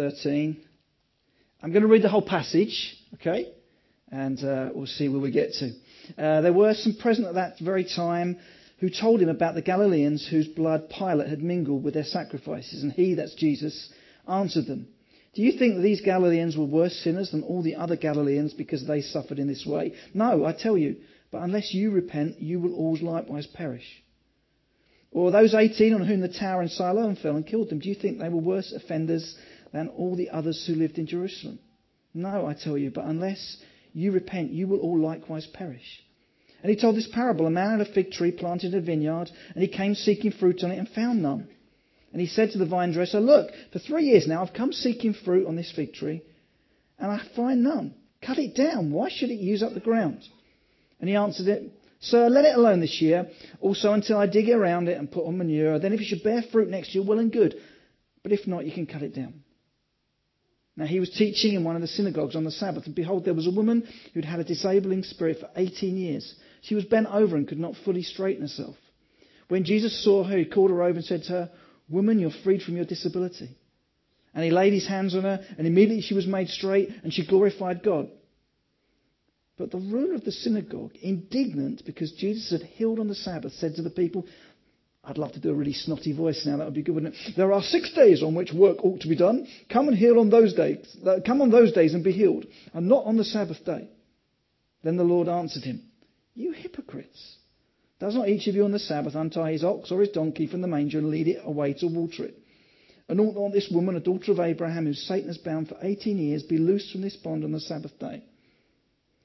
13. 0.00 0.56
I'm 1.62 1.72
going 1.72 1.82
to 1.82 1.88
read 1.88 2.02
the 2.02 2.08
whole 2.08 2.22
passage, 2.22 2.96
okay? 3.16 3.52
And 4.10 4.42
uh, 4.42 4.70
we'll 4.74 4.86
see 4.86 5.10
where 5.10 5.20
we 5.20 5.30
get 5.30 5.52
to. 5.54 5.72
Uh, 6.16 6.40
there 6.40 6.54
were 6.54 6.72
some 6.72 6.96
present 6.96 7.26
at 7.26 7.34
that 7.34 7.58
very 7.60 7.84
time 7.84 8.38
who 8.78 8.88
told 8.88 9.20
him 9.20 9.28
about 9.28 9.54
the 9.54 9.60
Galileans 9.60 10.26
whose 10.26 10.48
blood 10.48 10.88
Pilate 10.88 11.28
had 11.28 11.42
mingled 11.42 11.84
with 11.84 11.92
their 11.92 12.04
sacrifices. 12.04 12.82
And 12.82 12.92
he, 12.92 13.12
that's 13.12 13.34
Jesus, 13.34 13.92
answered 14.26 14.66
them, 14.66 14.88
Do 15.34 15.42
you 15.42 15.58
think 15.58 15.74
that 15.74 15.82
these 15.82 16.00
Galileans 16.00 16.56
were 16.56 16.64
worse 16.64 16.94
sinners 16.94 17.30
than 17.30 17.42
all 17.42 17.62
the 17.62 17.76
other 17.76 17.96
Galileans 17.96 18.54
because 18.54 18.86
they 18.86 19.02
suffered 19.02 19.38
in 19.38 19.48
this 19.48 19.66
way? 19.66 19.92
No, 20.14 20.46
I 20.46 20.54
tell 20.54 20.78
you, 20.78 20.96
but 21.30 21.42
unless 21.42 21.74
you 21.74 21.90
repent, 21.90 22.40
you 22.40 22.58
will 22.58 22.74
all 22.74 22.96
likewise 23.02 23.46
perish. 23.46 23.84
Or 25.12 25.30
those 25.30 25.52
18 25.52 25.92
on 25.92 26.06
whom 26.06 26.20
the 26.20 26.28
tower 26.28 26.62
in 26.62 26.68
Siloam 26.68 27.16
fell 27.16 27.36
and 27.36 27.46
killed 27.46 27.68
them, 27.68 27.80
do 27.80 27.88
you 27.90 27.94
think 27.94 28.18
they 28.18 28.30
were 28.30 28.40
worse 28.40 28.72
offenders 28.72 29.36
than 29.72 29.88
all 29.88 30.16
the 30.16 30.30
others 30.30 30.64
who 30.66 30.74
lived 30.74 30.98
in 30.98 31.06
Jerusalem? 31.06 31.58
No, 32.14 32.46
I 32.46 32.54
tell 32.54 32.76
you, 32.76 32.90
but 32.90 33.04
unless 33.04 33.58
you 33.92 34.12
repent, 34.12 34.50
you 34.50 34.66
will 34.66 34.80
all 34.80 34.98
likewise 34.98 35.46
perish. 35.46 36.02
And 36.62 36.70
he 36.70 36.76
told 36.76 36.96
this 36.96 37.08
parable. 37.12 37.46
A 37.46 37.50
man 37.50 37.78
had 37.78 37.88
a 37.88 37.92
fig 37.92 38.10
tree 38.10 38.32
planted 38.32 38.74
in 38.74 38.78
a 38.78 38.82
vineyard, 38.82 39.30
and 39.54 39.62
he 39.62 39.68
came 39.68 39.94
seeking 39.94 40.32
fruit 40.32 40.62
on 40.62 40.70
it 40.70 40.78
and 40.78 40.88
found 40.88 41.22
none. 41.22 41.48
And 42.12 42.20
he 42.20 42.26
said 42.26 42.50
to 42.52 42.58
the 42.58 42.66
vine 42.66 42.92
dresser, 42.92 43.20
Look, 43.20 43.50
for 43.72 43.78
three 43.78 44.04
years 44.04 44.26
now 44.26 44.42
I've 44.42 44.52
come 44.52 44.72
seeking 44.72 45.14
fruit 45.14 45.46
on 45.46 45.56
this 45.56 45.72
fig 45.74 45.94
tree, 45.94 46.22
and 46.98 47.10
I 47.10 47.20
find 47.34 47.62
none. 47.62 47.94
Cut 48.20 48.38
it 48.38 48.54
down. 48.54 48.90
Why 48.90 49.08
should 49.08 49.30
it 49.30 49.40
use 49.40 49.62
up 49.62 49.72
the 49.72 49.80
ground? 49.80 50.22
And 50.98 51.08
he 51.08 51.16
answered 51.16 51.48
it, 51.48 51.72
Sir, 52.00 52.28
let 52.28 52.44
it 52.44 52.56
alone 52.56 52.80
this 52.80 53.00
year, 53.00 53.28
also 53.60 53.92
until 53.92 54.18
I 54.18 54.26
dig 54.26 54.50
around 54.50 54.88
it 54.88 54.98
and 54.98 55.10
put 55.10 55.26
on 55.26 55.38
manure. 55.38 55.78
Then 55.78 55.92
if 55.92 56.00
it 56.00 56.04
should 56.04 56.22
bear 56.22 56.42
fruit 56.42 56.68
next 56.68 56.94
year, 56.94 57.04
well 57.04 57.18
and 57.18 57.32
good. 57.32 57.54
But 58.22 58.32
if 58.32 58.46
not, 58.46 58.66
you 58.66 58.72
can 58.72 58.86
cut 58.86 59.02
it 59.02 59.14
down. 59.14 59.39
Now 60.80 60.86
he 60.86 60.98
was 60.98 61.10
teaching 61.10 61.52
in 61.52 61.62
one 61.62 61.76
of 61.76 61.82
the 61.82 61.88
synagogues 61.88 62.34
on 62.34 62.44
the 62.44 62.50
Sabbath, 62.50 62.86
and 62.86 62.94
behold, 62.94 63.26
there 63.26 63.34
was 63.34 63.46
a 63.46 63.50
woman 63.50 63.86
who'd 64.14 64.24
had 64.24 64.40
a 64.40 64.44
disabling 64.44 65.02
spirit 65.02 65.38
for 65.38 65.50
18 65.54 65.94
years. 65.94 66.34
She 66.62 66.74
was 66.74 66.86
bent 66.86 67.06
over 67.08 67.36
and 67.36 67.46
could 67.46 67.58
not 67.58 67.76
fully 67.84 68.02
straighten 68.02 68.40
herself. 68.40 68.76
When 69.48 69.64
Jesus 69.64 70.02
saw 70.02 70.24
her, 70.24 70.38
he 70.38 70.46
called 70.46 70.70
her 70.70 70.82
over 70.82 70.96
and 70.96 71.04
said 71.04 71.24
to 71.24 71.32
her, 71.32 71.50
Woman, 71.90 72.18
you're 72.18 72.30
freed 72.30 72.62
from 72.62 72.76
your 72.76 72.86
disability. 72.86 73.50
And 74.32 74.42
he 74.42 74.50
laid 74.50 74.72
his 74.72 74.86
hands 74.86 75.14
on 75.14 75.24
her, 75.24 75.44
and 75.58 75.66
immediately 75.66 76.00
she 76.00 76.14
was 76.14 76.26
made 76.26 76.48
straight, 76.48 76.88
and 77.02 77.12
she 77.12 77.26
glorified 77.26 77.82
God. 77.82 78.08
But 79.58 79.72
the 79.72 79.76
ruler 79.76 80.14
of 80.14 80.24
the 80.24 80.32
synagogue, 80.32 80.92
indignant 81.02 81.82
because 81.84 82.12
Jesus 82.12 82.50
had 82.50 82.62
healed 82.62 83.00
on 83.00 83.08
the 83.08 83.14
Sabbath, 83.14 83.52
said 83.52 83.74
to 83.74 83.82
the 83.82 83.90
people, 83.90 84.24
I'd 85.02 85.18
love 85.18 85.32
to 85.32 85.40
do 85.40 85.50
a 85.50 85.54
really 85.54 85.72
snotty 85.72 86.12
voice 86.12 86.44
now. 86.44 86.58
That 86.58 86.66
would 86.66 86.74
be 86.74 86.82
good, 86.82 86.94
wouldn't 86.94 87.14
it? 87.14 87.36
There 87.36 87.52
are 87.52 87.62
six 87.62 87.92
days 87.94 88.22
on 88.22 88.34
which 88.34 88.52
work 88.52 88.84
ought 88.84 89.00
to 89.00 89.08
be 89.08 89.16
done. 89.16 89.46
Come 89.70 89.88
and 89.88 89.96
heal 89.96 90.20
on 90.20 90.28
those 90.28 90.52
days. 90.54 90.96
Uh, 91.04 91.16
come 91.24 91.40
on 91.40 91.50
those 91.50 91.72
days 91.72 91.94
and 91.94 92.04
be 92.04 92.12
healed, 92.12 92.46
and 92.74 92.86
not 92.86 93.06
on 93.06 93.16
the 93.16 93.24
Sabbath 93.24 93.64
day. 93.64 93.88
Then 94.84 94.96
the 94.96 95.04
Lord 95.04 95.28
answered 95.28 95.64
him, 95.64 95.82
You 96.34 96.52
hypocrites! 96.52 97.36
Does 97.98 98.14
not 98.14 98.28
each 98.28 98.46
of 98.46 98.54
you 98.54 98.64
on 98.64 98.72
the 98.72 98.78
Sabbath 98.78 99.14
untie 99.14 99.52
his 99.52 99.64
ox 99.64 99.90
or 99.90 100.00
his 100.00 100.10
donkey 100.10 100.46
from 100.46 100.62
the 100.62 100.68
manger 100.68 100.98
and 100.98 101.10
lead 101.10 101.28
it 101.28 101.42
away 101.44 101.74
to 101.74 101.86
water 101.86 102.24
it? 102.24 102.38
And 103.08 103.20
ought 103.20 103.34
not 103.34 103.52
this 103.52 103.70
woman, 103.70 103.96
a 103.96 104.00
daughter 104.00 104.32
of 104.32 104.40
Abraham, 104.40 104.84
whom 104.84 104.94
Satan 104.94 105.28
has 105.28 105.38
bound 105.38 105.68
for 105.68 105.76
18 105.82 106.18
years, 106.18 106.42
be 106.42 106.58
loosed 106.58 106.92
from 106.92 107.02
this 107.02 107.16
bond 107.16 107.42
on 107.42 107.52
the 107.52 107.60
Sabbath 107.60 107.98
day? 107.98 108.22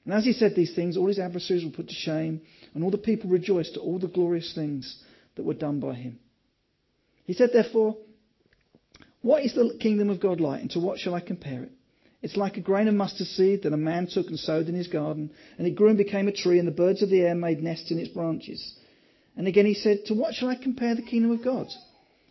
And 0.04 0.14
as 0.14 0.24
he 0.24 0.32
said 0.32 0.54
these 0.54 0.74
things, 0.74 0.96
all 0.96 1.08
his 1.08 1.18
adversaries 1.18 1.64
were 1.64 1.70
put 1.70 1.88
to 1.88 1.94
shame, 1.94 2.40
and 2.74 2.82
all 2.82 2.90
the 2.90 2.98
people 2.98 3.30
rejoiced 3.30 3.76
at 3.76 3.82
all 3.82 3.98
the 3.98 4.08
glorious 4.08 4.54
things 4.54 5.02
that 5.36 5.44
were 5.44 5.54
done 5.54 5.80
by 5.80 5.94
him. 5.94 6.18
He 7.24 7.32
said, 7.32 7.50
therefore, 7.52 7.96
What 9.22 9.44
is 9.44 9.54
the 9.54 9.76
kingdom 9.80 10.10
of 10.10 10.20
God 10.20 10.40
like, 10.40 10.60
and 10.60 10.70
to 10.72 10.80
what 10.80 10.98
shall 10.98 11.14
I 11.14 11.20
compare 11.20 11.62
it? 11.62 11.72
It's 12.22 12.36
like 12.36 12.56
a 12.56 12.60
grain 12.60 12.88
of 12.88 12.94
mustard 12.94 13.26
seed 13.26 13.62
that 13.62 13.72
a 13.72 13.76
man 13.76 14.06
took 14.06 14.28
and 14.28 14.38
sowed 14.38 14.68
in 14.68 14.74
his 14.74 14.88
garden, 14.88 15.30
and 15.58 15.66
it 15.66 15.76
grew 15.76 15.88
and 15.88 15.98
became 15.98 16.28
a 16.28 16.32
tree, 16.32 16.58
and 16.58 16.66
the 16.66 16.72
birds 16.72 17.02
of 17.02 17.10
the 17.10 17.20
air 17.20 17.34
made 17.34 17.62
nests 17.62 17.90
in 17.90 17.98
its 17.98 18.08
branches. 18.08 18.74
And 19.36 19.46
again 19.46 19.66
he 19.66 19.74
said, 19.74 20.06
To 20.06 20.14
what 20.14 20.34
shall 20.34 20.48
I 20.48 20.56
compare 20.56 20.94
the 20.94 21.02
kingdom 21.02 21.30
of 21.30 21.44
God? 21.44 21.68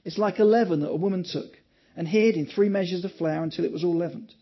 It's 0.03 0.17
like 0.17 0.39
a 0.39 0.43
leaven 0.43 0.81
that 0.81 0.89
a 0.89 0.95
woman 0.95 1.23
took 1.23 1.51
and 1.95 2.07
hid 2.07 2.35
in 2.35 2.45
three 2.45 2.69
measures 2.69 3.05
of 3.05 3.11
flour 3.13 3.43
until 3.43 3.65
it 3.65 3.71
was 3.71 3.83
all 3.83 3.95
leavened. 3.95 4.33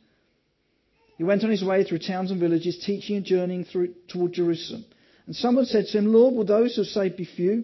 He 1.17 1.23
went 1.23 1.43
on 1.43 1.51
his 1.51 1.63
way 1.63 1.83
through 1.83 1.99
towns 1.99 2.31
and 2.31 2.39
villages, 2.39 2.83
teaching 2.85 3.17
and 3.17 3.25
journeying 3.25 3.65
through, 3.65 3.93
toward 4.07 4.33
Jerusalem. 4.33 4.85
And 5.27 5.35
someone 5.35 5.65
said 5.65 5.85
to 5.87 5.97
him, 5.97 6.11
Lord, 6.11 6.33
will 6.33 6.45
those 6.45 6.75
who 6.75 6.81
are 6.81 6.85
saved 6.85 7.17
be 7.17 7.25
few? 7.25 7.63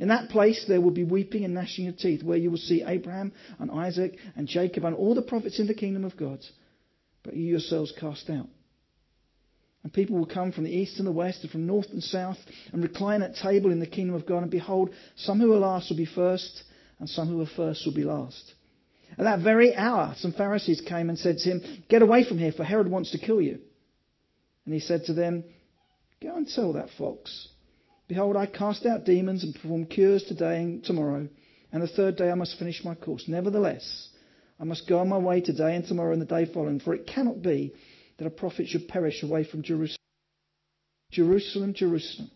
In 0.00 0.08
that 0.08 0.30
place 0.30 0.64
there 0.66 0.80
will 0.80 0.90
be 0.90 1.04
weeping 1.04 1.44
and 1.44 1.52
gnashing 1.52 1.86
of 1.86 1.98
teeth, 1.98 2.22
where 2.22 2.38
you 2.38 2.50
will 2.50 2.58
see 2.58 2.82
Abraham 2.84 3.32
and 3.58 3.70
Isaac 3.70 4.16
and 4.34 4.48
Jacob 4.48 4.84
and 4.84 4.96
all 4.96 5.14
the 5.14 5.22
prophets 5.22 5.60
in 5.60 5.66
the 5.66 5.74
kingdom 5.74 6.04
of 6.04 6.16
God, 6.16 6.40
but 7.22 7.36
you 7.36 7.44
yourselves 7.44 7.92
cast 8.00 8.30
out. 8.30 8.48
And 9.82 9.92
people 9.92 10.16
will 10.16 10.26
come 10.26 10.52
from 10.52 10.64
the 10.64 10.74
east 10.74 10.98
and 10.98 11.06
the 11.06 11.12
west 11.12 11.42
and 11.42 11.50
from 11.50 11.66
north 11.66 11.88
and 11.90 12.02
south 12.02 12.38
and 12.72 12.82
recline 12.82 13.22
at 13.22 13.36
table 13.36 13.70
in 13.70 13.78
the 13.78 13.86
kingdom 13.86 14.14
of 14.14 14.26
God. 14.26 14.42
And 14.42 14.50
behold, 14.50 14.90
some 15.16 15.38
who 15.38 15.52
are 15.52 15.58
last 15.58 15.90
will 15.90 15.96
be 15.98 16.06
first, 16.06 16.64
and 16.98 17.08
some 17.08 17.28
who 17.28 17.40
are 17.40 17.46
first 17.46 17.84
will 17.84 17.94
be 17.94 18.04
last. 18.04 18.54
At 19.18 19.24
that 19.24 19.40
very 19.40 19.74
hour, 19.74 20.14
some 20.16 20.32
Pharisees 20.32 20.82
came 20.86 21.10
and 21.10 21.18
said 21.18 21.38
to 21.38 21.50
him, 21.50 21.84
Get 21.88 22.02
away 22.02 22.24
from 22.24 22.38
here, 22.38 22.52
for 22.52 22.64
Herod 22.64 22.88
wants 22.88 23.10
to 23.12 23.18
kill 23.18 23.40
you. 23.40 23.58
And 24.64 24.74
he 24.74 24.80
said 24.80 25.04
to 25.04 25.14
them, 25.14 25.44
Go 26.22 26.36
and 26.36 26.48
tell 26.48 26.74
that 26.74 26.90
fox, 26.96 27.48
Behold, 28.10 28.36
I 28.36 28.46
cast 28.46 28.86
out 28.86 29.04
demons 29.04 29.44
and 29.44 29.54
perform 29.54 29.86
cures 29.86 30.24
today 30.24 30.60
and 30.60 30.82
tomorrow, 30.82 31.28
and 31.70 31.80
the 31.80 31.86
third 31.86 32.16
day 32.16 32.28
I 32.28 32.34
must 32.34 32.58
finish 32.58 32.82
my 32.84 32.96
course. 32.96 33.22
Nevertheless, 33.28 34.08
I 34.58 34.64
must 34.64 34.88
go 34.88 34.98
on 34.98 35.08
my 35.08 35.16
way 35.16 35.40
today 35.40 35.76
and 35.76 35.86
tomorrow 35.86 36.12
and 36.12 36.20
the 36.20 36.26
day 36.26 36.52
following, 36.52 36.80
for 36.80 36.92
it 36.92 37.06
cannot 37.06 37.40
be 37.40 37.72
that 38.18 38.26
a 38.26 38.30
prophet 38.30 38.66
should 38.66 38.88
perish 38.88 39.22
away 39.22 39.44
from 39.44 39.62
Jerusalem. 39.62 39.96
Jerusalem, 41.12 41.72
Jerusalem, 41.72 42.32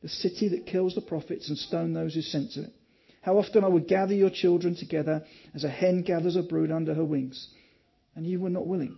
the 0.00 0.08
city 0.08 0.48
that 0.48 0.64
kills 0.64 0.94
the 0.94 1.02
prophets 1.02 1.50
and 1.50 1.58
stone 1.58 1.92
those 1.92 2.14
who 2.14 2.22
sent 2.22 2.52
to 2.52 2.62
it. 2.62 2.72
How 3.20 3.36
often 3.36 3.64
I 3.64 3.68
would 3.68 3.88
gather 3.88 4.14
your 4.14 4.30
children 4.30 4.76
together 4.76 5.26
as 5.52 5.64
a 5.64 5.68
hen 5.68 6.04
gathers 6.04 6.36
a 6.36 6.42
brood 6.42 6.70
under 6.70 6.94
her 6.94 7.04
wings, 7.04 7.48
and 8.16 8.26
you 8.26 8.40
were 8.40 8.48
not 8.48 8.66
willing. 8.66 8.96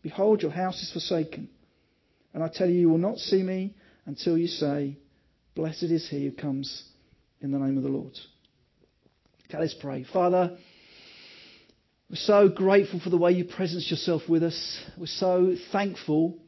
Behold, 0.00 0.40
your 0.40 0.52
house 0.52 0.82
is 0.82 0.90
forsaken. 0.90 1.50
And 2.32 2.42
I 2.42 2.48
tell 2.48 2.70
you, 2.70 2.80
you 2.80 2.88
will 2.88 2.96
not 2.96 3.18
see 3.18 3.42
me 3.42 3.74
until 4.06 4.38
you 4.38 4.46
say, 4.46 4.96
Blessed 5.54 5.84
is 5.84 6.08
he 6.08 6.26
who 6.26 6.32
comes 6.32 6.84
in 7.40 7.50
the 7.50 7.58
name 7.58 7.76
of 7.76 7.82
the 7.82 7.88
Lord. 7.88 8.12
Okay, 9.48 9.58
let's 9.58 9.74
pray. 9.74 10.04
Father, 10.12 10.56
we're 12.08 12.16
so 12.16 12.48
grateful 12.48 13.00
for 13.00 13.10
the 13.10 13.16
way 13.16 13.32
you 13.32 13.44
presence 13.44 13.90
yourself 13.90 14.22
with 14.28 14.42
us. 14.42 14.80
We're 14.96 15.06
so 15.06 15.56
thankful 15.72 16.38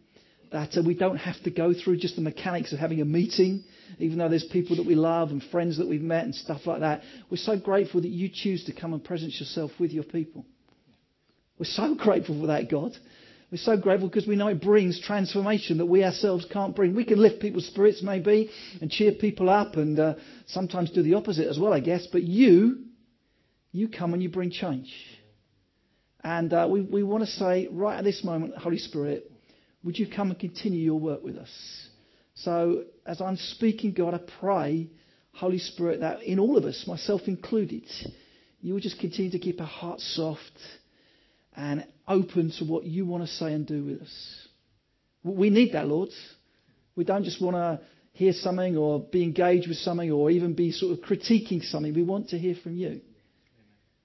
that 0.53 0.77
uh, 0.77 0.83
we 0.87 0.95
don't 0.95 1.17
have 1.17 1.43
to 1.45 1.51
go 1.51 1.73
through 1.73 1.97
just 1.97 2.15
the 2.15 2.23
mechanics 2.23 2.73
of 2.73 2.79
having 2.79 3.01
a 3.01 3.05
meeting, 3.05 3.65
even 3.99 4.19
though 4.19 4.29
there's 4.29 4.45
people 4.45 4.77
that 4.77 4.87
we 4.87 4.95
love 4.95 5.31
and 5.31 5.43
friends 5.43 5.79
that 5.79 5.89
we've 5.89 6.03
met 6.03 6.25
and 6.25 6.35
stuff 6.35 6.67
like 6.67 6.81
that. 6.81 7.03
We're 7.31 7.39
so 7.39 7.59
grateful 7.59 8.03
that 8.03 8.09
you 8.09 8.29
choose 8.33 8.65
to 8.65 8.73
come 8.73 8.93
and 8.93 9.03
presence 9.03 9.41
yourself 9.41 9.73
with 9.81 9.91
your 9.91 10.05
people. 10.05 10.45
We're 11.59 11.65
so 11.67 11.95
grateful 11.95 12.41
for 12.41 12.49
that, 12.49 12.71
God. 12.71 12.93
We're 13.53 13.59
so 13.59 13.77
grateful 13.77 14.09
because 14.09 14.27
we 14.27 14.35
know 14.35 14.49
it 14.49 14.63
brings 14.63 14.99
transformation 14.99 15.77
that 15.77 15.85
we 15.85 16.03
ourselves 16.03 16.47
can't 16.51 16.75
bring. 16.75 16.97
We 16.97 17.05
can 17.05 17.21
lift 17.21 17.39
people's 17.39 17.67
spirits 17.67 18.03
maybe 18.03 18.49
and 18.81 18.91
cheer 18.91 19.13
people 19.13 19.51
up 19.51 19.77
and 19.77 20.01
uh, 20.01 20.15
sometimes 20.47 20.91
do 20.91 21.03
the 21.03 21.13
opposite 21.13 21.47
as 21.47 21.59
well, 21.59 21.75
I 21.75 21.81
guess. 21.81 22.07
But 22.11 22.23
you, 22.23 22.79
you 23.71 23.89
come 23.89 24.15
and 24.15 24.23
you 24.23 24.31
bring 24.31 24.53
change. 24.53 24.91
And 26.25 26.51
uh, 26.51 26.67
we, 26.71 26.81
we 26.81 27.03
want 27.03 27.25
to 27.25 27.31
say 27.31 27.69
right 27.71 27.99
at 27.99 28.05
this 28.05 28.25
moment, 28.25 28.57
Holy 28.57 28.79
Spirit, 28.79 29.31
would 29.85 29.99
you 29.99 30.07
come 30.09 30.31
and 30.31 30.41
continue 30.41 30.81
your 30.81 30.99
work 30.99 31.23
with 31.23 31.37
us? 31.37 31.51
So 32.37 32.85
as 33.05 33.21
I'm 33.21 33.37
speaking, 33.37 33.93
God, 33.93 34.15
I 34.15 34.21
pray, 34.41 34.89
Holy 35.35 35.59
Spirit, 35.59 36.01
that 36.01 36.23
in 36.23 36.39
all 36.39 36.57
of 36.57 36.65
us, 36.65 36.85
myself 36.87 37.21
included, 37.27 37.85
you 38.63 38.73
will 38.73 38.81
just 38.81 38.99
continue 38.99 39.33
to 39.33 39.39
keep 39.39 39.61
our 39.61 39.67
hearts 39.67 40.17
soft 40.17 40.59
and 41.55 41.85
open 42.07 42.53
to 42.59 42.65
what 42.65 42.85
you 42.85 43.07
want 43.07 43.25
to 43.25 43.29
say 43.29 43.53
and 43.53 43.67
do 43.67 43.85
with 43.85 44.03
us. 44.03 44.49
We 45.25 45.51
need 45.51 45.73
that, 45.73 45.87
Lord. 45.87 46.11
We 46.97 47.05
don't 47.05 47.25
just 47.25 47.41
want 47.41 47.57
to 47.57 47.81
hear 48.13 48.33
something 48.33 48.77
or 48.77 49.01
be 49.01 49.23
engaged 49.23 49.69
with 49.69 49.79
something 49.79 50.11
or 50.11 50.31
even 50.31 50.55
be 50.55 50.73
sort 50.73 50.93
of 50.93 51.05
critiquing 51.05 51.63
something. 51.63 51.95
We 51.95 52.03
want 52.03 52.31
to 52.31 52.39
hear 52.39 52.55
from 52.63 52.77
you. 52.77 53.01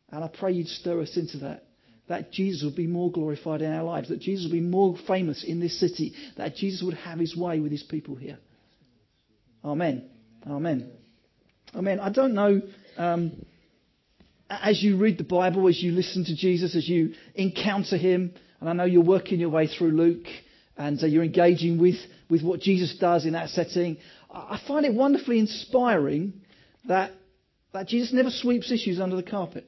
And 0.09 0.23
I 0.23 0.29
pray 0.29 0.53
you'd 0.53 0.67
stir 0.67 1.01
us 1.01 1.17
into 1.17 1.39
that. 1.39 1.63
That 2.07 2.31
Jesus 2.31 2.63
would 2.63 2.75
be 2.75 2.87
more 2.87 3.11
glorified 3.11 3.61
in 3.61 3.73
our 3.73 3.83
lives, 3.83 4.07
that 4.07 4.21
Jesus 4.21 4.45
would 4.45 4.53
be 4.53 4.61
more 4.61 4.95
famous 5.07 5.43
in 5.43 5.59
this 5.59 5.77
city, 5.77 6.13
that 6.37 6.55
Jesus 6.55 6.81
would 6.81 6.93
have 6.93 7.19
his 7.19 7.35
way 7.35 7.59
with 7.59 7.71
his 7.71 7.83
people 7.83 8.15
here. 8.15 8.37
Amen. 9.65 10.09
Amen. 10.49 10.89
Amen. 11.75 11.99
I 11.99 12.09
don't 12.09 12.33
know, 12.33 12.61
um, 12.97 13.45
as 14.49 14.81
you 14.81 14.97
read 14.97 15.17
the 15.17 15.23
Bible, 15.23 15.67
as 15.67 15.81
you 15.81 15.91
listen 15.91 16.25
to 16.25 16.35
Jesus, 16.35 16.75
as 16.75 16.87
you 16.87 17.13
encounter 17.35 17.97
him, 17.97 18.33
and 18.59 18.69
I 18.69 18.73
know 18.73 18.85
you're 18.85 19.03
working 19.03 19.39
your 19.39 19.49
way 19.49 19.67
through 19.67 19.91
Luke, 19.91 20.27
and 20.77 21.01
uh, 21.01 21.07
you're 21.07 21.23
engaging 21.23 21.79
with, 21.79 21.95
with 22.29 22.43
what 22.43 22.59
Jesus 22.59 22.95
does 22.99 23.25
in 23.25 23.33
that 23.33 23.49
setting, 23.49 23.97
I 24.29 24.59
find 24.67 24.85
it 24.85 24.93
wonderfully 24.93 25.39
inspiring 25.39 26.33
that, 26.87 27.11
that 27.73 27.87
Jesus 27.87 28.13
never 28.13 28.29
sweeps 28.29 28.71
issues 28.71 28.99
under 28.99 29.15
the 29.15 29.23
carpet. 29.23 29.65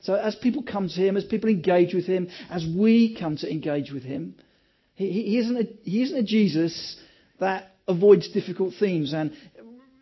So 0.00 0.14
as 0.14 0.34
people 0.34 0.64
come 0.64 0.88
to 0.88 0.94
him, 0.94 1.16
as 1.16 1.24
people 1.24 1.48
engage 1.48 1.94
with 1.94 2.06
him, 2.06 2.28
as 2.50 2.66
we 2.66 3.16
come 3.18 3.36
to 3.38 3.50
engage 3.50 3.92
with 3.92 4.02
him, 4.02 4.34
he, 4.94 5.10
he, 5.10 5.38
isn't, 5.38 5.56
a, 5.56 5.64
he 5.82 6.02
isn't 6.02 6.18
a 6.18 6.22
Jesus 6.22 6.96
that 7.40 7.76
avoids 7.88 8.28
difficult 8.30 8.74
themes 8.78 9.12
and 9.12 9.32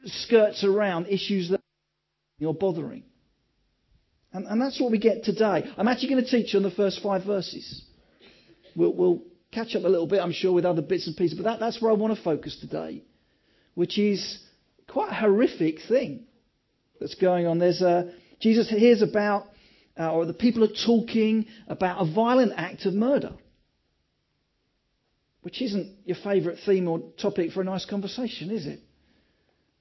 skirts 0.05 0.65
around 0.65 1.07
issues 1.07 1.51
that 1.51 1.61
you're 2.39 2.55
bothering. 2.55 3.05
And, 4.33 4.47
and, 4.47 4.61
that's 4.61 4.81
what 4.81 4.93
we 4.93 4.99
get 4.99 5.25
today. 5.25 5.69
I'm 5.77 5.89
actually 5.89 6.11
going 6.11 6.25
to 6.25 6.31
teach 6.31 6.55
you 6.55 6.59
on 6.59 6.63
the 6.63 6.71
first 6.71 7.03
five 7.03 7.25
verses. 7.25 7.83
We'll, 8.77 8.95
we'll, 8.95 9.23
catch 9.53 9.75
up 9.75 9.83
a 9.83 9.89
little 9.89 10.07
bit, 10.07 10.21
I'm 10.21 10.31
sure, 10.31 10.53
with 10.53 10.65
other 10.65 10.81
bits 10.81 11.09
and 11.09 11.17
pieces, 11.17 11.37
but 11.37 11.43
that, 11.43 11.59
that's 11.59 11.83
where 11.83 11.91
I 11.91 11.95
want 11.95 12.17
to 12.17 12.23
focus 12.23 12.57
today, 12.61 13.03
which 13.75 13.99
is 13.99 14.39
quite 14.89 15.11
a 15.11 15.15
horrific 15.15 15.79
thing 15.89 16.25
that's 17.01 17.17
going 17.17 17.49
on. 17.49 17.59
There's 17.59 17.83
a, 17.83 18.13
Jesus 18.41 18.71
hears 18.71 19.03
about 19.03 19.47
uh, 19.99 20.13
or 20.13 20.25
the 20.25 20.33
people 20.33 20.65
are 20.65 20.87
talking 20.87 21.47
about 21.67 22.01
a 22.01 22.15
violent 22.15 22.53
act 22.57 22.87
of 22.87 22.95
murder, 22.95 23.33
which 25.43 25.61
isn't 25.61 25.97
your 26.05 26.17
favourite 26.23 26.59
theme 26.65 26.89
or 26.89 27.03
topic 27.21 27.51
for 27.53 27.61
a 27.61 27.65
nice 27.65 27.85
conversation, 27.85 28.51
is 28.51 28.67
it? 28.67 28.81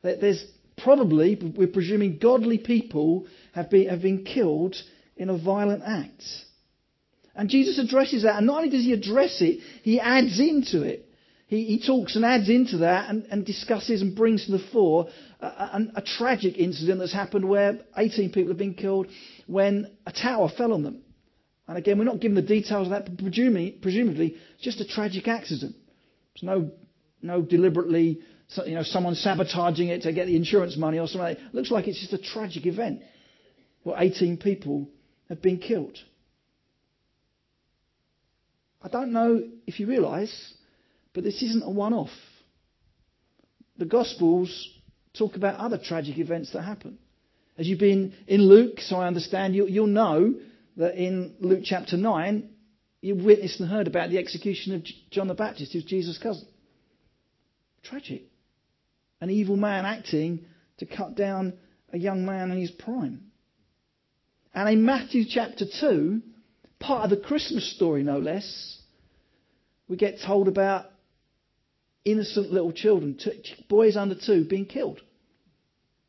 There's 0.02 0.44
probably, 0.84 1.36
we're 1.56 1.68
presuming, 1.68 2.18
godly 2.18 2.58
people 2.58 3.28
have 3.54 3.70
been, 3.70 3.90
have 3.90 4.02
been 4.02 4.24
killed 4.24 4.76
in 5.18 5.30
a 5.30 5.38
violent 5.38 5.84
act. 5.86 6.24
And 7.36 7.50
Jesus 7.50 7.80
addresses 7.80 8.24
that, 8.24 8.38
and 8.38 8.48
not 8.48 8.58
only 8.58 8.70
does 8.70 8.84
he 8.84 8.94
address 8.94 9.38
it, 9.42 9.60
he 9.84 10.00
adds 10.00 10.40
into 10.40 10.82
it. 10.84 11.06
He, 11.48 11.66
he 11.66 11.84
talks 11.86 12.16
and 12.16 12.24
adds 12.24 12.48
into 12.48 12.78
that 12.80 13.10
and, 13.10 13.26
and 13.32 13.46
discusses 13.46 14.02
and 14.02 14.16
brings 14.16 14.46
to 14.46 14.52
the 14.52 14.64
fore 14.72 15.08
a, 15.40 15.46
a, 15.46 15.88
a, 15.96 16.02
tragic 16.02 16.58
incident 16.58 17.00
that's 17.00 17.14
happened 17.14 17.48
where 17.50 17.80
18 17.98 18.32
people 18.32 18.50
have 18.50 18.58
been 18.58 18.76
killed 18.76 19.08
when 19.48 19.90
a 20.06 20.12
tower 20.12 20.50
fell 20.56 20.74
on 20.74 20.84
them. 20.84 21.02
And 21.68 21.78
again, 21.78 21.98
we're 21.98 22.04
not 22.04 22.20
given 22.20 22.36
the 22.36 22.42
details 22.44 22.88
of 22.88 22.92
that, 22.92 23.06
but 23.06 23.18
presumably, 23.18 23.72
presumably 23.72 24.36
just 24.62 24.80
a 24.80 24.88
tragic 24.88 25.28
accident. 25.28 25.76
There's 26.36 26.44
no, 26.44 26.72
no 27.22 27.42
deliberately, 27.42 28.20
you 28.66 28.76
know, 28.76 28.84
someone 28.84 29.16
sabotaging 29.16 29.90
it 29.90 30.04
to 30.04 30.14
get 30.14 30.26
the 30.26 30.36
insurance 30.36 30.76
money 30.76 31.00
or 31.00 31.08
something. 31.08 31.32
It 31.32 31.54
looks 31.54 31.72
like 31.72 31.88
it's 31.88 32.00
just 32.00 32.14
a 32.14 32.18
tragic 32.18 32.66
event 32.66 33.02
where 33.84 33.96
18 34.00 34.38
people 34.38 34.90
have 35.30 35.42
been 35.42 35.60
killed. 35.60 35.98
I 38.82 38.88
don't 38.88 39.12
know 39.12 39.44
if 39.68 39.80
you 39.80 39.88
realise 39.88 40.54
but 41.14 41.24
this 41.24 41.42
isn't 41.42 41.64
a 41.64 41.70
one 41.70 41.94
off. 41.94 42.12
The 43.78 43.86
Gospels 43.86 44.70
talk 45.18 45.36
about 45.36 45.56
other 45.56 45.78
tragic 45.78 46.18
events 46.18 46.54
that 46.54 46.62
happen. 46.62 46.98
As 47.58 47.68
you've 47.68 47.80
been 47.80 48.14
in 48.28 48.42
Luke, 48.44 48.80
so 48.80 48.98
I 48.98 49.08
understand, 49.08 49.56
you, 49.56 49.66
will 49.66 49.88
know 49.88 50.36
that 50.78 50.96
in 50.96 51.36
Luke 51.40 51.62
chapter 51.64 51.98
9, 51.98 52.50
you 53.02 53.16
witnessed 53.16 53.60
and 53.60 53.70
heard 53.70 53.88
about 53.88 54.12
the 54.12 54.18
execution 54.18 54.76
of 54.76 54.84
John 55.12 55.28
the 55.28 55.34
Baptist, 55.34 55.74
who's 55.74 55.84
Jesus' 55.84 56.18
cousin. 56.18 56.48
Tragic. 57.84 58.24
An 59.22 59.30
evil 59.30 59.58
man 59.58 59.86
acting 59.86 60.46
to 60.78 60.86
cut 60.86 61.16
down 61.16 61.54
a 61.92 61.98
young 61.98 62.26
man 62.26 62.52
in 62.52 62.60
his 62.60 62.72
prime. 62.72 63.32
And 64.54 64.70
in 64.70 64.86
Matthew 64.86 65.26
chapter 65.28 65.66
2, 65.80 66.22
part 66.80 67.04
of 67.04 67.10
the 67.10 67.26
Christmas 67.26 67.76
story, 67.76 68.04
no 68.04 68.18
less, 68.18 68.80
we 69.88 69.98
get 69.98 70.20
told 70.26 70.48
about 70.48 70.86
innocent 72.06 72.52
little 72.52 72.72
children, 72.72 73.20
boys 73.68 73.98
under 73.98 74.16
two, 74.16 74.46
being 74.46 74.66
killed. 74.66 75.02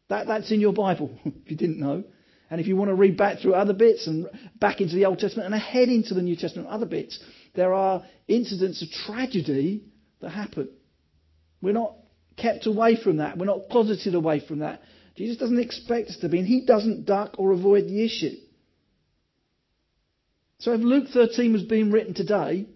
That, 0.08 0.26
that's 0.26 0.50
in 0.50 0.60
your 0.60 0.72
Bible, 0.72 1.10
if 1.24 1.50
you 1.50 1.56
didn't 1.56 1.80
know. 1.80 2.04
And 2.50 2.60
if 2.60 2.66
you 2.66 2.76
want 2.76 2.88
to 2.88 2.94
read 2.94 3.16
back 3.16 3.38
through 3.38 3.54
other 3.54 3.72
bits 3.72 4.08
and 4.08 4.28
back 4.58 4.80
into 4.80 4.96
the 4.96 5.06
Old 5.06 5.20
Testament 5.20 5.46
and 5.46 5.54
ahead 5.54 5.88
into 5.88 6.14
the 6.14 6.22
New 6.22 6.34
Testament, 6.34 6.68
other 6.68 6.86
bits, 6.86 7.22
there 7.54 7.72
are 7.72 8.04
incidents 8.26 8.82
of 8.82 8.90
tragedy 8.90 9.84
that 10.20 10.30
happen. 10.30 10.68
We're 11.62 11.74
not 11.74 11.94
kept 12.40 12.66
away 12.66 12.96
from 12.96 13.18
that. 13.18 13.38
We're 13.38 13.46
not 13.46 13.68
closeted 13.70 14.14
away 14.14 14.40
from 14.46 14.60
that. 14.60 14.82
Jesus 15.16 15.36
doesn't 15.36 15.58
expect 15.58 16.08
us 16.08 16.16
to 16.18 16.28
be, 16.28 16.38
and 16.38 16.46
he 16.46 16.64
doesn't 16.64 17.04
duck 17.06 17.34
or 17.38 17.52
avoid 17.52 17.84
the 17.84 18.04
issue. 18.04 18.36
So 20.58 20.72
if 20.72 20.80
Luke 20.80 21.08
13 21.12 21.52
was 21.52 21.62
being 21.62 21.90
written 21.90 22.14
today, 22.14 22.66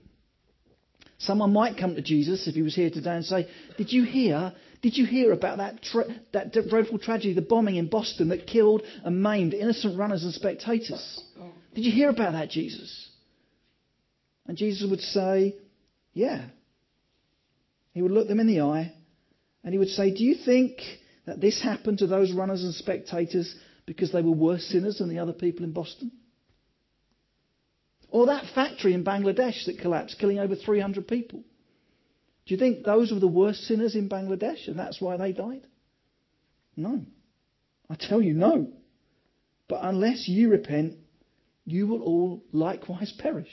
Someone 1.18 1.52
might 1.52 1.78
come 1.78 1.94
to 1.94 2.02
Jesus 2.02 2.46
if 2.46 2.54
he 2.54 2.62
was 2.62 2.74
here 2.74 2.90
today 2.90 3.16
and 3.16 3.24
say, 3.24 3.48
Did 3.78 3.92
you 3.92 4.04
hear? 4.04 4.52
Did 4.82 4.98
you 4.98 5.06
hear 5.06 5.32
about 5.32 5.58
that, 5.58 5.82
tra- 5.82 6.14
that 6.32 6.52
dreadful 6.52 6.98
tragedy, 6.98 7.32
the 7.32 7.40
bombing 7.40 7.76
in 7.76 7.88
Boston 7.88 8.28
that 8.28 8.46
killed 8.46 8.82
and 9.02 9.22
maimed 9.22 9.54
innocent 9.54 9.98
runners 9.98 10.24
and 10.24 10.34
spectators? 10.34 11.22
Did 11.74 11.84
you 11.84 11.92
hear 11.92 12.10
about 12.10 12.32
that, 12.32 12.50
Jesus? 12.50 13.08
And 14.46 14.58
Jesus 14.58 14.88
would 14.88 15.00
say, 15.00 15.56
Yeah. 16.12 16.44
He 17.92 18.02
would 18.02 18.12
look 18.12 18.28
them 18.28 18.40
in 18.40 18.46
the 18.48 18.60
eye 18.60 18.92
and 19.64 19.72
he 19.72 19.78
would 19.78 19.88
say, 19.88 20.14
Do 20.14 20.22
you 20.22 20.36
think 20.36 20.78
that 21.26 21.40
this 21.40 21.60
happened 21.62 21.98
to 21.98 22.06
those 22.06 22.32
runners 22.32 22.62
and 22.62 22.74
spectators 22.74 23.54
because 23.86 24.12
they 24.12 24.22
were 24.22 24.30
worse 24.30 24.64
sinners 24.64 24.98
than 24.98 25.08
the 25.08 25.18
other 25.18 25.32
people 25.32 25.64
in 25.64 25.72
Boston? 25.72 26.12
Or 28.10 28.26
that 28.26 28.44
factory 28.54 28.94
in 28.94 29.04
Bangladesh 29.04 29.64
that 29.66 29.78
collapsed, 29.80 30.18
killing 30.20 30.38
over 30.38 30.54
300 30.54 31.08
people. 31.08 31.40
Do 32.46 32.54
you 32.54 32.58
think 32.58 32.84
those 32.84 33.10
were 33.10 33.18
the 33.18 33.26
worst 33.26 33.62
sinners 33.62 33.96
in 33.96 34.08
Bangladesh 34.08 34.68
and 34.68 34.78
that's 34.78 35.00
why 35.00 35.16
they 35.16 35.32
died? 35.32 35.66
No. 36.76 37.02
I 37.88 37.96
tell 37.96 38.20
you, 38.20 38.34
no. 38.34 38.68
But 39.68 39.80
unless 39.82 40.28
you 40.28 40.50
repent, 40.50 40.94
you 41.64 41.86
will 41.86 42.02
all 42.02 42.44
likewise 42.52 43.12
perish. 43.18 43.48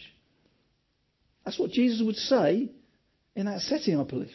That's 1.46 1.58
what 1.58 1.72
Jesus 1.72 2.02
would 2.06 2.18
say 2.18 2.70
in 3.36 3.46
that 3.46 3.62
setting, 3.62 4.00
I 4.00 4.04
believe. 4.04 4.30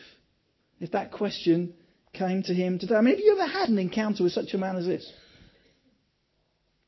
If 0.80 0.92
that 0.92 1.12
question 1.12 1.74
came 2.12 2.42
to 2.44 2.54
him 2.54 2.78
today. 2.78 2.94
I 2.94 3.00
mean, 3.00 3.14
have 3.14 3.24
you 3.24 3.38
ever 3.38 3.50
had 3.50 3.68
an 3.68 3.78
encounter 3.78 4.24
with 4.24 4.32
such 4.32 4.54
a 4.54 4.58
man 4.58 4.76
as 4.76 4.86
this? 4.86 5.10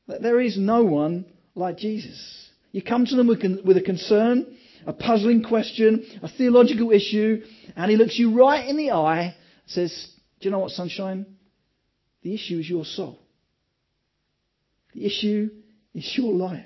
There 0.07 0.41
is 0.41 0.57
no 0.57 0.83
one 0.83 1.25
like 1.55 1.77
Jesus. 1.77 2.49
You 2.71 2.81
come 2.81 3.05
to 3.05 3.15
them 3.15 3.27
with 3.27 3.77
a 3.77 3.81
concern, 3.81 4.57
a 4.85 4.93
puzzling 4.93 5.43
question, 5.43 6.05
a 6.21 6.29
theological 6.29 6.91
issue, 6.91 7.43
and 7.75 7.91
he 7.91 7.97
looks 7.97 8.17
you 8.17 8.37
right 8.37 8.67
in 8.67 8.77
the 8.77 8.91
eye 8.91 9.21
and 9.21 9.33
says, 9.67 10.11
Do 10.39 10.47
you 10.47 10.51
know 10.51 10.59
what, 10.59 10.71
sunshine? 10.71 11.25
The 12.23 12.33
issue 12.33 12.59
is 12.59 12.69
your 12.69 12.85
soul. 12.85 13.19
The 14.93 15.05
issue 15.05 15.49
is 15.93 16.11
your 16.17 16.33
life. 16.33 16.65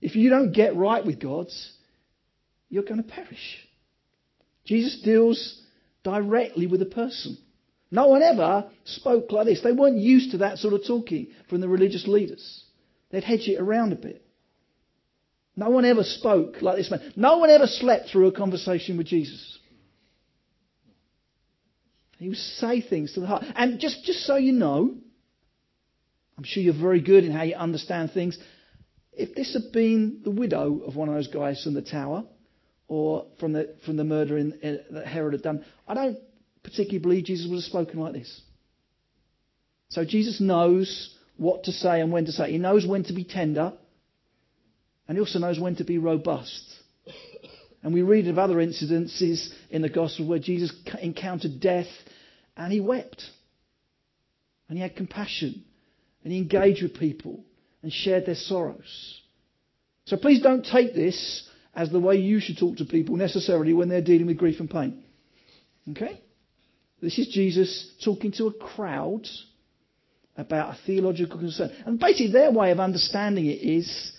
If 0.00 0.16
you 0.16 0.30
don't 0.30 0.52
get 0.52 0.76
right 0.76 1.04
with 1.04 1.20
God's, 1.20 1.72
you're 2.68 2.82
going 2.82 3.02
to 3.02 3.08
perish. 3.08 3.58
Jesus 4.64 5.00
deals 5.02 5.61
directly 6.02 6.66
with 6.66 6.82
a 6.82 6.86
person. 6.86 7.36
No 7.90 8.08
one 8.08 8.22
ever 8.22 8.70
spoke 8.84 9.32
like 9.32 9.46
this. 9.46 9.60
They 9.62 9.72
weren't 9.72 9.98
used 9.98 10.30
to 10.32 10.38
that 10.38 10.58
sort 10.58 10.74
of 10.74 10.86
talking 10.86 11.28
from 11.48 11.60
the 11.60 11.68
religious 11.68 12.06
leaders. 12.06 12.64
They'd 13.10 13.24
hedge 13.24 13.46
it 13.48 13.60
around 13.60 13.92
a 13.92 13.96
bit. 13.96 14.24
No 15.54 15.68
one 15.68 15.84
ever 15.84 16.02
spoke 16.02 16.62
like 16.62 16.76
this 16.76 16.90
man. 16.90 17.12
No 17.14 17.36
one 17.36 17.50
ever 17.50 17.66
slept 17.66 18.08
through 18.08 18.28
a 18.28 18.32
conversation 18.32 18.96
with 18.96 19.06
Jesus. 19.06 19.58
He 22.18 22.28
would 22.28 22.38
say 22.38 22.80
things 22.80 23.12
to 23.14 23.20
the 23.20 23.26
heart. 23.26 23.44
And 23.54 23.78
just, 23.78 24.04
just 24.04 24.20
so 24.20 24.36
you 24.36 24.52
know, 24.52 24.94
I'm 26.38 26.44
sure 26.44 26.62
you're 26.62 26.72
very 26.72 27.00
good 27.00 27.24
in 27.24 27.32
how 27.32 27.42
you 27.42 27.56
understand 27.56 28.12
things. 28.12 28.38
If 29.12 29.34
this 29.34 29.52
had 29.52 29.72
been 29.72 30.20
the 30.24 30.30
widow 30.30 30.80
of 30.86 30.96
one 30.96 31.08
of 31.08 31.14
those 31.14 31.28
guys 31.28 31.62
from 31.62 31.74
the 31.74 31.82
tower, 31.82 32.24
or 32.92 33.24
from 33.40 33.54
the, 33.54 33.74
from 33.86 33.96
the 33.96 34.04
murder 34.04 34.36
in, 34.36 34.52
in, 34.60 34.80
that 34.90 35.06
Herod 35.06 35.32
had 35.32 35.42
done, 35.42 35.64
I 35.88 35.94
don't 35.94 36.18
particularly 36.62 36.98
believe 36.98 37.24
Jesus 37.24 37.48
would 37.48 37.56
have 37.56 37.64
spoken 37.64 37.98
like 37.98 38.12
this. 38.12 38.42
So 39.88 40.04
Jesus 40.04 40.42
knows 40.42 41.16
what 41.38 41.64
to 41.64 41.72
say 41.72 42.02
and 42.02 42.12
when 42.12 42.26
to 42.26 42.32
say. 42.32 42.52
He 42.52 42.58
knows 42.58 42.86
when 42.86 43.04
to 43.04 43.14
be 43.14 43.24
tender, 43.24 43.72
and 45.08 45.16
he 45.16 45.20
also 45.20 45.38
knows 45.38 45.58
when 45.58 45.76
to 45.76 45.84
be 45.84 45.96
robust. 45.96 46.70
And 47.82 47.94
we 47.94 48.02
read 48.02 48.28
of 48.28 48.38
other 48.38 48.56
incidences 48.56 49.48
in 49.70 49.80
the 49.80 49.88
Gospel 49.88 50.28
where 50.28 50.38
Jesus 50.38 50.70
encountered 51.00 51.60
death 51.60 51.88
and 52.58 52.70
he 52.70 52.80
wept. 52.80 53.24
And 54.68 54.76
he 54.76 54.82
had 54.82 54.96
compassion. 54.96 55.64
And 56.22 56.32
he 56.32 56.38
engaged 56.38 56.82
with 56.82 56.94
people 56.94 57.42
and 57.82 57.92
shared 57.92 58.26
their 58.26 58.36
sorrows. 58.36 59.20
So 60.04 60.16
please 60.16 60.42
don't 60.42 60.64
take 60.64 60.94
this 60.94 61.48
as 61.74 61.90
the 61.90 62.00
way 62.00 62.16
you 62.16 62.40
should 62.40 62.58
talk 62.58 62.76
to 62.76 62.84
people 62.84 63.16
necessarily 63.16 63.72
when 63.72 63.88
they're 63.88 64.02
dealing 64.02 64.26
with 64.26 64.38
grief 64.38 64.60
and 64.60 64.70
pain. 64.70 65.02
Okay? 65.90 66.20
This 67.00 67.18
is 67.18 67.28
Jesus 67.28 67.90
talking 68.04 68.32
to 68.32 68.46
a 68.46 68.52
crowd 68.52 69.26
about 70.36 70.74
a 70.74 70.78
theological 70.86 71.38
concern. 71.38 71.70
And 71.84 71.98
basically, 71.98 72.32
their 72.32 72.52
way 72.52 72.70
of 72.70 72.80
understanding 72.80 73.46
it 73.46 73.60
is 73.60 74.12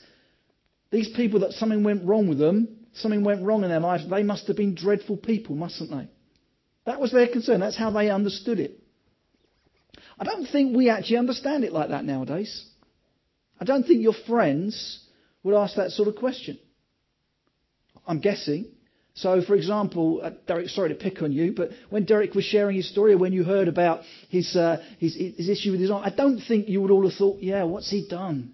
these 0.91 1.09
people 1.09 1.41
that 1.41 1.53
something 1.53 1.83
went 1.83 2.05
wrong 2.05 2.27
with 2.27 2.37
them, 2.37 2.67
something 2.93 3.23
went 3.23 3.43
wrong 3.43 3.63
in 3.63 3.69
their 3.69 3.79
lives, 3.79 4.07
they 4.09 4.23
must 4.23 4.47
have 4.47 4.57
been 4.57 4.75
dreadful 4.75 5.17
people, 5.17 5.55
mustn't 5.55 5.89
they? 5.89 6.07
That 6.85 6.99
was 6.99 7.11
their 7.11 7.27
concern. 7.27 7.61
That's 7.61 7.77
how 7.77 7.91
they 7.91 8.09
understood 8.09 8.59
it. 8.59 8.79
I 10.19 10.25
don't 10.25 10.45
think 10.45 10.75
we 10.75 10.89
actually 10.89 11.17
understand 11.17 11.63
it 11.63 11.73
like 11.73 11.89
that 11.89 12.05
nowadays. 12.05 12.69
I 13.59 13.65
don't 13.65 13.83
think 13.83 14.01
your 14.01 14.13
friends 14.27 14.99
would 15.41 15.55
ask 15.55 15.75
that 15.77 15.91
sort 15.91 16.07
of 16.07 16.15
question. 16.15 16.59
I'm 18.05 18.19
guessing. 18.19 18.67
So, 19.15 19.41
for 19.43 19.55
example, 19.55 20.21
uh, 20.23 20.31
Derek, 20.47 20.69
sorry 20.69 20.89
to 20.89 20.95
pick 20.95 21.21
on 21.21 21.31
you, 21.31 21.53
but 21.55 21.69
when 21.89 22.05
Derek 22.05 22.33
was 22.33 22.45
sharing 22.45 22.75
his 22.75 22.89
story, 22.89 23.13
or 23.13 23.17
when 23.17 23.31
you 23.31 23.43
heard 23.43 23.67
about 23.67 24.01
his, 24.29 24.55
uh, 24.55 24.83
his, 24.97 25.15
his 25.15 25.49
issue 25.49 25.71
with 25.71 25.79
his 25.79 25.91
arm, 25.91 26.03
I 26.03 26.09
don't 26.09 26.39
think 26.39 26.67
you 26.67 26.81
would 26.81 26.89
all 26.89 27.07
have 27.07 27.15
thought, 27.15 27.39
yeah, 27.39 27.63
what's 27.63 27.91
he 27.91 28.07
done? 28.09 28.53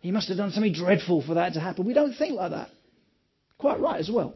He 0.00 0.12
must 0.12 0.28
have 0.28 0.36
done 0.36 0.52
something 0.52 0.72
dreadful 0.72 1.22
for 1.22 1.34
that 1.34 1.54
to 1.54 1.60
happen. 1.60 1.84
We 1.84 1.94
don't 1.94 2.14
think 2.14 2.34
like 2.34 2.52
that. 2.52 2.70
Quite 3.58 3.80
right 3.80 3.98
as 3.98 4.10
well. 4.10 4.34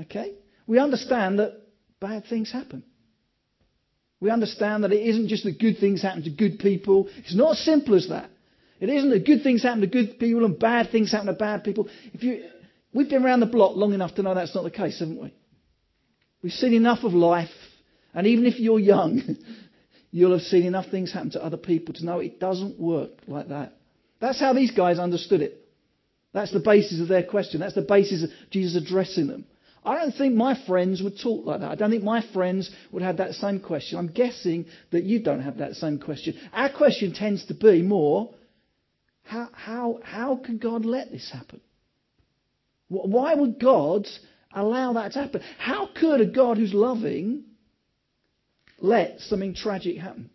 Okay? 0.00 0.34
We 0.66 0.78
understand 0.78 1.38
that 1.38 1.60
bad 2.00 2.24
things 2.26 2.50
happen. 2.50 2.84
We 4.20 4.30
understand 4.30 4.84
that 4.84 4.92
it 4.92 5.06
isn't 5.06 5.28
just 5.28 5.44
that 5.44 5.58
good 5.58 5.78
things 5.78 6.00
happen 6.00 6.22
to 6.24 6.30
good 6.30 6.58
people. 6.58 7.08
It's 7.18 7.34
not 7.34 7.52
as 7.52 7.58
simple 7.60 7.94
as 7.94 8.08
that. 8.08 8.30
It 8.80 8.88
isn't 8.88 9.10
that 9.10 9.26
good 9.26 9.42
things 9.42 9.62
happen 9.62 9.82
to 9.82 9.86
good 9.86 10.18
people 10.18 10.44
and 10.44 10.58
bad 10.58 10.90
things 10.90 11.12
happen 11.12 11.26
to 11.26 11.34
bad 11.34 11.64
people. 11.64 11.88
If 12.12 12.22
you, 12.22 12.44
we've 12.94 13.10
been 13.10 13.24
around 13.24 13.40
the 13.40 13.46
block 13.46 13.76
long 13.76 13.92
enough 13.92 14.14
to 14.14 14.22
know 14.22 14.34
that's 14.34 14.54
not 14.54 14.64
the 14.64 14.70
case, 14.70 15.00
haven't 15.00 15.20
we? 15.20 15.34
We've 16.42 16.52
seen 16.52 16.72
enough 16.72 17.04
of 17.04 17.12
life, 17.12 17.50
and 18.14 18.26
even 18.26 18.46
if 18.46 18.58
you're 18.58 18.80
young, 18.80 19.36
you'll 20.10 20.32
have 20.32 20.42
seen 20.42 20.64
enough 20.64 20.86
things 20.90 21.12
happen 21.12 21.30
to 21.32 21.44
other 21.44 21.56
people 21.56 21.94
to 21.94 22.04
know 22.04 22.20
it 22.20 22.40
doesn't 22.40 22.78
work 22.78 23.10
like 23.26 23.48
that. 23.48 23.74
That's 24.20 24.40
how 24.40 24.52
these 24.52 24.70
guys 24.70 24.98
understood 24.98 25.42
it. 25.42 25.60
That's 26.32 26.52
the 26.52 26.60
basis 26.60 27.00
of 27.00 27.08
their 27.08 27.22
question. 27.22 27.60
That's 27.60 27.74
the 27.74 27.82
basis 27.82 28.24
of 28.24 28.30
Jesus 28.50 28.82
addressing 28.82 29.26
them. 29.26 29.46
I 29.84 29.98
don't 29.98 30.12
think 30.12 30.34
my 30.34 30.58
friends 30.66 31.02
would 31.02 31.20
talk 31.22 31.44
like 31.44 31.60
that. 31.60 31.70
I 31.70 31.74
don't 31.74 31.90
think 31.90 32.02
my 32.02 32.24
friends 32.32 32.70
would 32.90 33.02
have 33.02 33.18
that 33.18 33.34
same 33.34 33.60
question. 33.60 33.98
I'm 33.98 34.08
guessing 34.08 34.66
that 34.92 35.04
you 35.04 35.22
don't 35.22 35.42
have 35.42 35.58
that 35.58 35.74
same 35.74 35.98
question. 35.98 36.38
Our 36.52 36.70
question 36.70 37.12
tends 37.12 37.44
to 37.46 37.54
be 37.54 37.82
more, 37.82 38.34
how, 39.24 39.48
how, 39.52 40.00
how 40.02 40.36
can 40.36 40.58
God 40.58 40.84
let 40.86 41.10
this 41.10 41.30
happen? 41.30 41.60
Why 42.88 43.34
would 43.34 43.58
God 43.58 44.06
allow 44.52 44.94
that 44.94 45.12
to 45.12 45.20
happen? 45.20 45.42
How 45.58 45.88
could 45.98 46.20
a 46.20 46.26
God 46.26 46.58
who's 46.58 46.74
loving 46.74 47.44
let 48.78 49.20
something 49.20 49.54
tragic 49.54 49.98
happen? 49.98 50.30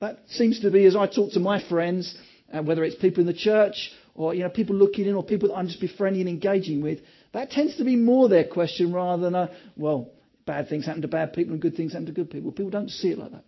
That 0.00 0.20
seems 0.28 0.60
to 0.60 0.70
be, 0.70 0.84
as 0.84 0.96
I 0.96 1.06
talk 1.06 1.32
to 1.32 1.40
my 1.40 1.66
friends, 1.68 2.16
uh, 2.52 2.62
whether 2.62 2.84
it's 2.84 2.96
people 2.96 3.20
in 3.20 3.26
the 3.26 3.32
church 3.32 3.90
or 4.14 4.34
you 4.34 4.42
know 4.42 4.50
people 4.50 4.76
looking 4.76 5.06
in 5.06 5.14
or 5.14 5.24
people 5.24 5.48
that 5.48 5.54
I'm 5.54 5.66
just 5.66 5.80
befriending 5.80 6.22
and 6.22 6.30
engaging 6.30 6.82
with, 6.82 7.00
that 7.32 7.50
tends 7.50 7.76
to 7.78 7.84
be 7.84 7.96
more 7.96 8.28
their 8.28 8.44
question 8.44 8.92
rather 8.92 9.22
than 9.22 9.34
a 9.34 9.50
well, 9.76 10.10
bad 10.46 10.68
things 10.68 10.86
happen 10.86 11.02
to 11.02 11.08
bad 11.08 11.32
people 11.32 11.52
and 11.52 11.62
good 11.62 11.74
things 11.76 11.92
happen 11.92 12.06
to 12.06 12.12
good 12.12 12.30
people. 12.30 12.52
People 12.52 12.70
don't 12.70 12.90
see 12.90 13.08
it 13.08 13.18
like 13.18 13.32
that. 13.32 13.44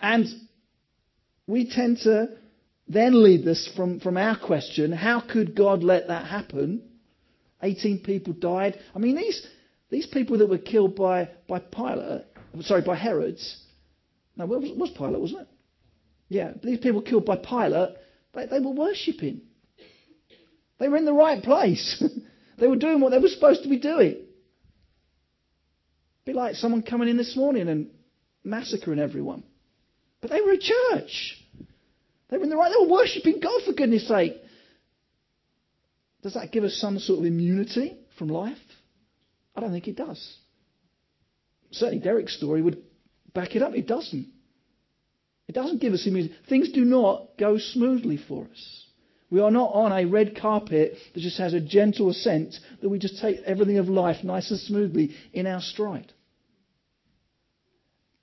And 0.00 0.26
we 1.46 1.70
tend 1.70 1.98
to 1.98 2.28
then 2.88 3.22
lead 3.22 3.44
this 3.44 3.70
from, 3.76 4.00
from 4.00 4.16
our 4.16 4.36
question, 4.38 4.92
how 4.92 5.20
could 5.20 5.54
God 5.54 5.82
let 5.82 6.08
that 6.08 6.26
happen? 6.26 6.82
18 7.62 8.00
people 8.00 8.32
died. 8.32 8.78
I 8.94 8.98
mean, 8.98 9.16
these, 9.16 9.46
these 9.88 10.06
people 10.06 10.38
that 10.38 10.48
were 10.48 10.58
killed 10.58 10.96
by, 10.96 11.30
by 11.48 11.60
Pilate, 11.60 12.24
sorry, 12.62 12.82
by 12.82 12.96
Herod's, 12.96 13.62
no, 14.36 14.44
it 14.44 14.60
was, 14.60 14.70
it 14.70 14.76
was 14.76 14.90
Pilate, 14.90 15.20
wasn't 15.20 15.42
it? 15.42 15.48
Yeah, 16.28 16.52
these 16.62 16.78
people 16.78 17.02
killed 17.02 17.26
by 17.26 17.36
Pilate, 17.36 17.96
they, 18.34 18.46
they 18.46 18.60
were 18.60 18.72
worshipping. 18.72 19.42
They 20.78 20.88
were 20.88 20.96
in 20.96 21.04
the 21.04 21.12
right 21.12 21.42
place. 21.42 22.02
they 22.58 22.66
were 22.66 22.76
doing 22.76 23.00
what 23.00 23.10
they 23.10 23.18
were 23.18 23.28
supposed 23.28 23.62
to 23.62 23.68
be 23.68 23.78
doing. 23.78 24.16
Be 26.24 26.32
like 26.32 26.56
someone 26.56 26.82
coming 26.82 27.08
in 27.08 27.16
this 27.16 27.36
morning 27.36 27.68
and 27.68 27.90
massacring 28.44 28.98
everyone. 28.98 29.44
But 30.20 30.30
they 30.30 30.40
were 30.40 30.52
a 30.52 30.58
church. 30.58 31.41
They 32.32 32.38
were 32.38 32.44
in 32.44 32.50
the 32.50 32.56
right. 32.56 32.72
They 32.72 32.86
were 32.86 32.90
worshipping 32.90 33.40
God 33.40 33.60
for 33.62 33.74
goodness 33.74 34.08
sake. 34.08 34.40
Does 36.22 36.32
that 36.32 36.50
give 36.50 36.64
us 36.64 36.74
some 36.76 36.98
sort 36.98 37.18
of 37.18 37.26
immunity 37.26 37.98
from 38.16 38.28
life? 38.28 38.56
I 39.54 39.60
don't 39.60 39.70
think 39.70 39.86
it 39.86 39.96
does. 39.96 40.38
Certainly, 41.72 42.02
Derek's 42.02 42.34
story 42.34 42.62
would 42.62 42.82
back 43.34 43.54
it 43.54 43.60
up. 43.60 43.74
It 43.74 43.86
doesn't. 43.86 44.28
It 45.46 45.52
doesn't 45.52 45.82
give 45.82 45.92
us 45.92 46.06
immunity. 46.06 46.34
Things 46.48 46.72
do 46.72 46.86
not 46.86 47.36
go 47.38 47.58
smoothly 47.58 48.16
for 48.16 48.46
us. 48.50 48.86
We 49.30 49.40
are 49.40 49.50
not 49.50 49.74
on 49.74 49.92
a 49.92 50.06
red 50.06 50.34
carpet 50.34 50.96
that 51.12 51.20
just 51.20 51.36
has 51.36 51.52
a 51.52 51.60
gentle 51.60 52.08
ascent 52.08 52.54
that 52.80 52.88
we 52.88 52.98
just 52.98 53.20
take 53.20 53.40
everything 53.44 53.76
of 53.76 53.90
life 53.90 54.24
nice 54.24 54.50
and 54.50 54.58
smoothly 54.58 55.10
in 55.34 55.46
our 55.46 55.60
stride. 55.60 56.14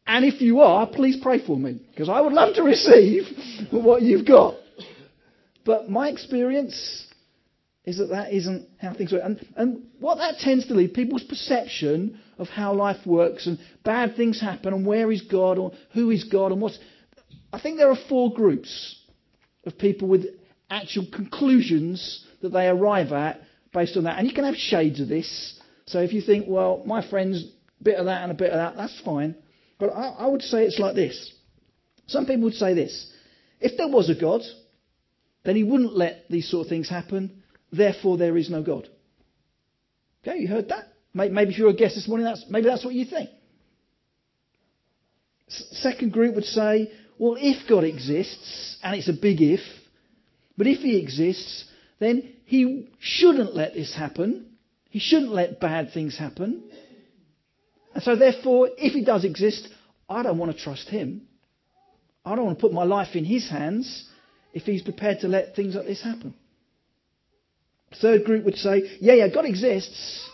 And 0.10 0.26
if 0.26 0.42
you 0.42 0.62
are, 0.62 0.88
please 0.88 1.18
pray 1.22 1.46
for 1.46 1.56
me, 1.56 1.80
because 1.92 2.10
I 2.10 2.20
would 2.20 2.34
love 2.34 2.56
to 2.56 2.64
receive 2.64 3.26
what 3.70 4.02
you've 4.02 4.26
got. 4.26 4.56
But 5.64 5.88
my 5.88 6.10
experience 6.10 7.06
is 7.86 8.00
that 8.00 8.08
that 8.08 8.34
isn't 8.34 8.68
how 8.82 8.96
things 8.96 9.12
work. 9.12 9.22
And, 9.24 9.48
and 9.56 9.84
what 10.00 10.16
that 10.16 10.40
tends 10.40 10.66
to 10.68 10.74
lead 10.74 10.96
people's 10.96 11.24
perception 11.24 12.20
of 12.40 12.48
how 12.48 12.74
life 12.74 13.06
works 13.06 13.46
and 13.46 13.60
bad 13.84 14.16
things 14.16 14.42
happen 14.42 14.74
and 14.74 14.84
where 14.84 15.12
is 15.12 15.22
God 15.22 15.60
or 15.60 15.74
who 15.94 16.10
is 16.10 16.24
God 16.24 16.52
and 16.52 16.60
what's. 16.60 16.80
I 17.54 17.62
think 17.62 17.78
there 17.78 17.92
are 17.92 17.98
four 18.10 18.34
groups 18.34 19.00
of 19.64 19.78
people 19.78 20.08
with 20.08 20.26
actual 20.72 21.06
conclusions 21.14 22.26
that 22.42 22.50
they 22.50 22.68
arrive 22.68 23.12
at 23.12 23.42
based 23.72 23.96
on 23.96 24.06
that. 24.06 24.18
And 24.18 24.28
you 24.28 24.34
can 24.34 24.46
have 24.46 24.56
shades 24.56 25.00
of 25.00 25.08
this. 25.08 25.62
So 25.86 26.00
if 26.00 26.14
you 26.14 26.22
think, 26.22 26.48
well, 26.48 26.82
my 26.84 27.08
friend's 27.08 27.44
a 27.80 27.84
bit 27.84 28.00
of 28.00 28.06
that 28.06 28.24
and 28.24 28.32
a 28.32 28.36
bit 28.36 28.50
of 28.50 28.58
that, 28.58 28.76
that's 28.76 29.00
fine. 29.06 29.36
But 29.80 29.92
I, 29.92 30.10
I 30.10 30.28
would 30.28 30.42
say 30.42 30.66
it's 30.66 30.80
like 30.80 30.96
this. 30.96 31.34
Some 32.08 32.26
people 32.26 32.44
would 32.44 32.54
say 32.54 32.74
this. 32.74 33.12
If 33.60 33.78
there 33.78 33.88
was 33.88 34.10
a 34.10 34.16
God, 34.20 34.42
then 35.44 35.56
he 35.56 35.64
wouldn't 35.64 35.96
let 35.96 36.26
these 36.30 36.50
sort 36.50 36.66
of 36.66 36.70
things 36.70 36.90
happen. 36.90 37.42
Therefore, 37.72 38.18
there 38.18 38.38
is 38.38 38.50
no 38.50 38.62
God. 38.62 38.88
Okay, 40.22 40.40
you 40.40 40.48
heard 40.48 40.70
that? 40.70 40.86
Maybe 41.14 41.52
if 41.52 41.58
you're 41.58 41.70
a 41.70 41.74
guest 41.74 41.96
this 41.96 42.08
morning, 42.08 42.26
that's, 42.26 42.46
maybe 42.50 42.68
that's 42.68 42.84
what 42.84 42.94
you 42.94 43.06
think. 43.06 43.30
Second 45.48 46.12
group 46.12 46.36
would 46.36 46.46
say, 46.46 46.92
well, 47.18 47.36
if 47.40 47.68
God 47.68 47.84
exists, 47.84 48.78
and 48.84 48.96
it's 48.96 49.10
a 49.10 49.14
big 49.14 49.42
if, 49.42 49.62
but 50.58 50.68
if 50.68 50.80
he 50.80 50.98
exists, 50.98 51.66
then 52.00 52.34
he 52.46 52.90
shouldn't 53.00 53.56
let 53.56 53.74
this 53.74 53.96
happen. 53.96 54.58
He 54.90 55.00
shouldn't 55.00 55.32
let 55.32 55.60
bad 55.60 55.92
things 55.94 56.18
happen. 56.18 56.69
And 58.00 58.04
so, 58.06 58.16
therefore, 58.16 58.70
if 58.78 58.94
he 58.94 59.04
does 59.04 59.26
exist, 59.26 59.68
I 60.08 60.24
don't 60.24 60.38
want 60.38 60.56
to 60.56 60.64
trust 60.64 60.88
him. 60.88 61.24
I 62.24 62.34
don't 62.34 62.46
want 62.46 62.58
to 62.58 62.62
put 62.62 62.72
my 62.72 62.86
life 62.86 63.14
in 63.14 63.26
his 63.26 63.50
hands 63.50 64.08
if 64.54 64.64
he's 64.64 64.82
prepared 64.82 65.20
to 65.20 65.28
let 65.28 65.54
things 65.54 65.76
like 65.76 65.86
this 65.86 66.02
happen. 66.02 66.34
Third 68.02 68.24
group 68.24 68.46
would 68.46 68.56
say, 68.56 69.00
yeah, 69.02 69.16
yeah, 69.16 69.28
God 69.28 69.44
exists, 69.44 70.30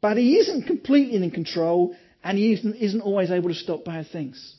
but 0.00 0.16
he 0.16 0.38
isn't 0.38 0.66
completely 0.66 1.22
in 1.22 1.30
control 1.30 1.94
and 2.24 2.38
he 2.38 2.54
isn't, 2.54 2.76
isn't 2.76 3.02
always 3.02 3.30
able 3.30 3.50
to 3.50 3.54
stop 3.54 3.84
bad 3.84 4.06
things. 4.10 4.56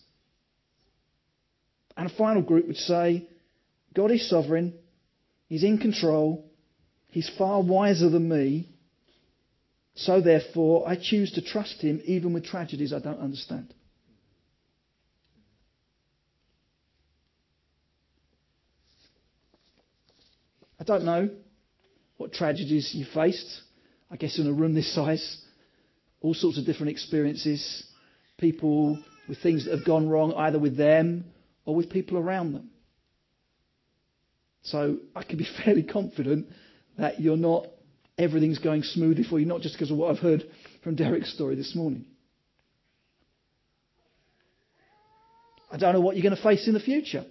And 1.98 2.12
a 2.12 2.16
final 2.16 2.44
group 2.44 2.68
would 2.68 2.78
say, 2.78 3.28
God 3.96 4.12
is 4.12 4.30
sovereign, 4.30 4.76
he's 5.48 5.64
in 5.64 5.80
control, 5.80 6.46
he's 7.08 7.32
far 7.40 7.64
wiser 7.64 8.10
than 8.10 8.30
me, 8.30 8.70
so 9.96 10.22
therefore, 10.22 10.88
I 10.88 10.96
choose 10.96 11.32
to 11.34 11.42
trust 11.42 11.82
him 11.82 12.02
even 12.06 12.34
with 12.34 12.46
tragedies 12.46 12.94
I 12.94 13.00
don't 13.00 13.20
understand. 13.20 13.74
I 20.80 20.84
don't 20.84 21.06
know 21.06 21.30
what 22.18 22.34
tragedies 22.34 22.92
you 22.94 23.06
faced. 23.06 23.62
I 24.12 24.18
guess 24.18 24.38
in 24.38 24.48
a 24.48 24.54
room 24.54 24.76
this 24.76 24.94
size, 24.94 25.42
all 26.22 26.34
sorts 26.34 26.58
of 26.58 26.66
different 26.66 26.92
experiences. 26.92 27.86
People 28.38 29.02
with 29.30 29.38
things 29.40 29.66
that 29.66 29.76
have 29.76 29.86
gone 29.86 30.10
wrong, 30.10 30.34
either 30.34 30.60
with 30.60 30.76
them 30.76 31.26
or 31.66 31.76
with 31.76 31.90
people 31.90 32.18
around 32.18 32.54
them. 32.54 32.70
So 34.64 34.98
I 35.16 35.24
can 35.24 35.38
be 35.38 35.48
fairly 35.66 35.84
confident 35.84 36.48
that 36.98 37.22
you're 37.22 37.38
not, 37.38 37.68
everything's 38.18 38.60
going 38.60 38.84
smoothly 38.84 39.24
for 39.24 39.40
you, 39.40 39.46
not 39.46 39.62
just 39.62 39.76
because 39.76 39.92
of 39.92 39.98
what 39.98 40.12
I've 40.12 40.22
heard 40.22 40.44
from 40.84 40.96
Derek's 40.96 41.34
story 41.34 41.56
this 41.56 41.76
morning. 41.76 42.06
I 45.72 45.78
don't 45.78 45.94
know 45.94 46.02
what 46.02 46.16
you're 46.16 46.24
going 46.24 46.36
to 46.36 46.42
face 46.42 46.68
in 46.68 46.74
the 46.74 46.80
future. 46.80 47.26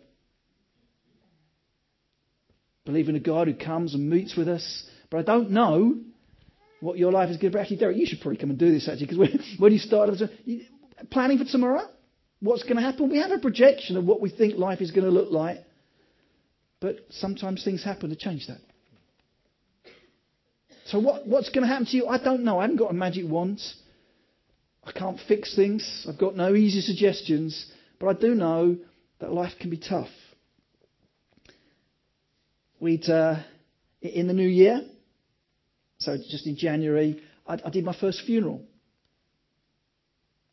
Believe 2.84 3.08
in 3.08 3.14
a 3.14 3.20
God 3.20 3.46
who 3.46 3.54
comes 3.54 3.94
and 3.94 4.10
meets 4.10 4.36
with 4.36 4.48
us, 4.48 4.84
but 5.10 5.18
I 5.18 5.22
don't 5.22 5.52
know 5.52 6.00
what 6.80 6.98
your 6.98 7.12
life 7.12 7.30
is 7.30 7.36
going 7.36 7.52
to 7.52 7.56
be. 7.56 7.60
Actually, 7.60 7.76
Derek, 7.76 7.96
you 7.96 8.06
should 8.06 8.20
probably 8.20 8.38
come 8.38 8.50
and 8.50 8.58
do 8.58 8.72
this 8.72 8.88
actually, 8.88 9.06
because 9.06 9.18
when, 9.18 9.40
when 9.58 9.72
you 9.72 9.78
start 9.78 10.10
planning 11.10 11.38
for 11.38 11.44
tomorrow, 11.44 11.88
what's 12.40 12.64
going 12.64 12.76
to 12.76 12.82
happen? 12.82 13.08
We 13.08 13.18
have 13.18 13.30
a 13.30 13.38
projection 13.38 13.96
of 13.96 14.04
what 14.04 14.20
we 14.20 14.30
think 14.30 14.58
life 14.58 14.80
is 14.80 14.90
going 14.90 15.04
to 15.04 15.10
look 15.12 15.30
like, 15.30 15.58
but 16.80 16.96
sometimes 17.10 17.62
things 17.62 17.84
happen 17.84 18.10
to 18.10 18.16
change 18.16 18.48
that. 18.48 18.58
So 20.86 20.98
what, 20.98 21.26
what's 21.26 21.48
going 21.50 21.62
to 21.62 21.68
happen 21.68 21.86
to 21.86 21.96
you? 21.96 22.06
I 22.06 22.18
don't 22.18 22.44
know. 22.44 22.58
I 22.58 22.62
haven't 22.62 22.76
got 22.76 22.90
a 22.90 22.94
magic 22.94 23.28
wand. 23.28 23.60
I 24.84 24.92
can't 24.92 25.18
fix 25.28 25.54
things. 25.54 26.06
I've 26.08 26.18
got 26.18 26.36
no 26.36 26.54
easy 26.54 26.80
suggestions. 26.80 27.70
But 28.00 28.08
I 28.08 28.20
do 28.20 28.34
know 28.34 28.76
that 29.20 29.32
life 29.32 29.52
can 29.60 29.70
be 29.70 29.76
tough. 29.76 30.08
We'd, 32.80 33.08
uh, 33.08 33.36
in 34.00 34.26
the 34.26 34.32
new 34.32 34.48
year, 34.48 34.82
so 35.98 36.16
just 36.16 36.48
in 36.48 36.56
January, 36.56 37.22
I, 37.46 37.58
I 37.64 37.70
did 37.70 37.84
my 37.84 37.96
first 37.98 38.22
funeral. 38.26 38.62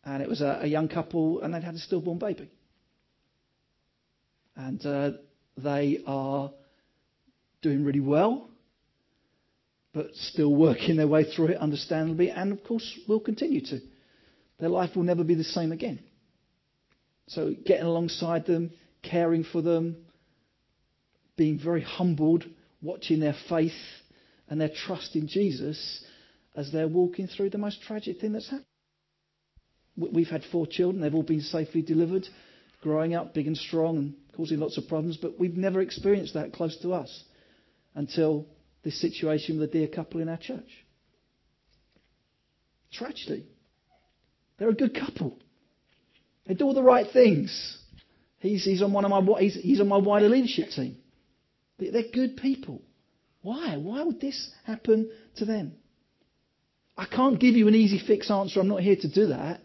And 0.03 0.21
it 0.21 0.29
was 0.29 0.41
a, 0.41 0.59
a, 0.61 0.67
young 0.67 0.87
couple, 0.87 1.41
and 1.41 1.53
they'd 1.53 1.63
had 1.63 1.73
a 1.73 1.79
stillborn 1.79 2.19
baby. 2.19 2.51
And 4.55 4.85
uh, 4.85 5.11
they 5.57 6.03
are 6.05 6.51
doing 7.61 7.83
really 7.83 7.99
well, 7.99 8.48
but 9.93 10.13
still 10.15 10.53
working 10.53 10.95
their 10.97 11.07
way 11.07 11.23
through 11.23 11.47
it, 11.47 11.57
understandably, 11.57 12.29
and 12.29 12.51
of 12.51 12.63
course 12.63 12.99
will 13.07 13.19
continue 13.19 13.61
to. 13.61 13.79
Their 14.59 14.69
life 14.69 14.95
will 14.95 15.03
never 15.03 15.23
be 15.23 15.35
the 15.35 15.43
same 15.43 15.71
again. 15.71 15.99
So 17.27 17.53
getting 17.65 17.85
alongside 17.85 18.45
them, 18.45 18.71
caring 19.03 19.43
for 19.43 19.61
them, 19.61 19.97
being 21.37 21.59
very 21.63 21.81
humbled, 21.81 22.43
watching 22.81 23.19
their 23.19 23.35
faith 23.47 23.71
and 24.49 24.59
their 24.59 24.71
trust 24.85 25.15
in 25.15 25.27
Jesus 25.27 26.03
as 26.55 26.71
they're 26.71 26.87
walking 26.87 27.27
through 27.27 27.51
the 27.51 27.57
most 27.57 27.81
tragic 27.81 28.19
thing 28.19 28.33
that's 28.33 28.49
happened. 28.49 28.65
We've 29.95 30.27
had 30.27 30.43
four 30.51 30.65
children, 30.65 31.01
they've 31.01 31.13
all 31.13 31.23
been 31.23 31.41
safely 31.41 31.81
delivered, 31.81 32.27
growing 32.81 33.15
up 33.15 33.33
big 33.33 33.47
and 33.47 33.57
strong 33.57 33.97
and 33.97 34.13
causing 34.35 34.59
lots 34.59 34.77
of 34.77 34.87
problems, 34.87 35.17
but 35.17 35.39
we've 35.39 35.57
never 35.57 35.81
experienced 35.81 36.33
that 36.33 36.53
close 36.53 36.77
to 36.81 36.93
us 36.93 37.23
until 37.95 38.45
this 38.83 38.99
situation 38.99 39.59
with 39.59 39.69
a 39.69 39.71
dear 39.71 39.87
couple 39.87 40.21
in 40.21 40.29
our 40.29 40.37
church. 40.37 40.69
Tragedy. 42.91 43.45
They're 44.57 44.69
a 44.69 44.73
good 44.73 44.95
couple. 44.95 45.37
They 46.45 46.53
do 46.53 46.65
all 46.65 46.73
the 46.73 46.83
right 46.83 47.07
things. 47.11 47.77
He's, 48.39 48.63
he's 48.63 48.81
on 48.81 48.93
one 48.93 49.05
of 49.05 49.11
my 49.11 49.39
he's, 49.39 49.55
he's 49.55 49.79
on 49.79 49.87
my 49.87 49.97
wider 49.97 50.29
leadership 50.29 50.69
team. 50.69 50.97
They're 51.77 52.03
good 52.13 52.37
people. 52.37 52.81
Why? 53.41 53.77
Why 53.77 54.03
would 54.03 54.19
this 54.19 54.51
happen 54.65 55.11
to 55.37 55.45
them? 55.45 55.73
I 56.97 57.05
can't 57.05 57.39
give 57.39 57.55
you 57.55 57.67
an 57.67 57.75
easy 57.75 58.01
fix 58.05 58.29
answer. 58.29 58.59
I'm 58.59 58.67
not 58.67 58.81
here 58.81 58.97
to 58.97 59.07
do 59.07 59.27
that. 59.27 59.61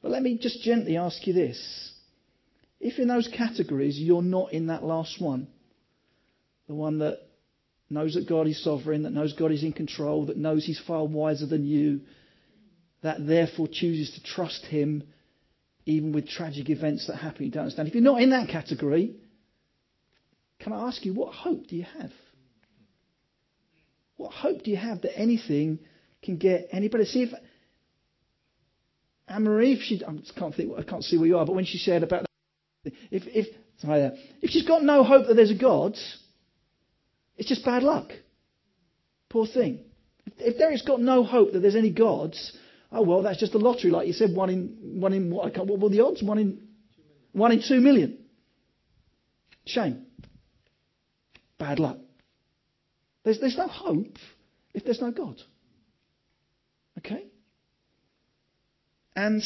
But 0.00 0.12
let 0.12 0.22
me 0.22 0.38
just 0.38 0.62
gently 0.62 0.96
ask 0.96 1.26
you 1.26 1.34
this. 1.34 1.92
If 2.80 2.98
in 2.98 3.08
those 3.08 3.28
categories 3.28 3.98
you're 3.98 4.22
not 4.22 4.52
in 4.52 4.68
that 4.68 4.84
last 4.84 5.20
one, 5.20 5.48
the 6.68 6.74
one 6.74 7.00
that 7.00 7.27
knows 7.90 8.14
that 8.14 8.28
God 8.28 8.46
is 8.46 8.62
sovereign, 8.62 9.02
that 9.04 9.12
knows 9.12 9.32
God 9.32 9.52
is 9.52 9.62
in 9.62 9.72
control, 9.72 10.26
that 10.26 10.36
knows 10.36 10.64
He's 10.64 10.80
far 10.86 11.04
wiser 11.06 11.46
than 11.46 11.64
you, 11.66 12.00
that 13.02 13.26
therefore 13.26 13.68
chooses 13.70 14.14
to 14.14 14.22
trust 14.22 14.64
Him 14.66 15.04
even 15.86 16.12
with 16.12 16.28
tragic 16.28 16.68
events 16.68 17.06
that 17.06 17.16
happen 17.16 17.46
you 17.46 17.50
don't 17.50 17.62
understand. 17.62 17.88
If 17.88 17.94
you're 17.94 18.02
not 18.02 18.20
in 18.20 18.30
that 18.30 18.48
category, 18.48 19.14
can 20.60 20.72
I 20.72 20.86
ask 20.86 21.04
you, 21.04 21.14
what 21.14 21.32
hope 21.32 21.66
do 21.66 21.76
you 21.76 21.86
have? 21.98 22.12
What 24.16 24.32
hope 24.32 24.64
do 24.64 24.70
you 24.70 24.76
have 24.76 25.00
that 25.02 25.18
anything 25.18 25.78
can 26.22 26.36
get 26.36 26.68
any 26.72 26.88
better? 26.88 27.04
See 27.04 27.22
if 27.22 27.30
Anne 29.28 29.44
Marie, 29.44 29.74
if 29.74 29.82
she, 29.82 30.02
I 30.04 30.12
can't 30.38 30.54
think, 30.54 30.72
I 30.76 30.82
can't 30.82 31.04
see 31.04 31.16
where 31.16 31.26
you 31.26 31.38
are, 31.38 31.46
but 31.46 31.54
when 31.54 31.64
she 31.64 31.78
said 31.78 32.02
about 32.02 32.26
that, 32.84 32.92
if 33.10 33.22
if 33.26 33.46
sorry, 33.78 34.10
if 34.42 34.50
she's 34.50 34.66
got 34.66 34.82
no 34.82 35.04
hope 35.04 35.26
that 35.28 35.34
there's 35.34 35.50
a 35.50 35.54
God, 35.54 35.96
it's 37.38 37.48
just 37.48 37.64
bad 37.64 37.82
luck. 37.82 38.10
Poor 39.30 39.46
thing. 39.46 39.80
If 40.38 40.58
there 40.58 40.70
has 40.70 40.82
got 40.82 41.00
no 41.00 41.24
hope 41.24 41.52
that 41.52 41.60
there's 41.60 41.76
any 41.76 41.90
gods, 41.90 42.52
Oh 42.90 43.02
well, 43.02 43.22
that's 43.22 43.38
just 43.38 43.54
a 43.54 43.58
lottery, 43.58 43.90
like 43.90 44.06
you 44.06 44.12
said. 44.12 44.34
One 44.34 44.50
in 44.50 45.00
one 45.00 45.12
in 45.12 45.30
what? 45.30 45.46
I 45.46 45.50
can't, 45.50 45.66
what 45.66 45.80
were 45.80 45.90
the 45.90 46.04
odds? 46.04 46.22
One 46.22 46.38
in 46.38 46.68
one 47.32 47.52
in 47.52 47.62
two 47.66 47.80
million. 47.80 48.18
Shame. 49.66 50.06
Bad 51.58 51.78
luck. 51.78 51.98
There's 53.24 53.40
there's 53.40 53.58
no 53.58 53.68
hope 53.68 54.16
if 54.72 54.84
there's 54.84 55.02
no 55.02 55.10
God. 55.10 55.36
Okay. 56.98 57.26
And 59.14 59.42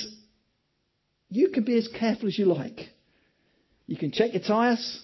you 1.28 1.48
can 1.48 1.64
be 1.64 1.76
as 1.78 1.88
careful 1.88 2.28
as 2.28 2.38
you 2.38 2.44
like. 2.44 2.90
You 3.86 3.96
can 3.96 4.12
check 4.12 4.34
your 4.34 4.42
tyres. 4.42 5.02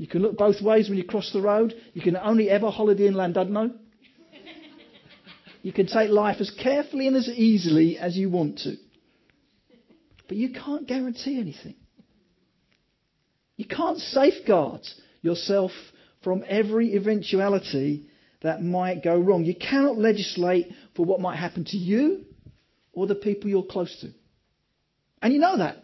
You 0.00 0.06
can 0.06 0.22
look 0.22 0.38
both 0.38 0.62
ways 0.62 0.88
when 0.88 0.96
you 0.96 1.04
cross 1.04 1.30
the 1.30 1.42
road. 1.42 1.74
You 1.92 2.00
can 2.00 2.16
only 2.16 2.48
ever 2.48 2.70
holiday 2.70 3.06
in 3.06 3.12
Llandudno. 3.12 3.74
You 5.60 5.74
can 5.74 5.86
take 5.88 6.08
life 6.08 6.38
as 6.40 6.50
carefully 6.50 7.06
and 7.06 7.14
as 7.16 7.28
easily 7.28 7.98
as 7.98 8.16
you 8.16 8.30
want 8.30 8.60
to. 8.60 8.76
But 10.26 10.38
you 10.38 10.54
can't 10.54 10.88
guarantee 10.88 11.38
anything. 11.38 11.74
You 13.58 13.66
can't 13.66 13.98
safeguard 13.98 14.80
yourself 15.20 15.72
from 16.24 16.44
every 16.48 16.96
eventuality 16.96 18.06
that 18.40 18.62
might 18.62 19.04
go 19.04 19.18
wrong. 19.18 19.44
You 19.44 19.54
cannot 19.54 19.98
legislate 19.98 20.68
for 20.96 21.04
what 21.04 21.20
might 21.20 21.36
happen 21.36 21.66
to 21.66 21.76
you 21.76 22.24
or 22.94 23.06
the 23.06 23.16
people 23.16 23.50
you're 23.50 23.64
close 23.64 23.94
to. 24.00 24.08
And 25.20 25.34
you 25.34 25.40
know 25.40 25.58
that. 25.58 25.76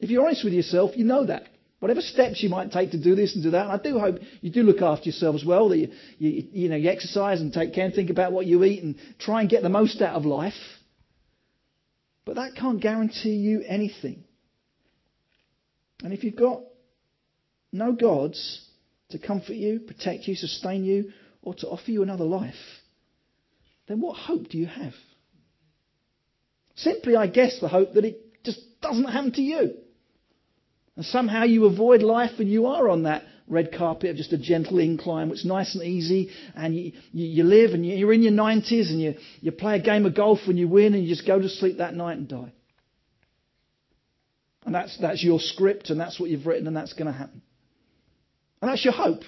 If 0.00 0.10
you're 0.10 0.26
honest 0.26 0.42
with 0.42 0.54
yourself, 0.54 0.96
you 0.96 1.04
know 1.04 1.26
that. 1.26 1.51
Whatever 1.82 2.00
steps 2.00 2.40
you 2.40 2.48
might 2.48 2.70
take 2.70 2.92
to 2.92 3.02
do 3.02 3.16
this 3.16 3.34
and 3.34 3.42
do 3.42 3.50
that, 3.50 3.64
and 3.68 3.72
I 3.72 3.76
do 3.76 3.98
hope 3.98 4.20
you 4.40 4.52
do 4.52 4.62
look 4.62 4.82
after 4.82 5.06
yourself 5.06 5.34
as 5.34 5.44
well, 5.44 5.68
that 5.70 5.78
you, 5.78 5.88
you, 6.16 6.48
you, 6.52 6.68
know, 6.68 6.76
you 6.76 6.88
exercise 6.88 7.40
and 7.40 7.52
take 7.52 7.74
care 7.74 7.86
and 7.86 7.92
think 7.92 8.08
about 8.08 8.30
what 8.30 8.46
you 8.46 8.62
eat 8.62 8.84
and 8.84 8.94
try 9.18 9.40
and 9.40 9.50
get 9.50 9.64
the 9.64 9.68
most 9.68 10.00
out 10.00 10.14
of 10.14 10.24
life. 10.24 10.52
But 12.24 12.36
that 12.36 12.54
can't 12.54 12.80
guarantee 12.80 13.34
you 13.34 13.64
anything. 13.66 14.22
And 16.04 16.12
if 16.12 16.22
you've 16.22 16.36
got 16.36 16.60
no 17.72 17.90
gods 17.90 18.64
to 19.10 19.18
comfort 19.18 19.54
you, 19.54 19.80
protect 19.80 20.28
you, 20.28 20.36
sustain 20.36 20.84
you, 20.84 21.10
or 21.42 21.52
to 21.54 21.66
offer 21.66 21.90
you 21.90 22.04
another 22.04 22.22
life, 22.22 22.54
then 23.88 24.00
what 24.00 24.16
hope 24.16 24.48
do 24.50 24.56
you 24.56 24.66
have? 24.66 24.94
Simply, 26.76 27.16
I 27.16 27.26
guess, 27.26 27.58
the 27.58 27.66
hope 27.66 27.94
that 27.94 28.04
it 28.04 28.44
just 28.44 28.60
doesn't 28.80 29.02
happen 29.02 29.32
to 29.32 29.42
you. 29.42 29.81
And 30.96 31.04
somehow 31.04 31.44
you 31.44 31.64
avoid 31.64 32.02
life 32.02 32.38
and 32.38 32.50
you 32.50 32.66
are 32.66 32.88
on 32.88 33.04
that 33.04 33.24
red 33.48 33.72
carpet 33.72 34.10
of 34.10 34.16
just 34.16 34.32
a 34.32 34.38
gentle 34.38 34.78
incline, 34.78 35.28
which 35.28 35.40
is 35.40 35.44
nice 35.44 35.74
and 35.74 35.84
easy, 35.84 36.30
and 36.54 36.74
you, 36.74 36.92
you, 37.12 37.44
live 37.44 37.72
and 37.72 37.84
you're 37.84 38.12
in 38.12 38.22
your 38.22 38.32
90s 38.32 38.90
and 38.90 39.00
you, 39.00 39.14
you 39.40 39.52
play 39.52 39.76
a 39.76 39.82
game 39.82 40.06
of 40.06 40.14
golf 40.14 40.40
and 40.46 40.58
you 40.58 40.68
win 40.68 40.94
and 40.94 41.02
you 41.02 41.08
just 41.08 41.26
go 41.26 41.40
to 41.40 41.48
sleep 41.48 41.78
that 41.78 41.94
night 41.94 42.18
and 42.18 42.28
die. 42.28 42.52
And 44.64 44.74
that's, 44.74 44.96
that's 45.00 45.24
your 45.24 45.40
script 45.40 45.90
and 45.90 45.98
that's 45.98 46.20
what 46.20 46.30
you've 46.30 46.46
written 46.46 46.66
and 46.66 46.76
that's 46.76 46.92
going 46.92 47.06
to 47.06 47.12
happen. 47.12 47.42
And 48.60 48.70
that's 48.70 48.84
your 48.84 48.94
hope. 48.94 49.22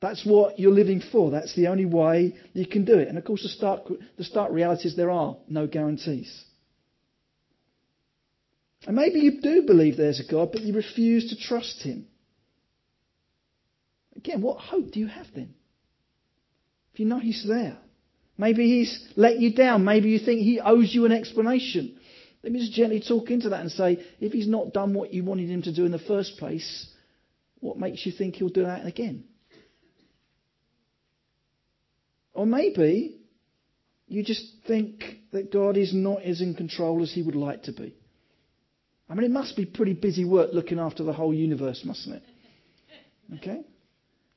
That's 0.00 0.24
what 0.24 0.58
you're 0.58 0.72
living 0.72 1.00
for. 1.00 1.30
That's 1.30 1.56
the 1.56 1.68
only 1.68 1.86
way 1.86 2.36
you 2.52 2.66
can 2.66 2.84
do 2.84 2.98
it. 2.98 3.08
And 3.08 3.18
of 3.18 3.24
course, 3.24 3.42
the 3.42 3.48
start, 3.48 3.90
the 4.16 4.24
start 4.24 4.52
reality 4.52 4.88
is 4.88 4.94
there 4.94 5.10
are 5.10 5.36
no 5.48 5.66
guarantees. 5.66 6.44
And 8.86 8.94
maybe 8.94 9.18
you 9.18 9.40
do 9.40 9.62
believe 9.62 9.96
there's 9.96 10.20
a 10.20 10.30
God, 10.30 10.52
but 10.52 10.62
you 10.62 10.72
refuse 10.72 11.30
to 11.30 11.36
trust 11.36 11.82
Him. 11.82 12.06
Again, 14.14 14.40
what 14.40 14.58
hope 14.58 14.92
do 14.92 15.00
you 15.00 15.08
have 15.08 15.26
then? 15.34 15.54
If 16.92 17.00
you 17.00 17.06
know 17.06 17.18
He's 17.18 17.44
there. 17.46 17.76
Maybe 18.38 18.68
He's 18.68 19.12
let 19.16 19.40
you 19.40 19.52
down. 19.52 19.84
Maybe 19.84 20.10
you 20.10 20.20
think 20.20 20.40
He 20.40 20.60
owes 20.60 20.94
you 20.94 21.04
an 21.04 21.12
explanation. 21.12 21.98
Let 22.44 22.52
me 22.52 22.60
just 22.60 22.72
gently 22.72 23.02
talk 23.06 23.30
into 23.30 23.48
that 23.48 23.60
and 23.60 23.72
say, 23.72 24.04
if 24.20 24.32
He's 24.32 24.46
not 24.46 24.72
done 24.72 24.94
what 24.94 25.12
you 25.12 25.24
wanted 25.24 25.50
Him 25.50 25.62
to 25.62 25.74
do 25.74 25.84
in 25.84 25.90
the 25.90 25.98
first 25.98 26.38
place, 26.38 26.88
what 27.58 27.78
makes 27.78 28.06
you 28.06 28.12
think 28.12 28.36
He'll 28.36 28.48
do 28.50 28.62
that 28.62 28.86
again? 28.86 29.24
Or 32.34 32.46
maybe 32.46 33.18
you 34.06 34.22
just 34.22 34.44
think 34.68 35.02
that 35.32 35.52
God 35.52 35.76
is 35.76 35.92
not 35.92 36.22
as 36.22 36.40
in 36.40 36.54
control 36.54 37.02
as 37.02 37.12
He 37.12 37.22
would 37.22 37.34
like 37.34 37.64
to 37.64 37.72
be. 37.72 37.96
I 39.08 39.14
mean, 39.14 39.24
it 39.24 39.30
must 39.30 39.56
be 39.56 39.64
pretty 39.64 39.92
busy 39.94 40.24
work 40.24 40.50
looking 40.52 40.78
after 40.78 41.04
the 41.04 41.12
whole 41.12 41.32
universe, 41.32 41.82
mustn't 41.84 42.16
it? 42.16 42.22
Okay? 43.36 43.60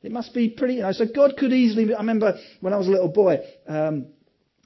It 0.01 0.11
must 0.11 0.33
be 0.33 0.49
pretty, 0.49 0.75
you 0.75 0.81
know, 0.81 0.91
so 0.91 1.05
God 1.13 1.35
could 1.37 1.51
easily, 1.51 1.93
I 1.93 1.99
remember 1.99 2.37
when 2.61 2.73
I 2.73 2.77
was 2.77 2.87
a 2.87 2.91
little 2.91 3.09
boy, 3.09 3.39
um, 3.67 4.07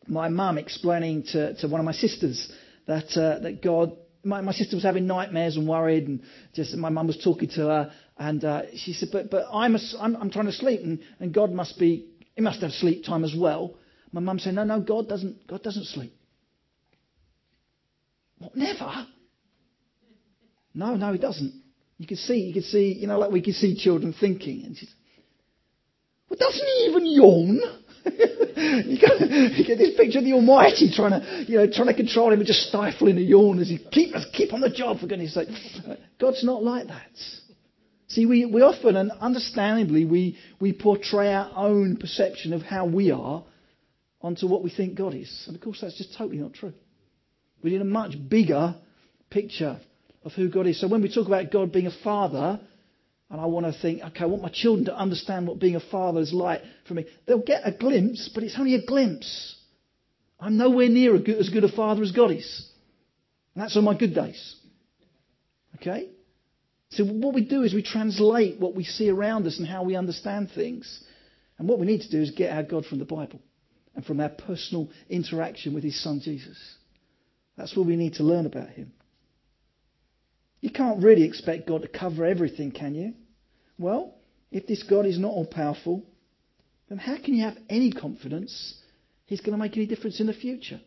my 0.07 0.29
mum 0.29 0.57
explaining 0.57 1.23
to, 1.31 1.55
to 1.55 1.67
one 1.67 1.79
of 1.79 1.85
my 1.85 1.93
sisters 1.93 2.51
that, 2.85 3.17
uh, 3.17 3.39
that 3.39 3.61
God, 3.63 3.97
my, 4.23 4.41
my 4.41 4.51
sister 4.51 4.75
was 4.75 4.83
having 4.83 5.07
nightmares 5.07 5.55
and 5.55 5.67
worried 5.67 6.07
and 6.07 6.21
just, 6.53 6.75
my 6.75 6.89
mum 6.89 7.07
was 7.07 7.17
talking 7.23 7.49
to 7.49 7.61
her 7.61 7.93
and, 8.17 8.43
uh, 8.43 8.63
she 8.75 8.93
said, 8.93 9.09
but, 9.11 9.31
but 9.31 9.45
I'm, 9.51 9.75
a, 9.75 9.79
I'm, 9.99 10.15
I'm 10.17 10.29
trying 10.29 10.45
to 10.45 10.51
sleep 10.51 10.81
and, 10.81 10.99
and 11.19 11.33
God 11.33 11.51
must 11.51 11.79
be, 11.79 12.09
he 12.35 12.41
must 12.41 12.61
have 12.61 12.71
sleep 12.71 13.05
time 13.05 13.23
as 13.23 13.33
well. 13.35 13.75
My 14.11 14.21
mum 14.21 14.37
said, 14.37 14.53
no, 14.53 14.63
no, 14.63 14.81
God 14.81 15.07
doesn't, 15.09 15.47
God 15.47 15.63
doesn't 15.63 15.85
sleep. 15.85 16.13
What, 18.37 18.55
never? 18.55 19.07
No, 20.73 20.95
no, 20.95 21.11
he 21.13 21.19
doesn't. 21.19 21.53
You 21.97 22.07
can 22.07 22.17
see, 22.17 22.39
you 22.39 22.53
can 22.53 22.63
see, 22.63 22.93
you 22.93 23.07
know, 23.07 23.19
like 23.19 23.31
we 23.31 23.41
can 23.41 23.53
see 23.53 23.75
children 23.75 24.13
thinking. 24.19 24.63
And 24.65 24.75
she's, 24.75 24.93
well, 26.29 26.37
doesn't 26.39 26.65
he 26.65 26.87
even 26.89 27.05
yawn? 27.05 27.59
you, 28.05 28.99
get, 28.99 29.31
you, 29.57 29.65
get, 29.65 29.77
this 29.77 29.95
picture 29.95 30.19
of 30.19 30.25
the 30.25 30.33
Almighty 30.33 30.91
trying 30.93 31.11
to, 31.11 31.45
you 31.47 31.57
know, 31.57 31.67
trying 31.71 31.87
to 31.87 31.93
control 31.93 32.33
him 32.33 32.39
and 32.39 32.47
just 32.47 32.67
stifling 32.67 33.17
a 33.17 33.21
yawn 33.21 33.59
as 33.59 33.69
he 33.69 33.77
keep 33.91 34.13
us 34.15 34.25
keep 34.33 34.51
on 34.53 34.59
the 34.59 34.69
job 34.69 34.99
for 34.99 35.07
goodness 35.07 35.33
sake. 35.33 35.47
God's 36.19 36.43
not 36.43 36.63
like 36.63 36.87
that. 36.87 37.11
See, 38.07 38.25
we, 38.25 38.45
we 38.45 38.61
often 38.61 38.95
and 38.95 39.11
understandably 39.11 40.05
we, 40.05 40.37
we 40.59 40.73
portray 40.73 41.33
our 41.33 41.51
own 41.55 41.97
perception 41.97 42.53
of 42.53 42.61
how 42.61 42.85
we 42.85 43.11
are 43.11 43.43
onto 44.21 44.47
what 44.47 44.63
we 44.63 44.69
think 44.69 44.95
God 44.95 45.13
is. 45.13 45.43
And 45.47 45.55
of 45.55 45.61
course 45.61 45.79
that's 45.81 45.97
just 45.97 46.17
totally 46.17 46.37
not 46.37 46.53
true. 46.53 46.73
We 47.63 47.71
need 47.71 47.81
a 47.81 47.85
much 47.85 48.15
bigger 48.29 48.75
picture 49.29 49.79
of 50.23 50.33
who 50.33 50.49
God 50.49 50.67
is. 50.67 50.79
So 50.79 50.87
when 50.87 51.01
we 51.01 51.13
talk 51.13 51.27
about 51.27 51.51
God 51.51 51.71
being 51.71 51.87
a 51.87 52.03
father, 52.03 52.59
and 53.29 53.41
I 53.41 53.45
want 53.45 53.65
to 53.65 53.73
think, 53.81 54.01
okay, 54.03 54.23
I 54.23 54.27
want 54.27 54.43
my 54.43 54.51
children 54.53 54.85
to 54.85 54.95
understand 54.95 55.47
what 55.47 55.59
being 55.59 55.75
a 55.75 55.79
father 55.79 56.19
is 56.19 56.33
like 56.33 56.61
for 56.87 56.93
me. 56.93 57.05
They'll 57.25 57.39
get 57.39 57.61
a 57.65 57.71
glimpse, 57.71 58.29
but 58.33 58.43
it's 58.43 58.57
only 58.59 58.75
a 58.75 58.85
glimpse. 58.85 59.55
I'm 60.39 60.57
nowhere 60.57 60.89
near 60.89 61.15
as 61.15 61.49
good 61.49 61.63
a 61.63 61.71
father 61.71 62.03
as 62.03 62.11
God 62.11 62.31
is. 62.31 62.69
And 63.55 63.63
that's 63.63 63.77
on 63.77 63.83
my 63.83 63.97
good 63.97 64.13
days. 64.13 64.55
Okay? 65.75 66.09
So 66.89 67.05
what 67.05 67.33
we 67.33 67.43
do 67.43 67.63
is 67.63 67.73
we 67.73 67.81
translate 67.81 68.59
what 68.59 68.75
we 68.75 68.83
see 68.83 69.09
around 69.09 69.47
us 69.47 69.57
and 69.57 69.67
how 69.67 69.83
we 69.83 69.95
understand 69.95 70.51
things. 70.53 71.03
And 71.57 71.67
what 71.67 71.79
we 71.79 71.85
need 71.85 72.01
to 72.01 72.11
do 72.11 72.21
is 72.21 72.31
get 72.31 72.55
our 72.55 72.63
God 72.63 72.85
from 72.85 72.99
the 72.99 73.05
Bible 73.05 73.39
and 73.95 74.05
from 74.05 74.19
our 74.19 74.29
personal 74.29 74.89
interaction 75.09 75.73
with 75.73 75.83
his 75.83 76.01
son 76.01 76.19
Jesus. 76.23 76.57
That's 77.57 77.75
what 77.75 77.87
we 77.87 77.95
need 77.95 78.15
to 78.15 78.23
learn 78.23 78.45
about 78.45 78.69
him. 78.69 78.91
You 80.63 80.69
can't 80.69 81.03
really 81.03 81.23
expect 81.23 81.67
God 81.67 81.81
to 81.81 81.89
cover 81.89 82.23
everything, 82.23 82.71
can 82.71 82.95
you? 82.95 83.15
Well, 83.77 84.15
if 84.49 84.65
this 84.65 84.81
God 84.81 85.05
is 85.05 85.19
not 85.19 85.27
all 85.27 85.45
powerful, 85.45 86.03
then 86.87 86.99
how 86.99 87.17
can 87.17 87.33
you 87.33 87.43
have 87.43 87.57
any 87.69 87.91
confidence 87.91 88.73
He's 89.25 89.41
going 89.41 89.51
to 89.51 89.57
make 89.57 89.75
any 89.75 89.87
difference 89.87 90.21
in 90.21 90.27
the 90.27 90.33
future? 90.33 90.79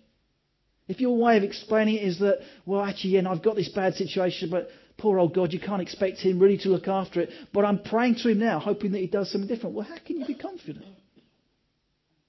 If 0.89 0.99
your 0.99 1.19
way 1.19 1.37
of 1.37 1.43
explaining 1.43 1.97
it 1.97 2.05
is 2.05 2.21
that, 2.21 2.39
well, 2.65 2.81
actually, 2.81 3.11
yeah, 3.11 3.29
I've 3.29 3.43
got 3.43 3.55
this 3.55 3.69
bad 3.69 3.93
situation, 3.97 4.49
but 4.49 4.69
poor 4.97 5.19
old 5.19 5.35
God, 5.35 5.53
you 5.53 5.61
can't 5.61 5.83
expect 5.83 6.21
Him 6.21 6.39
really 6.39 6.57
to 6.59 6.71
look 6.71 6.89
after 6.89 7.21
it, 7.21 7.29
but 7.53 7.67
I'm 7.67 7.83
praying 7.83 8.15
to 8.23 8.31
Him 8.31 8.39
now, 8.39 8.59
hoping 8.59 8.93
that 8.93 9.01
He 9.01 9.09
does 9.09 9.31
something 9.31 9.47
different. 9.47 9.75
Well, 9.75 9.87
how 9.87 9.99
can 10.07 10.19
you 10.19 10.25
be 10.25 10.37
confident? 10.37 10.87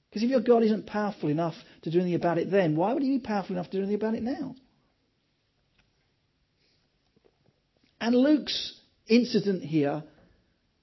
Because 0.10 0.24
if 0.24 0.30
your 0.30 0.42
God 0.42 0.64
isn't 0.64 0.86
powerful 0.86 1.30
enough 1.30 1.56
to 1.84 1.92
do 1.92 2.00
anything 2.00 2.16
about 2.16 2.40
it 2.40 2.52
then, 2.52 2.76
why 2.76 2.92
would 2.92 3.04
He 3.04 3.18
be 3.18 3.24
powerful 3.24 3.56
enough 3.56 3.68
to 3.68 3.78
do 3.78 3.84
anything 3.84 3.96
about 3.96 4.16
it 4.16 4.24
now? 4.24 4.54
And 8.00 8.16
Luke's 8.16 8.80
incident 9.08 9.64
here 9.64 10.04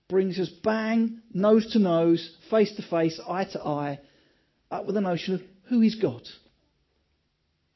brings 0.08 0.38
us 0.38 0.48
bang, 0.48 1.20
nose 1.32 1.72
to 1.72 1.78
nose, 1.78 2.36
face 2.50 2.74
to 2.76 2.82
face, 2.82 3.20
eye 3.26 3.44
to 3.52 3.62
eye, 3.62 4.00
up 4.70 4.86
with 4.86 4.94
the 4.94 5.00
notion 5.00 5.34
of 5.34 5.42
who 5.68 5.80
is 5.82 5.94
God? 5.94 6.22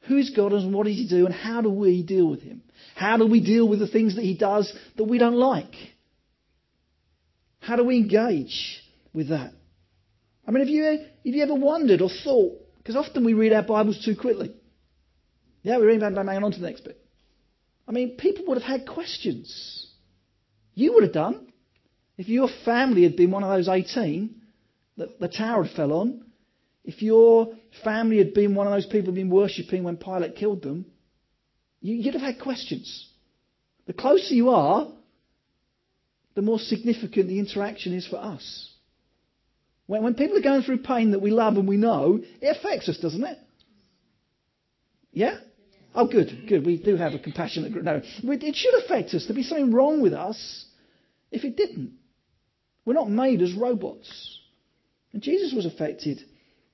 Who 0.03 0.17
is 0.17 0.31
God 0.31 0.53
and 0.53 0.73
what 0.75 0.87
does 0.87 0.97
He 0.97 1.09
do 1.09 1.27
and 1.27 1.35
how 1.35 1.61
do 1.61 1.71
we 1.71 2.03
deal 2.03 2.29
with 2.29 2.43
Him? 2.43 2.63
How 2.95 3.17
do 3.17 3.27
we 3.27 3.41
deal 3.41 3.69
with 3.69 3.79
the 3.79 3.89
things 3.89 4.17
that 4.17 4.25
He 4.25 4.37
does 4.37 4.73
that 4.97 5.05
we 5.05 5.19
don't 5.19 5.35
like? 5.35 5.75
How 7.61 7.77
do 7.77 7.85
we 7.85 7.97
engage 7.97 8.83
with 9.13 9.29
that? 9.29 9.53
I 10.47 10.51
mean, 10.51 10.61
have 10.61 10.69
you, 10.69 10.85
have 10.85 11.01
you 11.25 11.43
ever 11.43 11.55
wondered 11.55 12.01
or 12.01 12.09
thought? 12.25 12.59
Because 12.79 12.97
often 12.97 13.25
we 13.25 13.35
read 13.35 13.53
our 13.53 13.63
Bibles 13.63 14.03
too 14.03 14.17
quickly. 14.17 14.55
Yeah, 15.63 15.79
we 15.79 15.85
read 15.85 16.03
about 16.03 16.25
bang 16.25 16.43
on 16.43 16.53
to 16.53 16.61
the 16.61 16.67
next 16.67 16.85
bit. 16.85 16.99
I 17.89 17.93
mean, 17.93 18.17
people 18.17 18.45
would 18.47 18.61
have 18.61 18.81
had 18.81 18.87
questions. 18.87 19.87
You 20.75 20.93
would 20.95 21.05
have 21.05 21.13
done. 21.13 21.53
If 22.19 22.29
your 22.29 22.49
family 22.65 23.05
had 23.05 23.17
been 23.17 23.31
one 23.31 23.43
of 23.43 23.49
those 23.49 23.69
18 23.69 24.35
that 24.99 25.19
the 25.19 25.29
tower 25.29 25.65
had 25.65 25.75
fell 25.75 25.93
on, 25.93 26.25
if 26.85 27.01
your 27.01 27.55
family 27.83 28.19
had 28.19 28.35
been 28.35 28.55
one 28.55 28.67
of 28.67 28.73
those 28.73 28.87
people 28.87 29.07
who'd 29.07 29.15
been 29.15 29.31
worshipping 29.31 29.85
when 29.85 29.97
Pilate 29.97 30.37
killed 30.37 30.63
them, 30.63 30.87
you'd 31.81 32.15
have 32.15 32.23
had 32.23 32.41
questions. 32.41 33.09
The 33.87 33.93
closer 33.95 34.35
you 34.35 34.51
are, 34.51 34.89
the 36.35 36.43
more 36.43 36.59
significant 36.59 37.29
the 37.29 37.39
interaction 37.39 37.95
is 37.95 38.07
for 38.07 38.17
us. 38.17 38.71
When, 39.87 40.03
when 40.03 40.15
people 40.15 40.37
are 40.37 40.43
going 40.43 40.63
through 40.63 40.79
pain 40.79 41.13
that 41.13 41.23
we 41.23 41.31
love 41.31 41.57
and 41.57 41.67
we 41.67 41.79
know, 41.79 42.21
it 42.41 42.57
affects 42.57 42.89
us, 42.89 42.99
doesn't 42.99 43.25
it? 43.25 43.39
Yeah? 45.13 45.39
Oh, 46.01 46.07
good, 46.07 46.45
good. 46.49 46.65
We 46.65 46.81
do 46.81 46.95
have 46.95 47.15
a 47.15 47.19
compassionate 47.19 47.73
group. 47.73 47.85
No, 47.85 48.01
it 48.23 48.55
should 48.55 48.85
affect 48.85 49.13
us. 49.15 49.25
There'd 49.27 49.35
be 49.35 49.43
something 49.43 49.73
wrong 49.73 50.01
with 50.01 50.13
us 50.13 50.65
if 51.33 51.43
it 51.43 51.57
didn't. 51.57 51.95
We're 52.85 52.95
not 52.95 53.11
made 53.11 53.43
as 53.43 53.53
robots. 53.53 54.39
And 55.13 55.21
Jesus 55.21 55.53
was 55.53 55.67
affected 55.67 56.21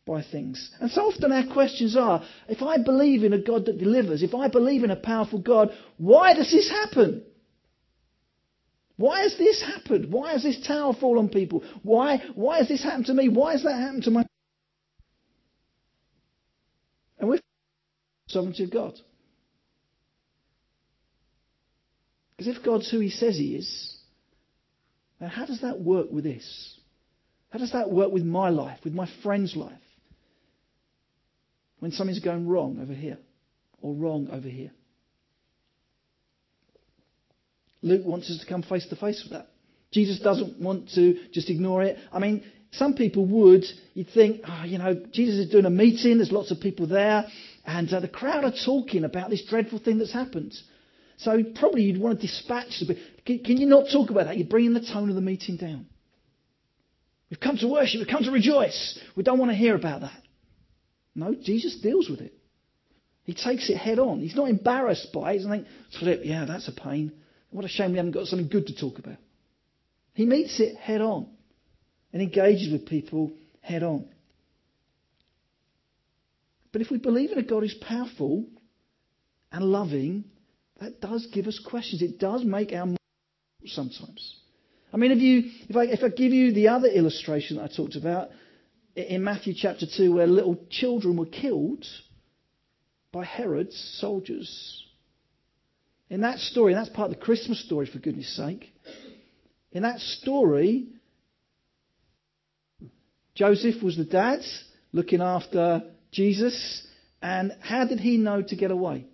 by 0.07 0.23
things. 0.23 0.71
And 0.79 0.91
so 0.91 1.07
often 1.07 1.33
our 1.33 1.51
questions 1.51 1.97
are 1.97 2.23
if 2.51 2.61
I 2.61 2.77
believe 2.77 3.25
in 3.25 3.33
a 3.33 3.39
God 3.39 3.65
that 3.65 3.79
delivers, 3.79 4.23
if 4.23 4.35
I 4.35 4.49
believe 4.49 4.85
in 4.85 4.91
a 4.91 4.97
powerful 4.97 5.39
God, 5.39 5.71
why 5.97 6.35
does 6.35 6.51
this 6.51 6.69
happen? 6.69 7.25
Why 8.99 9.23
has 9.23 9.39
this 9.39 9.63
happened? 9.63 10.13
Why 10.13 10.33
has 10.33 10.43
this 10.43 10.61
tower 10.67 10.93
fallen 10.93 11.25
on 11.25 11.29
people? 11.31 11.65
Why, 11.83 12.23
why 12.35 12.59
has 12.59 12.69
this 12.69 12.83
happened 12.83 13.07
to 13.07 13.15
me? 13.15 13.31
Why 13.31 13.53
has 13.53 13.63
that 13.63 13.81
happened 13.81 14.03
to 14.03 14.11
my. 14.11 14.27
And 17.19 17.31
we're 17.31 17.41
sovereignty 18.29 18.65
of 18.65 18.71
God. 18.71 19.01
If 22.47 22.65
God's 22.65 22.91
who 22.91 23.01
he 23.01 23.11
says 23.11 23.37
he 23.37 23.57
is, 23.57 23.97
now, 25.21 25.29
how 25.29 25.47
does 25.47 25.61
that 25.63 25.81
work 25.81 26.11
with 26.11 26.25
this? 26.25 26.79
How 27.51 27.59
does 27.59 27.73
that 27.73 27.91
work 27.91 28.13
with 28.13 28.25
my 28.25 28.51
life, 28.51 28.79
with 28.85 28.95
my 28.95 29.09
friend's 29.23 29.55
life? 29.55 29.73
When 31.79 31.93
something's 31.93 32.21
going 32.21 32.49
wrong 32.49 32.79
over 32.81 32.95
here, 32.95 33.19
or 33.81 33.95
wrong 33.95 34.29
over 34.33 34.49
here. 34.49 34.71
Luke 37.83 38.05
wants 38.05 38.31
us 38.31 38.41
to 38.41 38.47
come 38.47 38.63
face 38.63 38.87
to 38.89 38.97
face 38.97 39.23
with 39.23 39.33
that. 39.33 39.49
Jesus 39.93 40.19
doesn't 40.19 40.61
want 40.61 40.91
to 40.95 41.19
just 41.33 41.51
ignore 41.51 41.83
it. 41.83 41.99
I 42.11 42.19
mean, 42.19 42.43
some 42.73 42.95
people 42.95 43.27
would. 43.27 43.65
You'd 43.93 44.09
think, 44.09 44.41
oh, 44.49 44.65
you 44.67 44.79
know, 44.79 44.95
Jesus 45.13 45.47
is 45.47 45.51
doing 45.51 45.67
a 45.67 45.71
meeting. 45.71 46.17
There's 46.17 46.33
lots 46.33 46.51
of 46.51 46.61
people 46.61 46.87
there, 46.87 47.27
and 47.65 47.93
uh, 47.93 48.01
the 48.01 48.09
crowd 48.09 48.45
are 48.45 48.55
talking 48.65 49.05
about 49.05 49.31
this 49.31 49.45
dreadful 49.49 49.79
thing 49.79 49.99
that's 49.99 50.13
happened. 50.13 50.55
So 51.19 51.43
probably 51.55 51.83
you'd 51.83 52.01
want 52.01 52.21
to 52.21 52.27
dispatch 52.27 52.81
the. 52.81 52.97
Can, 53.25 53.39
can 53.41 53.57
you 53.57 53.67
not 53.67 53.87
talk 53.93 54.11
about 54.11 54.27
that? 54.27 54.37
You're 54.37 54.49
bringing 54.49 54.75
the 54.75 54.81
tone 54.81 55.09
of 55.09 55.15
the 55.15 55.21
meeting 55.21 55.57
down. 55.57 55.87
We've 57.31 57.41
come 57.41 57.57
to 57.59 57.69
worship. 57.69 58.01
We've 58.01 58.09
come 58.09 58.25
to 58.25 58.31
rejoice. 58.31 58.99
We 59.17 59.23
don't 59.23 59.39
want 59.39 59.51
to 59.51 59.57
hear 59.57 59.75
about 59.75 60.03
that. 60.03 60.21
No, 61.15 61.35
Jesus 61.35 61.81
deals 61.81 62.09
with 62.09 62.21
it. 62.21 62.33
He 63.25 63.33
takes 63.33 63.71
it 63.71 63.77
head 63.77 63.99
on. 63.99 64.21
He's 64.21 64.37
not 64.37 64.49
embarrassed 64.49 65.09
by 65.13 65.31
it. 65.31 65.33
He 65.33 65.39
doesn't 65.39 65.51
think, 65.51 65.67
flip, 65.99 66.21
yeah, 66.25 66.45
that's 66.45 66.69
a 66.69 66.73
pain. 66.73 67.13
What 67.51 67.65
a 67.65 67.69
shame 67.69 67.93
we 67.93 67.97
haven't 67.97 68.13
got 68.13 68.27
something 68.27 68.49
good 68.49 68.67
to 68.67 68.77
talk 68.79 68.99
about. 68.99 69.17
He 70.13 70.27
meets 70.27 70.61
it 70.61 70.77
head 70.77 71.01
on 71.01 71.29
and 72.13 72.21
engages 72.21 72.71
with 72.71 72.87
people 72.87 73.33
head 73.61 73.83
on. 73.83 74.09
But 76.73 76.83
if 76.83 76.91
we 76.91 76.99
believe 76.99 77.31
in 77.31 77.39
a 77.39 77.43
God 77.43 77.63
who's 77.63 77.75
powerful 77.75 78.45
and 79.51 79.65
loving 79.65 80.25
that 80.81 81.01
does 81.01 81.27
give 81.33 81.47
us 81.47 81.59
questions. 81.59 82.03
It 82.03 82.19
does 82.19 82.45
make 82.45 82.73
our 82.73 82.87
minds 82.87 82.99
sometimes. 83.67 84.37
I 84.93 84.97
mean, 84.97 85.13
if, 85.13 85.19
you, 85.19 85.51
if, 85.69 85.77
I, 85.77 85.85
if 85.85 86.03
I 86.03 86.09
give 86.09 86.33
you 86.33 86.53
the 86.53 86.69
other 86.69 86.89
illustration 86.89 87.57
that 87.57 87.71
I 87.71 87.77
talked 87.77 87.97
about 87.97 88.29
in 88.95 89.25
Matthew 89.25 89.55
chapter 89.57 89.87
2, 89.87 90.15
where 90.15 90.27
little 90.27 90.59
children 90.71 91.17
were 91.17 91.27
killed 91.27 91.85
by 93.13 93.25
Herod's 93.25 93.77
soldiers. 94.01 94.85
In 96.11 96.21
that 96.21 96.39
story, 96.39 96.73
and 96.73 96.81
that's 96.81 96.95
part 96.95 97.11
of 97.11 97.17
the 97.17 97.25
Christmas 97.25 97.65
story, 97.65 97.87
for 97.87 97.99
goodness 97.99 98.37
sake. 98.37 98.73
In 99.73 99.83
that 99.83 99.99
story, 100.01 100.87
Joseph 103.35 103.83
was 103.83 103.97
the 103.97 104.05
dad 104.05 104.41
looking 104.93 105.21
after 105.21 105.83
Jesus. 106.13 106.87
And 107.21 107.53
how 107.61 107.85
did 107.87 107.99
he 107.99 108.17
know 108.17 108.43
to 108.43 108.57
get 108.57 108.71
away? 108.71 109.07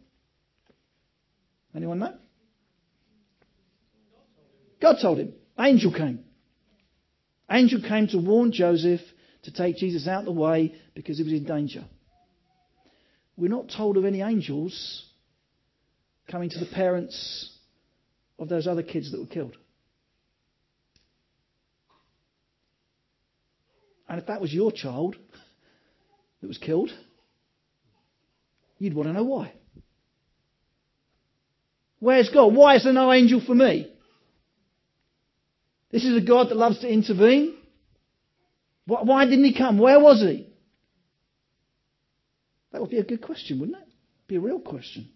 Anyone 1.75 2.01
know? 2.01 2.15
God 4.81 4.97
told 5.01 5.19
him. 5.19 5.35
Angel 5.59 5.93
came. 5.93 6.21
Angel 7.51 7.81
came 7.87 8.09
to 8.09 8.19
warn 8.19 8.53
Joseph 8.53 9.01
to 9.43 9.53
take 9.53 9.77
Jesus 9.77 10.07
out 10.07 10.21
of 10.21 10.25
the 10.27 10.33
way 10.33 10.75
because 10.95 11.19
he 11.19 11.25
was 11.25 11.33
in 11.33 11.45
danger. 11.45 11.85
We're 13.37 13.51
not 13.51 13.71
told 13.75 13.97
of 13.97 14.05
any 14.05 14.21
angels 14.21 15.07
coming 16.31 16.51
to 16.51 16.59
the 16.59 16.67
parents 16.67 17.51
of 18.39 18.49
those 18.49 18.67
other 18.67 18.83
kids 18.83 19.11
that 19.11 19.21
were 19.21 19.27
killed. 19.27 19.57
And 24.09 24.19
if 24.19 24.27
that 24.27 24.41
was 24.41 24.53
your 24.53 24.73
child 24.73 25.17
that 26.41 26.49
was 26.49 26.59
killed, 26.59 26.91
you'd 28.79 28.95
want 28.95 29.09
to 29.09 29.13
know 29.13 29.25
why. 29.25 29.53
Where's 32.01 32.31
God? 32.31 32.55
Why 32.55 32.77
is 32.77 32.85
there 32.85 32.93
no 32.93 33.13
angel 33.13 33.41
for 33.47 33.55
me? 33.55 33.93
This 35.93 36.05
is 36.05 36.17
a 36.17 36.27
God 36.27 36.49
that 36.49 36.57
loves 36.57 36.81
to 36.81 36.89
intervene. 36.89 37.55
Why 38.87 39.25
didn't 39.27 39.45
he 39.45 39.57
come? 39.57 39.79
Where 39.79 40.01
was 40.01 40.21
he? 40.21 40.49
That 42.73 42.81
would 42.81 42.91
be 42.91 42.99
a 42.99 43.05
good 43.05 43.23
question, 43.23 43.61
wouldn't 43.61 43.79
it? 43.79 43.89
Be 44.27 44.37
a 44.37 44.41
real 44.41 44.61
question. 44.61 45.11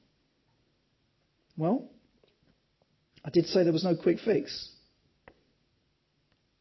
Well, 1.57 1.89
I 3.25 3.31
did 3.31 3.47
say 3.47 3.63
there 3.63 3.73
was 3.73 3.85
no 3.85 3.97
quick 3.97 4.19
fix. 4.25 4.71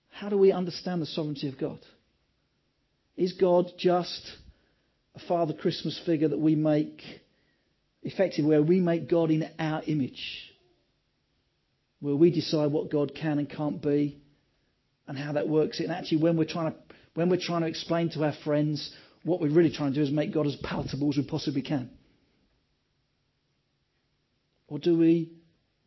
How 0.09 0.29
do 0.29 0.37
we 0.37 0.51
understand 0.51 1.01
the 1.01 1.07
sovereignty 1.07 1.49
of 1.49 1.57
God? 1.57 1.79
Is 3.17 3.33
God 3.33 3.65
just 3.77 4.31
a 5.15 5.19
Father 5.27 5.53
Christmas 5.53 5.99
figure 6.05 6.29
that 6.29 6.39
we 6.39 6.55
make 6.55 7.01
effectively 8.03 8.45
where 8.45 8.61
we 8.61 8.79
make 8.79 9.09
God 9.09 9.31
in 9.31 9.49
our 9.59 9.81
image? 9.85 10.51
Where 11.99 12.15
we 12.15 12.31
decide 12.31 12.71
what 12.71 12.91
God 12.91 13.13
can 13.15 13.39
and 13.39 13.49
can't 13.49 13.81
be 13.81 14.21
and 15.07 15.17
how 15.17 15.33
that 15.33 15.47
works. 15.47 15.79
And 15.79 15.91
actually 15.91 16.21
when 16.21 16.37
we're 16.37 16.45
trying 16.45 16.73
to 16.73 16.77
when 17.13 17.29
we're 17.29 17.39
trying 17.39 17.61
to 17.61 17.67
explain 17.67 18.09
to 18.11 18.23
our 18.23 18.33
friends 18.43 18.91
what 19.23 19.39
we're 19.39 19.51
really 19.51 19.71
trying 19.71 19.93
to 19.93 19.99
do 19.99 20.03
is 20.03 20.11
make 20.11 20.33
God 20.33 20.47
as 20.47 20.55
palatable 20.57 21.09
as 21.09 21.17
we 21.17 21.23
possibly 21.23 21.61
can. 21.61 21.89
Or 24.67 24.79
do 24.79 24.97
we 24.97 25.31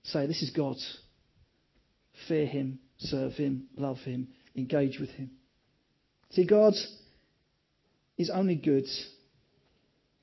say, 0.04 0.26
This 0.26 0.42
is 0.42 0.50
God? 0.50 0.76
Fear 2.28 2.46
Him, 2.46 2.78
serve 2.98 3.32
Him, 3.32 3.66
love 3.76 3.98
Him, 3.98 4.28
engage 4.54 4.98
with 4.98 5.10
Him. 5.10 5.30
See, 6.30 6.46
God 6.46 6.74
is 8.16 8.30
only 8.30 8.54
good 8.54 8.86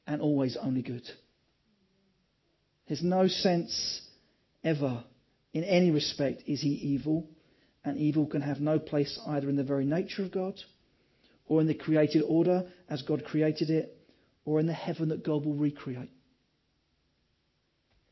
and 0.08 0.22
always 0.22 0.58
only 0.60 0.82
good. 0.82 1.04
There's 2.88 3.04
no 3.04 3.28
sense 3.28 4.02
ever, 4.64 5.04
in 5.54 5.64
any 5.64 5.92
respect, 5.92 6.44
is 6.48 6.62
He 6.62 6.70
evil, 6.70 7.28
and 7.86 7.98
evil 7.98 8.26
can 8.26 8.42
have 8.42 8.60
no 8.60 8.80
place 8.80 9.20
either 9.28 9.50
in 9.50 9.56
the 9.56 9.64
very 9.64 9.86
nature 9.86 10.24
of 10.24 10.32
God 10.32 10.56
or 11.48 11.62
in 11.62 11.68
the 11.68 11.74
created 11.74 12.24
order 12.28 12.66
as 12.90 13.02
God 13.02 13.26
created 13.26 13.70
it, 13.70 13.98
or 14.46 14.60
in 14.60 14.68
the 14.68 14.74
heaven 14.74 15.10
that 15.10 15.26
God 15.26 15.46
will 15.46 15.56
recreate. 15.56 16.12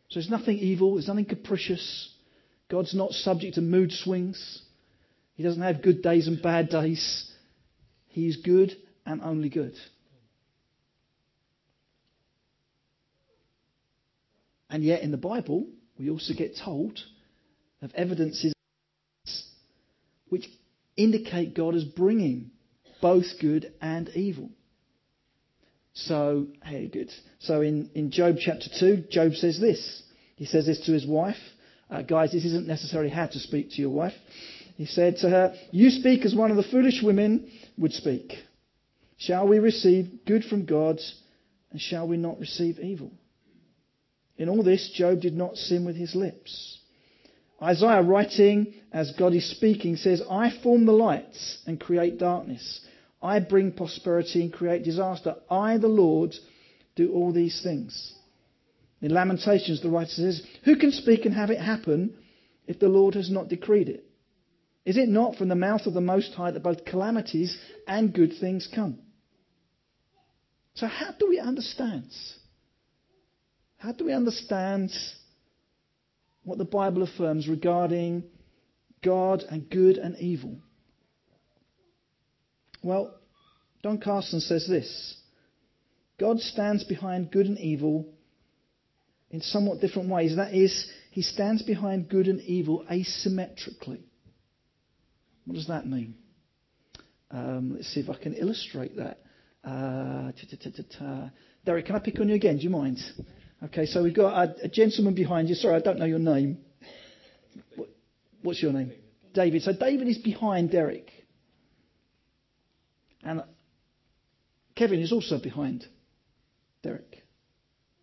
So 0.09 0.19
there's 0.19 0.29
nothing 0.29 0.57
evil, 0.57 0.95
there's 0.95 1.07
nothing 1.07 1.25
capricious. 1.25 2.13
God's 2.69 2.93
not 2.93 3.11
subject 3.11 3.55
to 3.55 3.61
mood 3.61 3.91
swings. 3.91 4.61
He 5.35 5.43
doesn't 5.43 5.61
have 5.61 5.81
good 5.81 6.01
days 6.01 6.27
and 6.27 6.41
bad 6.41 6.69
days. 6.69 7.31
He 8.07 8.27
is 8.27 8.37
good 8.37 8.75
and 9.05 9.21
only 9.21 9.49
good. 9.49 9.73
And 14.71 14.85
yet 14.85 15.01
in 15.01 15.11
the 15.11 15.17
Bible, 15.17 15.67
we 15.99 16.09
also 16.09 16.33
get 16.33 16.57
told 16.57 16.97
of 17.81 17.91
evidences 17.93 18.53
which 20.29 20.47
indicate 20.95 21.53
God 21.53 21.75
as 21.75 21.83
bringing 21.83 22.51
both 23.01 23.25
good 23.41 23.73
and 23.81 24.07
evil. 24.09 24.49
So, 25.93 26.47
hey, 26.63 26.87
good. 26.87 27.11
So 27.39 27.59
in, 27.59 27.89
in 27.93 28.11
Job 28.11 28.37
chapter 28.39 28.69
2, 28.79 29.07
Job 29.11 29.33
says 29.33 29.59
this. 29.59 30.03
He 30.37 30.45
says 30.45 30.65
this 30.65 30.85
to 30.85 30.93
his 30.93 31.05
wife. 31.05 31.35
Uh, 31.89 32.01
guys, 32.01 32.31
this 32.31 32.45
isn't 32.45 32.65
necessarily 32.65 33.09
how 33.09 33.27
to 33.27 33.39
speak 33.39 33.71
to 33.71 33.81
your 33.81 33.89
wife. 33.89 34.13
He 34.77 34.85
said 34.85 35.17
to 35.17 35.29
her, 35.29 35.53
You 35.71 35.89
speak 35.89 36.23
as 36.23 36.33
one 36.33 36.49
of 36.49 36.55
the 36.55 36.63
foolish 36.63 37.01
women 37.03 37.51
would 37.77 37.91
speak. 37.91 38.35
Shall 39.17 39.49
we 39.49 39.59
receive 39.59 40.25
good 40.25 40.45
from 40.45 40.65
God, 40.65 40.99
and 41.71 41.81
shall 41.81 42.07
we 42.07 42.15
not 42.15 42.39
receive 42.39 42.79
evil? 42.79 43.11
In 44.41 44.49
all 44.49 44.63
this, 44.63 44.89
Job 44.95 45.21
did 45.21 45.37
not 45.37 45.55
sin 45.55 45.85
with 45.85 45.95
his 45.95 46.15
lips. 46.15 46.79
Isaiah, 47.61 48.01
writing 48.01 48.73
as 48.91 49.11
God 49.11 49.35
is 49.35 49.47
speaking, 49.51 49.97
says, 49.97 50.19
I 50.27 50.49
form 50.63 50.87
the 50.87 50.93
lights 50.93 51.59
and 51.67 51.79
create 51.79 52.17
darkness. 52.17 52.81
I 53.21 53.39
bring 53.39 53.71
prosperity 53.71 54.41
and 54.41 54.51
create 54.51 54.83
disaster. 54.83 55.35
I, 55.47 55.77
the 55.77 55.89
Lord, 55.89 56.33
do 56.95 57.13
all 57.13 57.31
these 57.31 57.61
things. 57.61 58.15
In 58.99 59.13
Lamentations, 59.13 59.83
the 59.83 59.91
writer 59.91 60.09
says, 60.09 60.41
Who 60.63 60.75
can 60.75 60.91
speak 60.91 61.25
and 61.25 61.35
have 61.35 61.51
it 61.51 61.61
happen 61.61 62.15
if 62.65 62.79
the 62.79 62.89
Lord 62.89 63.13
has 63.13 63.29
not 63.29 63.47
decreed 63.47 63.89
it? 63.89 64.05
Is 64.85 64.97
it 64.97 65.07
not 65.07 65.35
from 65.35 65.49
the 65.49 65.55
mouth 65.55 65.85
of 65.85 65.93
the 65.93 66.01
Most 66.01 66.33
High 66.33 66.49
that 66.49 66.63
both 66.63 66.83
calamities 66.85 67.59
and 67.87 68.11
good 68.11 68.33
things 68.39 68.67
come? 68.73 68.97
So, 70.73 70.87
how 70.87 71.11
do 71.19 71.29
we 71.29 71.37
understand? 71.37 72.09
How 73.81 73.91
do 73.91 74.05
we 74.05 74.13
understand 74.13 74.91
what 76.43 76.59
the 76.59 76.65
Bible 76.65 77.01
affirms 77.01 77.47
regarding 77.47 78.23
God 79.03 79.43
and 79.49 79.67
good 79.67 79.97
and 79.97 80.15
evil? 80.19 80.59
Well, 82.83 83.15
Don 83.81 83.99
Carson 83.99 84.39
says 84.39 84.67
this 84.67 85.17
God 86.19 86.39
stands 86.41 86.83
behind 86.83 87.31
good 87.31 87.47
and 87.47 87.57
evil 87.57 88.05
in 89.31 89.41
somewhat 89.41 89.81
different 89.81 90.09
ways. 90.09 90.35
That 90.35 90.53
is, 90.53 90.87
he 91.09 91.23
stands 91.23 91.63
behind 91.63 92.07
good 92.07 92.27
and 92.27 92.39
evil 92.41 92.85
asymmetrically. 92.87 94.03
What 95.45 95.55
does 95.55 95.69
that 95.69 95.87
mean? 95.87 96.13
Um, 97.31 97.73
let's 97.77 97.91
see 97.91 97.99
if 98.01 98.11
I 98.11 98.15
can 98.21 98.35
illustrate 98.35 98.95
that. 98.97 99.17
Uh, 99.63 100.31
Derek, 101.65 101.87
can 101.87 101.95
I 101.95 101.99
pick 101.99 102.19
on 102.19 102.29
you 102.29 102.35
again? 102.35 102.57
Do 102.57 102.63
you 102.63 102.69
mind? 102.69 102.99
Okay, 103.65 103.85
so 103.85 104.01
we've 104.03 104.15
got 104.15 104.49
a, 104.49 104.65
a 104.65 104.67
gentleman 104.67 105.13
behind 105.13 105.47
you. 105.47 105.55
Sorry, 105.55 105.75
I 105.75 105.79
don't 105.79 105.99
know 105.99 106.05
your 106.05 106.19
name. 106.19 106.57
What, 107.75 107.89
what's 108.41 108.61
your 108.61 108.73
name? 108.73 108.91
David. 109.33 109.61
So 109.61 109.71
David 109.73 110.07
is 110.07 110.17
behind 110.17 110.71
Derek. 110.71 111.11
And 113.23 113.41
uh, 113.41 113.45
Kevin 114.75 114.99
is 114.99 115.11
also 115.11 115.39
behind 115.39 115.85
Derek. 116.81 117.23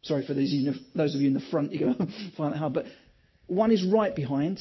Sorry 0.03 0.25
for 0.25 0.33
those, 0.33 0.55
those 0.95 1.15
of 1.17 1.21
you 1.21 1.27
in 1.27 1.35
the 1.35 1.43
front, 1.51 1.73
you're 1.73 1.93
going 1.93 1.99
to 2.07 2.37
find 2.37 2.55
it 2.55 2.59
hard. 2.59 2.73
But 2.73 2.87
one 3.49 3.73
is 3.73 3.85
right 3.85 4.15
behind, 4.15 4.61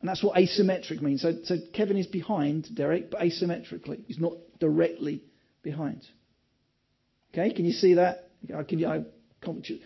and 0.00 0.08
that's 0.08 0.22
what 0.22 0.36
asymmetric 0.36 1.00
means. 1.00 1.22
So, 1.22 1.32
so 1.44 1.56
Kevin 1.72 1.96
is 1.96 2.06
behind 2.06 2.68
Derek, 2.74 3.10
but 3.10 3.20
asymmetrically. 3.20 4.04
He's 4.06 4.18
not 4.18 4.34
directly 4.60 5.22
behind. 5.62 6.06
Okay, 7.32 7.54
can 7.54 7.64
you 7.64 7.72
see 7.72 7.94
that? 7.94 8.28
Can 8.68 8.78
you, 8.78 8.88
I'm 8.88 9.06
conscious 9.42 9.78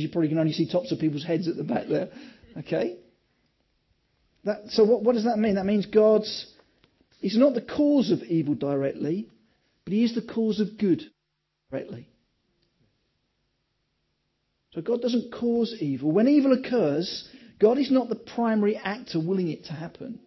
you 0.00 0.08
probably 0.10 0.28
can 0.28 0.38
only 0.38 0.52
see 0.52 0.70
tops 0.70 0.92
of 0.92 0.98
people's 0.98 1.24
heads 1.24 1.48
at 1.48 1.56
the 1.56 1.64
back 1.64 1.88
there. 1.88 2.10
Okay? 2.58 2.96
That, 4.44 4.68
so 4.68 4.84
what, 4.84 5.02
what 5.02 5.14
does 5.14 5.24
that 5.24 5.38
mean? 5.38 5.56
That 5.56 5.66
means 5.66 5.86
God's 5.86 6.46
He's 7.20 7.36
not 7.36 7.54
the 7.54 7.60
cause 7.60 8.10
of 8.10 8.22
evil 8.22 8.54
directly, 8.54 9.28
but 9.84 9.92
he 9.92 10.04
is 10.04 10.14
the 10.14 10.22
cause 10.22 10.60
of 10.60 10.78
good 10.78 11.02
directly. 11.70 12.08
So 14.72 14.82
God 14.82 15.00
doesn't 15.00 15.32
cause 15.32 15.74
evil. 15.80 16.12
When 16.12 16.28
evil 16.28 16.52
occurs, 16.52 17.28
God 17.58 17.78
is 17.78 17.90
not 17.90 18.08
the 18.08 18.14
primary 18.14 18.76
actor 18.76 19.18
willing 19.18 19.48
it 19.48 19.64
to 19.64 19.72
happen, 19.72 20.20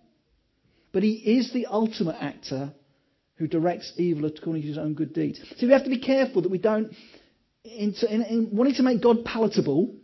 but 0.92 1.04
he 1.04 1.14
is 1.14 1.54
the 1.54 1.68
ultimate 1.68 2.18
actor 2.20 2.74
who 3.36 3.48
directs 3.48 3.94
evil 3.98 4.26
according 4.26 4.64
to 4.64 4.68
his 4.68 4.78
own 4.78 4.94
good 4.94 5.14
deeds. 5.14 5.40
So 5.58 5.68
we 5.68 5.74
have 5.74 5.86
to 5.86 5.90
be 5.90 6.00
careful 6.00 6.42
that 6.42 6.52
we 6.52 6.58
don't, 6.58 6.94
in, 7.64 7.94
in, 8.10 8.22
in 8.24 8.50
wanting 8.52 8.76
to 8.76 8.84
make 8.84 9.02
God 9.02 9.24
palatable, 9.26 9.96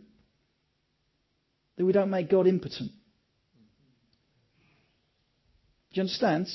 that 1.76 1.84
we 1.84 1.92
don't 1.92 2.10
make 2.10 2.30
God 2.30 2.46
impotent. 2.46 2.90
Do 5.90 6.00
you 6.00 6.02
understand? 6.02 6.48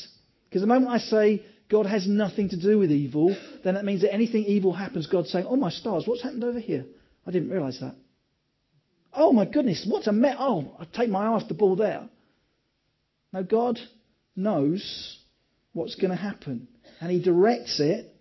Because 0.49 0.61
the 0.61 0.67
moment 0.67 0.91
I 0.91 0.99
say 0.99 1.43
God 1.69 1.85
has 1.85 2.07
nothing 2.07 2.49
to 2.49 2.57
do 2.57 2.77
with 2.77 2.91
evil, 2.91 3.35
then 3.63 3.73
that 3.75 3.85
means 3.85 4.01
that 4.01 4.13
anything 4.13 4.43
evil 4.43 4.73
happens, 4.73 5.07
God's 5.07 5.31
saying, 5.31 5.45
Oh 5.47 5.55
my 5.55 5.69
stars, 5.71 6.03
what's 6.05 6.21
happened 6.21 6.43
over 6.43 6.59
here? 6.59 6.85
I 7.25 7.31
didn't 7.31 7.49
realise 7.49 7.79
that. 7.79 7.95
Oh 9.13 9.31
my 9.31 9.45
goodness, 9.45 9.85
what's 9.87 10.07
a 10.07 10.11
met? 10.11 10.37
Oh, 10.39 10.75
I 10.79 10.85
take 10.85 11.09
my 11.09 11.23
eye 11.23 11.27
off 11.27 11.47
the 11.47 11.53
ball 11.53 11.75
there. 11.75 12.09
No, 13.31 13.43
God 13.43 13.79
knows 14.35 15.17
what's 15.71 15.95
going 15.95 16.11
to 16.11 16.17
happen. 16.17 16.67
And 16.99 17.11
He 17.11 17.21
directs 17.21 17.79
it 17.79 18.12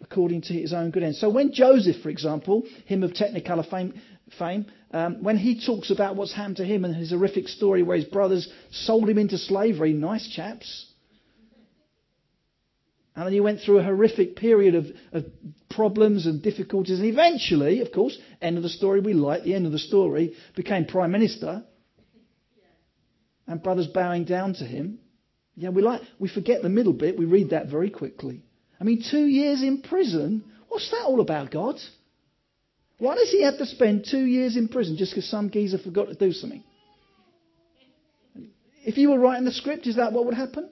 according 0.00 0.42
to 0.42 0.52
His 0.52 0.72
own 0.72 0.90
good 0.90 1.02
end. 1.02 1.16
So 1.16 1.28
when 1.30 1.52
Joseph, 1.52 2.02
for 2.02 2.10
example, 2.10 2.64
him 2.84 3.02
of 3.02 3.12
Technicolor 3.12 3.68
fame, 3.68 4.00
fame, 4.38 4.66
um, 4.92 5.22
when 5.22 5.36
he 5.36 5.64
talks 5.64 5.90
about 5.90 6.16
what's 6.16 6.32
happened 6.32 6.56
to 6.56 6.64
him 6.64 6.84
and 6.84 6.94
his 6.94 7.10
horrific 7.10 7.48
story 7.48 7.82
where 7.82 7.96
his 7.96 8.06
brothers 8.06 8.48
sold 8.70 9.08
him 9.08 9.18
into 9.18 9.36
slavery, 9.38 9.92
nice 9.92 10.28
chaps. 10.28 10.86
And 13.14 13.24
then 13.24 13.32
he 13.32 13.40
went 13.40 13.60
through 13.60 13.78
a 13.78 13.82
horrific 13.82 14.36
period 14.36 14.74
of, 14.74 14.86
of 15.12 15.24
problems 15.70 16.26
and 16.26 16.42
difficulties. 16.42 16.98
And 16.98 17.08
eventually, 17.08 17.80
of 17.80 17.90
course, 17.90 18.16
end 18.42 18.58
of 18.58 18.62
the 18.62 18.68
story, 18.68 19.00
we 19.00 19.14
like 19.14 19.42
the 19.42 19.54
end 19.54 19.64
of 19.64 19.72
the 19.72 19.78
story, 19.78 20.34
became 20.54 20.84
Prime 20.84 21.12
Minister. 21.12 21.64
And 23.46 23.62
brothers 23.62 23.86
bowing 23.86 24.24
down 24.24 24.54
to 24.54 24.64
him. 24.64 24.98
Yeah, 25.56 25.70
we 25.70 25.80
like, 25.80 26.02
we 26.18 26.28
forget 26.28 26.62
the 26.62 26.68
middle 26.68 26.92
bit. 26.92 27.18
We 27.18 27.24
read 27.24 27.50
that 27.50 27.68
very 27.68 27.90
quickly. 27.90 28.45
I 28.80 28.84
mean, 28.84 29.02
two 29.10 29.26
years 29.26 29.62
in 29.62 29.82
prison. 29.82 30.44
What's 30.68 30.90
that 30.90 31.04
all 31.04 31.20
about, 31.20 31.50
God? 31.50 31.76
Why 32.98 33.14
does 33.14 33.30
he 33.30 33.42
have 33.42 33.58
to 33.58 33.66
spend 33.66 34.06
two 34.10 34.24
years 34.24 34.56
in 34.56 34.68
prison 34.68 34.96
just 34.96 35.12
because 35.12 35.28
some 35.28 35.50
geezer 35.50 35.78
forgot 35.78 36.08
to 36.08 36.14
do 36.14 36.32
something? 36.32 36.64
If 38.84 38.96
you 38.96 39.10
were 39.10 39.18
writing 39.18 39.44
the 39.44 39.52
script, 39.52 39.86
is 39.86 39.96
that 39.96 40.12
what 40.12 40.26
would 40.26 40.34
happen? 40.34 40.70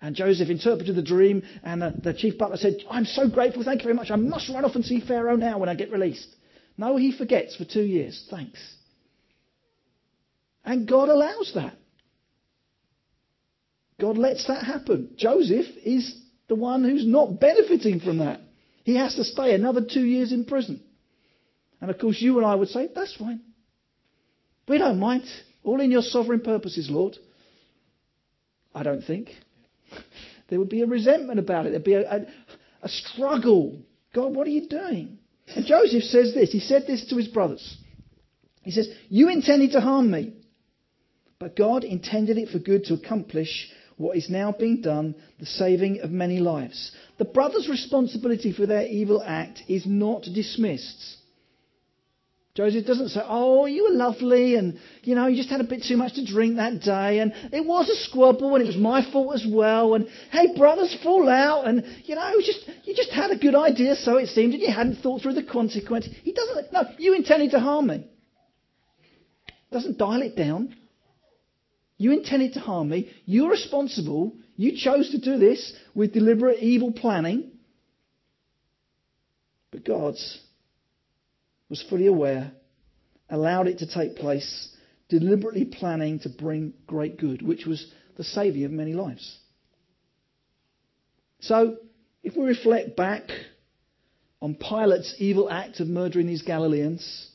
And 0.00 0.14
Joseph 0.14 0.50
interpreted 0.50 0.94
the 0.94 1.02
dream, 1.02 1.42
and 1.62 1.80
the, 1.80 1.94
the, 2.02 2.14
chief 2.14 2.38
butler 2.38 2.56
said, 2.58 2.76
I'm 2.90 3.04
so 3.04 3.28
grateful, 3.28 3.64
thank 3.64 3.80
you 3.80 3.84
very 3.84 3.94
much. 3.94 4.10
I 4.10 4.16
must 4.16 4.48
run 4.48 4.64
off 4.64 4.74
and 4.74 4.84
see 4.84 5.00
Pharaoh 5.00 5.36
now 5.36 5.58
when 5.58 5.68
I 5.68 5.74
get 5.74 5.90
released. 5.90 6.28
No, 6.76 6.96
he 6.96 7.16
forgets 7.16 7.56
for 7.56 7.64
two 7.64 7.82
years. 7.82 8.26
Thanks. 8.30 8.58
And 10.64 10.86
God 10.86 11.08
allows 11.08 11.52
that. 11.54 11.76
God 13.98 14.18
lets 14.18 14.46
that 14.48 14.62
happen. 14.62 15.14
Joseph 15.16 15.66
is 15.82 16.20
the 16.48 16.54
one 16.54 16.84
who's 16.84 17.06
not 17.06 17.40
benefiting 17.40 18.00
from 18.00 18.18
that. 18.18 18.40
He 18.84 18.96
has 18.96 19.14
to 19.16 19.24
stay 19.24 19.54
another 19.54 19.80
two 19.80 20.04
years 20.04 20.32
in 20.32 20.44
prison. 20.44 20.82
And 21.80 21.90
of 21.90 21.98
course, 21.98 22.20
you 22.20 22.38
and 22.38 22.46
I 22.46 22.54
would 22.54 22.68
say, 22.68 22.88
that's 22.94 23.16
fine. 23.16 23.40
We 24.68 24.78
don't 24.78 24.98
mind. 24.98 25.24
All 25.64 25.80
in 25.80 25.90
your 25.90 26.02
sovereign 26.02 26.40
purposes, 26.40 26.88
Lord. 26.90 27.16
I 28.74 28.82
don't 28.82 29.02
think. 29.02 29.30
There 30.48 30.60
would 30.60 30.68
be 30.68 30.82
a 30.82 30.86
resentment 30.86 31.40
about 31.40 31.66
it. 31.66 31.70
There'd 31.70 31.82
be 31.82 31.94
a, 31.94 32.08
a, 32.08 32.26
a 32.82 32.88
struggle. 32.88 33.80
God, 34.14 34.32
what 34.32 34.46
are 34.46 34.50
you 34.50 34.68
doing? 34.68 35.18
And 35.48 35.66
Joseph 35.66 36.04
says 36.04 36.34
this. 36.34 36.52
He 36.52 36.60
said 36.60 36.84
this 36.86 37.04
to 37.08 37.16
his 37.16 37.26
brothers. 37.26 37.76
He 38.62 38.70
says, 38.70 38.88
You 39.08 39.28
intended 39.28 39.72
to 39.72 39.80
harm 39.80 40.10
me, 40.10 40.34
but 41.40 41.56
God 41.56 41.82
intended 41.82 42.38
it 42.38 42.50
for 42.50 42.60
good 42.60 42.84
to 42.84 42.94
accomplish 42.94 43.68
what 43.96 44.16
is 44.16 44.28
now 44.28 44.52
being 44.52 44.82
done, 44.82 45.14
the 45.40 45.46
saving 45.46 46.00
of 46.00 46.10
many 46.10 46.38
lives. 46.38 46.92
The 47.18 47.24
brothers' 47.24 47.68
responsibility 47.68 48.52
for 48.52 48.66
their 48.66 48.86
evil 48.86 49.22
act 49.24 49.62
is 49.68 49.86
not 49.86 50.22
dismissed. 50.22 51.16
Joseph 52.54 52.86
doesn't 52.86 53.10
say, 53.10 53.20
Oh, 53.22 53.66
you 53.66 53.84
were 53.84 53.96
lovely, 53.96 54.56
and 54.56 54.78
you 55.02 55.14
know, 55.14 55.26
you 55.26 55.36
just 55.36 55.50
had 55.50 55.60
a 55.60 55.64
bit 55.64 55.84
too 55.86 55.98
much 55.98 56.14
to 56.14 56.24
drink 56.24 56.56
that 56.56 56.80
day, 56.80 57.18
and 57.18 57.32
it 57.52 57.66
was 57.66 57.88
a 57.90 57.96
squabble, 57.96 58.54
and 58.54 58.64
it 58.64 58.66
was 58.66 58.78
my 58.78 59.02
fault 59.12 59.34
as 59.34 59.46
well, 59.46 59.94
and 59.94 60.08
hey, 60.30 60.56
brothers 60.56 60.96
fall 61.02 61.28
out, 61.28 61.66
and 61.66 61.84
you 62.04 62.14
know, 62.14 62.32
just 62.40 62.60
you 62.84 62.94
just 62.94 63.10
had 63.10 63.30
a 63.30 63.36
good 63.36 63.54
idea, 63.54 63.94
so 63.94 64.16
it 64.16 64.28
seemed, 64.28 64.54
and 64.54 64.62
you 64.62 64.72
hadn't 64.72 65.02
thought 65.02 65.20
through 65.20 65.34
the 65.34 65.42
consequence. 65.42 66.08
He 66.22 66.32
doesn't. 66.32 66.72
No, 66.72 66.84
you 66.98 67.14
intended 67.14 67.50
to 67.50 67.60
harm 67.60 67.88
me. 67.88 68.06
Doesn't 69.70 69.98
dial 69.98 70.22
it 70.22 70.34
down. 70.34 70.74
You 71.98 72.12
intended 72.12 72.54
to 72.54 72.60
harm 72.60 72.90
me. 72.90 73.10
You're 73.24 73.50
responsible. 73.50 74.34
You 74.56 74.76
chose 74.76 75.10
to 75.10 75.18
do 75.18 75.38
this 75.38 75.72
with 75.94 76.12
deliberate 76.12 76.58
evil 76.60 76.92
planning. 76.92 77.52
But 79.70 79.84
God 79.84 80.14
was 81.68 81.82
fully 81.88 82.06
aware, 82.06 82.52
allowed 83.28 83.66
it 83.66 83.78
to 83.78 83.86
take 83.86 84.16
place, 84.16 84.68
deliberately 85.08 85.64
planning 85.64 86.20
to 86.20 86.28
bring 86.28 86.74
great 86.86 87.18
good, 87.18 87.42
which 87.42 87.66
was 87.66 87.90
the 88.16 88.24
saving 88.24 88.64
of 88.64 88.70
many 88.70 88.92
lives. 88.92 89.38
So, 91.40 91.76
if 92.22 92.36
we 92.36 92.44
reflect 92.44 92.96
back 92.96 93.30
on 94.40 94.54
Pilate's 94.54 95.14
evil 95.18 95.50
act 95.50 95.80
of 95.80 95.88
murdering 95.88 96.26
these 96.26 96.42
Galileans, 96.42 97.30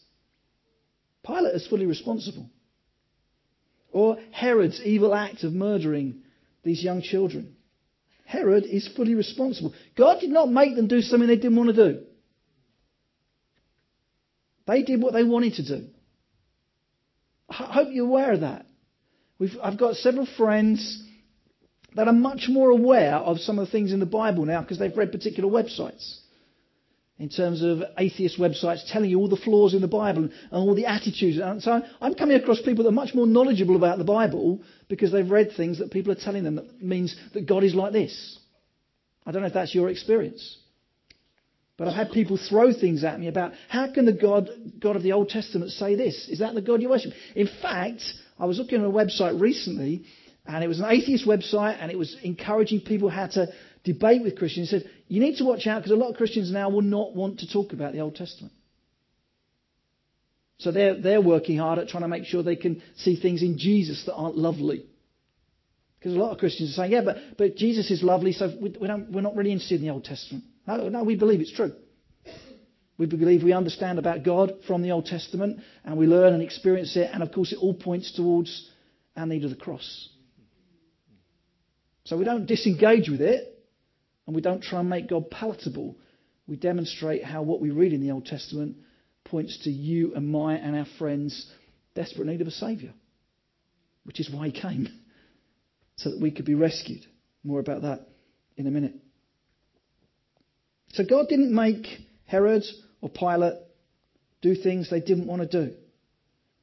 Pilate 1.26 1.56
is 1.56 1.68
fully 1.68 1.86
responsible. 1.86 2.50
Or 3.92 4.18
Herod's 4.32 4.82
evil 4.84 5.14
act 5.14 5.44
of 5.44 5.54
murdering 5.54 6.22
these 6.64 6.84
young 6.84 7.02
children. 7.02 7.56
Herod 8.26 8.64
is 8.64 8.88
fully 8.96 9.16
responsible. 9.16 9.74
God 9.98 10.22
did 10.22 10.30
not 10.30 10.50
make 10.50 10.76
them 10.76 10.88
do 10.88 11.02
something 11.02 11.28
they 11.28 11.36
didn't 11.36 11.58
want 11.58 11.76
to 11.76 11.94
do. 11.94 12.04
They 14.68 14.84
did 14.84 15.02
what 15.02 15.14
they 15.14 15.24
wanted 15.24 15.56
to 15.56 15.68
do. 15.68 15.88
I 17.50 17.54
hope 17.74 17.90
you're 17.92 18.08
aware 18.08 18.32
of 18.32 18.42
that. 18.42 18.66
We've, 19.38 19.58
I've 19.62 19.78
got 19.78 19.96
several 19.96 20.26
friends 20.38 21.04
that 21.96 22.08
are 22.08 22.14
much 22.14 22.46
more 22.48 22.70
aware 22.70 23.16
of 23.16 23.40
some 23.40 23.60
of 23.60 23.66
the 23.66 23.72
things 23.72 23.92
in 23.92 24.00
the 24.00 24.06
Bible 24.06 24.46
now 24.46 24.62
because 24.62 24.80
they've 24.80 24.96
read 24.96 25.12
particular 25.12 25.50
websites. 25.50 26.21
In 27.22 27.30
terms 27.30 27.62
of 27.62 27.84
atheist 28.00 28.40
websites 28.40 28.92
telling 28.92 29.12
you 29.12 29.20
all 29.20 29.30
the 29.30 29.38
flaws 29.38 29.76
in 29.76 29.82
the 29.82 29.88
Bible 29.88 30.24
and 30.24 30.32
all 30.50 30.74
the 30.74 30.88
attitudes. 30.88 31.38
And 31.38 31.62
so 31.62 31.80
I'm 32.02 32.16
coming 32.16 32.36
across 32.36 32.60
people 32.64 32.84
that 32.84 32.90
are 32.90 32.94
much 32.94 33.14
more 33.14 33.28
knowledgeable 33.28 33.76
about 33.76 34.00
the 34.00 34.04
Bible 34.04 34.60
because 34.90 35.12
they've 35.12 35.30
read 35.30 35.52
things 35.56 35.78
that 35.78 35.92
people 35.92 36.12
are 36.12 36.16
telling 36.16 36.44
them 36.44 36.56
that 36.56 36.82
means 36.82 37.16
that 37.36 37.46
God 37.46 37.64
is 37.64 37.76
like 37.76 37.94
this. 37.94 38.40
I 39.24 39.32
don't 39.32 39.44
know 39.44 39.50
if 39.50 39.54
that's 39.54 39.76
your 39.76 39.90
experience. 39.90 40.58
But 41.78 41.90
I've 41.90 41.94
had 41.94 42.12
people 42.12 42.38
throw 42.38 42.74
things 42.74 43.04
at 43.04 43.20
me 43.20 43.28
about 43.28 43.52
how 43.70 43.94
can 43.94 44.06
the 44.06 44.14
God, 44.14 44.50
God 44.80 44.96
of 44.96 45.04
the 45.04 45.12
Old 45.12 45.30
Testament 45.30 45.70
say 45.70 45.94
this? 45.94 46.28
Is 46.28 46.40
that 46.40 46.56
the 46.56 46.62
God 46.64 46.82
you 46.82 46.90
worship? 46.90 47.14
In 47.36 47.50
fact, 47.62 48.02
I 48.40 48.48
was 48.48 48.58
looking 48.58 48.80
at 48.80 48.86
a 48.88 48.90
website 48.90 49.40
recently, 49.40 50.06
and 50.48 50.64
it 50.64 50.68
was 50.68 50.80
an 50.80 50.88
atheist 50.90 51.28
website, 51.28 51.78
and 51.80 51.92
it 51.92 52.00
was 52.00 52.18
encouraging 52.24 52.82
people 52.82 53.10
how 53.10 53.28
to 53.28 53.48
debate 53.84 54.24
with 54.24 54.38
Christians. 54.38 54.72
It 54.72 54.82
said, 54.82 54.92
you 55.08 55.22
need 55.22 55.38
to 55.38 55.46
watch 55.46 55.68
out 55.68 55.80
because 55.80 55.92
a 55.92 55.96
lot 55.96 56.10
of 56.10 56.18
Christians 56.18 56.52
now 56.52 56.70
will 56.70 56.82
not 56.82 57.16
want 57.16 57.40
to 57.40 57.52
talk 57.52 57.74
about 57.74 57.94
the 57.94 58.00
Old 58.00 58.16
Testament. 58.16 58.54
So 60.60 60.72
they're, 60.72 61.02
they're 61.02 61.22
working 61.22 61.58
hard 61.58 61.80
at 61.80 61.88
trying 61.88 62.04
to 62.04 62.08
make 62.08 62.26
sure 62.26 62.44
they 62.44 62.56
can 62.56 62.84
see 62.98 63.20
things 63.20 63.42
in 63.42 63.58
Jesus 63.58 64.06
that 64.06 64.14
aren't 64.14 64.38
lovely. 64.38 64.86
Because 65.98 66.16
a 66.16 66.20
lot 66.20 66.32
of 66.32 66.38
Christians 66.38 66.72
are 66.72 66.84
saying, 66.84 66.92
yeah, 66.92 67.02
but, 67.04 67.18
but 67.38 67.56
Jesus 67.56 67.90
is 67.90 68.04
lovely, 68.04 68.32
so 68.32 68.56
we, 68.62 68.76
we 68.80 68.88
don't, 68.88 69.12
we're 69.12 69.22
not 69.22 69.36
really 69.36 69.52
interested 69.52 69.82
in 69.82 69.88
the 69.88 69.94
Old 69.94 70.06
Testament. 70.06 70.44
No, 70.68 70.90
no, 70.90 71.04
we 71.04 71.16
believe 71.16 71.42
it's 71.42 71.54
true. 71.54 71.74
We 72.98 73.08
believe 73.08 73.42
we 73.42 73.54
understand 73.54 73.98
about 73.98 74.24
God 74.24 74.54
from 74.68 74.84
the 74.84 74.92
Old 74.92 75.08
Testament 75.08 75.62
and 75.84 75.98
we 75.98 76.06
learn 76.06 76.34
and 76.34 76.44
experience 76.44 76.96
it, 76.96 77.10
and 77.12 77.24
of 77.24 77.32
course, 77.32 77.52
it 77.52 77.58
all 77.60 77.74
points 77.74 78.12
towards 78.16 78.70
our 79.18 79.26
need 79.26 79.44
of 79.44 79.50
the 79.50 79.56
cross. 79.56 80.10
So 82.04 82.18
we 82.18 82.26
don't 82.26 82.46
disengage 82.46 83.10
with 83.10 83.22
it 83.22 83.51
and 84.32 84.36
we 84.38 84.42
don't 84.42 84.64
try 84.64 84.80
and 84.80 84.90
make 84.90 85.10
God 85.10 85.30
palatable. 85.30 85.98
We 86.48 86.56
demonstrate 86.56 87.22
how 87.22 87.42
what 87.42 87.60
we 87.60 87.70
read 87.70 87.92
in 87.92 88.00
the 88.00 88.12
Old 88.12 88.26
Testament 88.26 88.78
points 89.26 89.60
to 89.66 89.70
you 89.70 90.16
and 90.16 90.26
my 90.26 90.56
and 90.56 90.74
our 90.74 90.86
friends' 90.98 91.52
desperate 91.96 92.28
need 92.28 92.40
of 92.40 92.48
a 92.48 92.52
Saviour, 92.52 92.94
which 94.06 94.22
is 94.22 94.30
why 94.30 94.46
He 94.48 94.54
came, 94.54 94.88
so 95.98 96.12
that 96.12 96.22
we 96.22 96.32
could 96.32 96.46
be 96.46 96.54
rescued. 96.54 97.02
More 97.44 97.60
about 97.60 97.82
that 97.82 98.08
in 98.56 98.68
a 98.68 98.72
minute. 98.72 98.94
So 100.94 101.04
God 101.04 101.28
didn't 101.28 101.54
make 101.54 101.86
Herod 102.24 102.64
or 103.02 103.10
Pilate 103.10 103.56
do 104.42 104.56
things 104.56 104.90
they 104.90 105.02
didn't 105.02 105.28
want 105.28 105.42
to 105.42 105.66
do. 105.66 105.74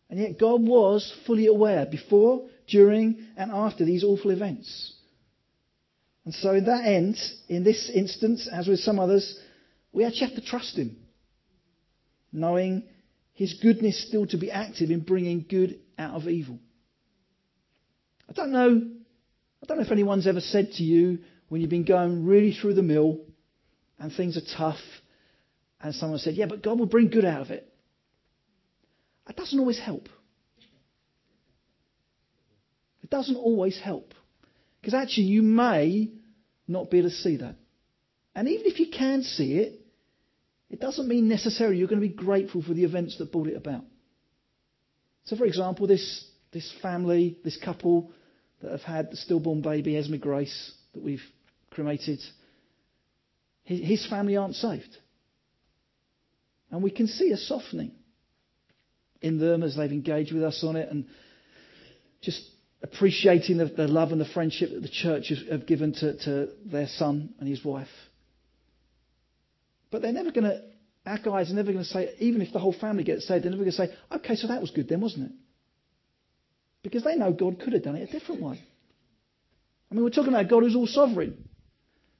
And 0.08 0.18
yet 0.18 0.38
God 0.38 0.62
was 0.62 1.14
fully 1.26 1.48
aware 1.48 1.84
before, 1.84 2.48
during, 2.66 3.26
and 3.36 3.50
after 3.50 3.84
these 3.84 4.04
awful 4.04 4.30
events. 4.30 4.94
And 6.28 6.34
so 6.34 6.52
in 6.52 6.66
that 6.66 6.84
end, 6.84 7.18
in 7.48 7.64
this 7.64 7.88
instance, 7.88 8.46
as 8.52 8.68
with 8.68 8.80
some 8.80 8.98
others, 8.98 9.38
we 9.92 10.04
actually 10.04 10.26
have 10.26 10.34
to 10.34 10.44
trust 10.44 10.76
Him. 10.76 10.98
Knowing 12.30 12.82
His 13.32 13.54
goodness 13.54 14.06
still 14.06 14.26
to 14.26 14.36
be 14.36 14.50
active 14.50 14.90
in 14.90 15.00
bringing 15.00 15.46
good 15.48 15.78
out 15.98 16.16
of 16.16 16.28
evil. 16.28 16.58
I 18.28 18.34
don't 18.34 18.52
know, 18.52 18.68
I 18.68 19.66
don't 19.66 19.78
know 19.78 19.84
if 19.84 19.90
anyone's 19.90 20.26
ever 20.26 20.42
said 20.42 20.72
to 20.72 20.82
you 20.82 21.20
when 21.48 21.62
you've 21.62 21.70
been 21.70 21.86
going 21.86 22.26
really 22.26 22.52
through 22.52 22.74
the 22.74 22.82
mill, 22.82 23.20
and 23.98 24.12
things 24.12 24.36
are 24.36 24.54
tough, 24.54 24.82
and 25.80 25.94
someone 25.94 26.18
said, 26.18 26.34
Yeah, 26.34 26.44
but 26.44 26.62
God 26.62 26.78
will 26.78 26.84
bring 26.84 27.08
good 27.08 27.24
out 27.24 27.40
of 27.40 27.50
it. 27.50 27.72
That 29.26 29.36
doesn't 29.36 29.58
always 29.58 29.78
help. 29.78 30.10
It 33.02 33.08
doesn't 33.08 33.36
always 33.36 33.80
help. 33.80 34.12
Because 34.80 34.92
actually, 34.92 35.28
you 35.28 35.42
may 35.42 36.10
not 36.68 36.90
be 36.90 36.98
able 36.98 37.10
to 37.10 37.14
see 37.14 37.36
that. 37.38 37.56
And 38.34 38.48
even 38.48 38.66
if 38.66 38.78
you 38.78 38.88
can 38.90 39.22
see 39.22 39.54
it, 39.54 39.80
it 40.70 40.80
doesn't 40.80 41.08
mean 41.08 41.28
necessarily 41.28 41.78
you're 41.78 41.88
going 41.88 42.00
to 42.00 42.06
be 42.06 42.14
grateful 42.14 42.62
for 42.62 42.74
the 42.74 42.84
events 42.84 43.18
that 43.18 43.32
brought 43.32 43.48
it 43.48 43.56
about. 43.56 43.84
So, 45.24 45.36
for 45.36 45.44
example, 45.44 45.86
this, 45.86 46.26
this 46.52 46.72
family, 46.82 47.38
this 47.42 47.56
couple 47.56 48.12
that 48.62 48.70
have 48.70 48.82
had 48.82 49.10
the 49.10 49.16
stillborn 49.16 49.62
baby, 49.62 49.96
Esme 49.96 50.16
Grace, 50.16 50.72
that 50.94 51.02
we've 51.02 51.22
cremated, 51.70 52.20
his 53.64 54.06
family 54.06 54.36
aren't 54.36 54.54
saved. 54.54 54.96
And 56.70 56.82
we 56.82 56.90
can 56.90 57.06
see 57.06 57.30
a 57.32 57.36
softening. 57.36 57.92
in 59.20 59.38
them 59.38 59.62
as 59.62 59.76
they've 59.76 59.90
engaged 59.90 60.32
with 60.32 60.42
us 60.42 60.62
on 60.62 60.76
it 60.76 60.90
and 60.90 61.06
just 62.22 62.42
appreciating 62.82 63.58
the, 63.58 63.66
the 63.66 63.88
love 63.88 64.12
and 64.12 64.20
the 64.20 64.24
friendship 64.26 64.70
that 64.70 64.82
the 64.82 64.88
church 64.88 65.32
have, 65.50 65.66
given 65.66 65.92
to, 65.94 66.16
to 66.24 66.48
their 66.64 66.86
son 66.86 67.34
and 67.40 67.48
his 67.48 67.64
wife. 67.64 67.88
But 69.90 70.02
they're 70.02 70.12
never 70.12 70.30
going 70.30 70.44
to, 70.44 70.62
our 71.06 71.18
guys 71.18 71.50
are 71.50 71.54
never 71.54 71.72
going 71.72 71.84
to 71.84 71.90
say, 71.90 72.14
even 72.18 72.42
if 72.42 72.52
the 72.52 72.58
whole 72.58 72.72
family 72.72 73.04
gets 73.04 73.26
saved, 73.26 73.44
they're 73.44 73.50
never 73.50 73.64
going 73.64 73.72
to 73.72 73.76
say, 73.76 73.90
okay, 74.12 74.36
so 74.36 74.48
that 74.48 74.60
was 74.60 74.70
good 74.70 74.88
then, 74.88 75.00
wasn't 75.00 75.26
it? 75.26 75.32
Because 76.82 77.02
they 77.02 77.16
know 77.16 77.32
God 77.32 77.58
could 77.60 77.72
have 77.72 77.82
done 77.82 77.96
it 77.96 78.08
a 78.08 78.12
different 78.12 78.42
way. 78.42 78.62
I 79.90 79.94
mean, 79.94 80.04
we're 80.04 80.10
talking 80.10 80.32
about 80.32 80.48
God 80.48 80.62
who's 80.62 80.76
all 80.76 80.86
sovereign. 80.86 81.48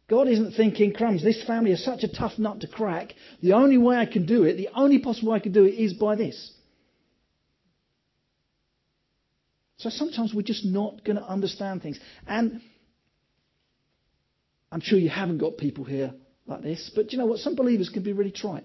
God 0.09 0.27
isn't 0.27 0.53
thinking, 0.53 0.95
crumbs, 0.95 1.23
this 1.23 1.45
family 1.45 1.71
is 1.71 1.85
such 1.85 2.03
a 2.03 2.09
tough 2.09 2.39
nut 2.39 2.61
to 2.61 2.67
crack. 2.67 3.15
The 3.43 3.53
only 3.53 3.77
way 3.77 3.97
I 3.97 4.07
can 4.07 4.25
do 4.25 4.45
it, 4.45 4.57
the 4.57 4.71
only 4.75 4.99
possible 5.01 5.33
way 5.33 5.37
I 5.37 5.41
can 5.41 5.53
do 5.53 5.65
it 5.65 5.75
is 5.75 5.93
by 5.93 6.17
this. 6.17 6.53
So 9.79 9.91
sometimes 9.91 10.35
we're 10.35 10.43
just 10.43 10.65
not 10.65 11.05
going 11.05 11.17
to 11.17 11.25
understand 11.25 11.83
things. 11.83 11.99
And 12.27 12.61
I'm 14.71 14.81
sure 14.81 14.99
you 14.99 15.09
haven't 15.09 15.39
got 15.39 15.57
people 15.57 15.85
here 15.85 16.13
like 16.47 16.63
this, 16.63 16.91
but 16.95 17.13
you 17.13 17.19
know 17.19 17.27
what? 17.27 17.39
Some 17.39 17.55
believers 17.55 17.89
can 17.89 18.03
be 18.03 18.13
really 18.13 18.33
trite. 18.33 18.65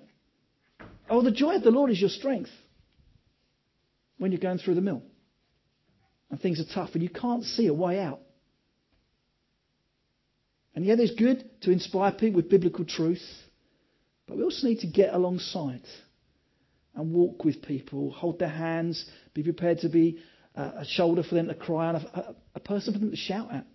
Oh, 1.09 1.21
the 1.21 1.31
joy 1.31 1.55
of 1.55 1.63
the 1.63 1.71
Lord 1.71 1.91
is 1.91 1.99
your 1.99 2.09
strength 2.09 2.49
when 4.17 4.31
you're 4.31 4.39
going 4.39 4.57
through 4.57 4.75
the 4.75 4.81
mill 4.81 5.03
and 6.31 6.41
things 6.41 6.59
are 6.59 6.73
tough 6.73 6.91
and 6.93 7.03
you 7.03 7.09
can't 7.09 7.43
see 7.43 7.67
a 7.67 7.73
way 7.73 7.99
out. 7.99 8.19
And 10.75 10.83
yeah, 10.83 10.95
it's 10.97 11.13
good 11.13 11.47
to 11.61 11.71
inspire 11.71 12.11
people 12.11 12.37
with 12.37 12.49
biblical 12.49 12.85
truth, 12.85 13.21
but 14.27 14.37
we 14.37 14.43
also 14.43 14.65
need 14.65 14.79
to 14.79 14.87
get 14.87 15.13
alongside 15.13 15.83
and 16.95 17.13
walk 17.13 17.45
with 17.45 17.61
people, 17.61 18.11
hold 18.11 18.39
their 18.39 18.49
hands, 18.49 19.05
be 19.35 19.43
prepared 19.43 19.79
to 19.79 19.89
be 19.89 20.19
a 20.55 20.85
shoulder 20.85 21.23
for 21.23 21.35
them 21.35 21.47
to 21.47 21.55
cry 21.55 21.87
on, 21.87 21.95
a, 21.95 22.35
a 22.55 22.59
person 22.59 22.93
for 22.93 22.99
them 22.99 23.11
to 23.11 23.17
shout 23.17 23.51
at, 23.51 23.65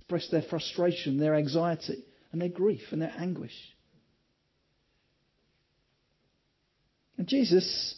express 0.00 0.28
their 0.30 0.42
frustration, 0.42 1.18
their 1.18 1.36
anxiety, 1.36 2.04
and 2.32 2.40
their 2.40 2.48
grief 2.48 2.80
and 2.90 3.00
their 3.00 3.14
anguish. 3.16 3.54
And 7.18 7.28
Jesus 7.28 7.94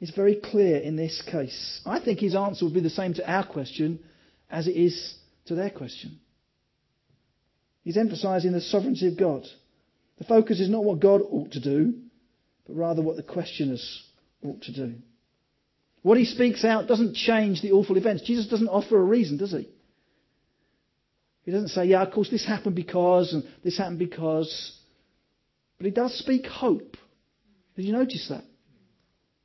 is 0.00 0.10
very 0.10 0.36
clear 0.36 0.78
in 0.78 0.96
this 0.96 1.22
case. 1.30 1.82
I 1.84 2.00
think 2.00 2.20
his 2.20 2.34
answer 2.34 2.64
would 2.64 2.74
be 2.74 2.80
the 2.80 2.88
same 2.88 3.14
to 3.14 3.30
our 3.30 3.44
question 3.44 4.00
as 4.48 4.66
it 4.66 4.76
is 4.76 5.14
to 5.46 5.54
their 5.54 5.70
question. 5.70 6.18
He's 7.82 7.96
emphasizing 7.96 8.52
the 8.52 8.60
sovereignty 8.60 9.08
of 9.08 9.18
God. 9.18 9.44
The 10.18 10.24
focus 10.24 10.60
is 10.60 10.68
not 10.68 10.84
what 10.84 11.00
God 11.00 11.20
ought 11.22 11.52
to 11.52 11.60
do, 11.60 11.94
but 12.66 12.76
rather 12.76 13.02
what 13.02 13.16
the 13.16 13.22
questioners 13.22 14.02
ought 14.42 14.62
to 14.62 14.72
do. 14.72 14.94
What 16.02 16.18
he 16.18 16.24
speaks 16.24 16.64
out 16.64 16.86
doesn't 16.86 17.14
change 17.14 17.60
the 17.60 17.72
awful 17.72 17.96
events. 17.96 18.22
Jesus 18.22 18.46
doesn't 18.46 18.68
offer 18.68 18.98
a 18.98 19.02
reason, 19.02 19.36
does 19.36 19.52
he? 19.52 19.68
He 21.44 21.50
doesn't 21.50 21.68
say, 21.68 21.86
yeah, 21.86 22.02
of 22.02 22.12
course, 22.12 22.30
this 22.30 22.46
happened 22.46 22.76
because, 22.76 23.32
and 23.32 23.44
this 23.64 23.78
happened 23.78 23.98
because. 23.98 24.78
But 25.78 25.86
he 25.86 25.92
does 25.92 26.16
speak 26.18 26.46
hope. 26.46 26.96
Did 27.74 27.84
you 27.84 27.92
notice 27.92 28.26
that? 28.28 28.44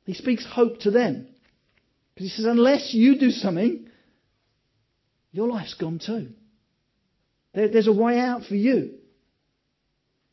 He 0.04 0.14
speaks 0.14 0.46
hope 0.46 0.80
to 0.80 0.90
them. 0.90 1.28
Because 2.14 2.30
he 2.30 2.36
says, 2.36 2.44
unless 2.44 2.92
you 2.92 3.18
do 3.18 3.30
something, 3.30 3.88
your 5.32 5.48
life's 5.48 5.74
gone 5.74 5.98
too. 6.04 6.28
There, 7.54 7.68
there's 7.68 7.88
a 7.88 7.92
way 7.92 8.18
out 8.18 8.44
for 8.44 8.54
you. 8.54 8.94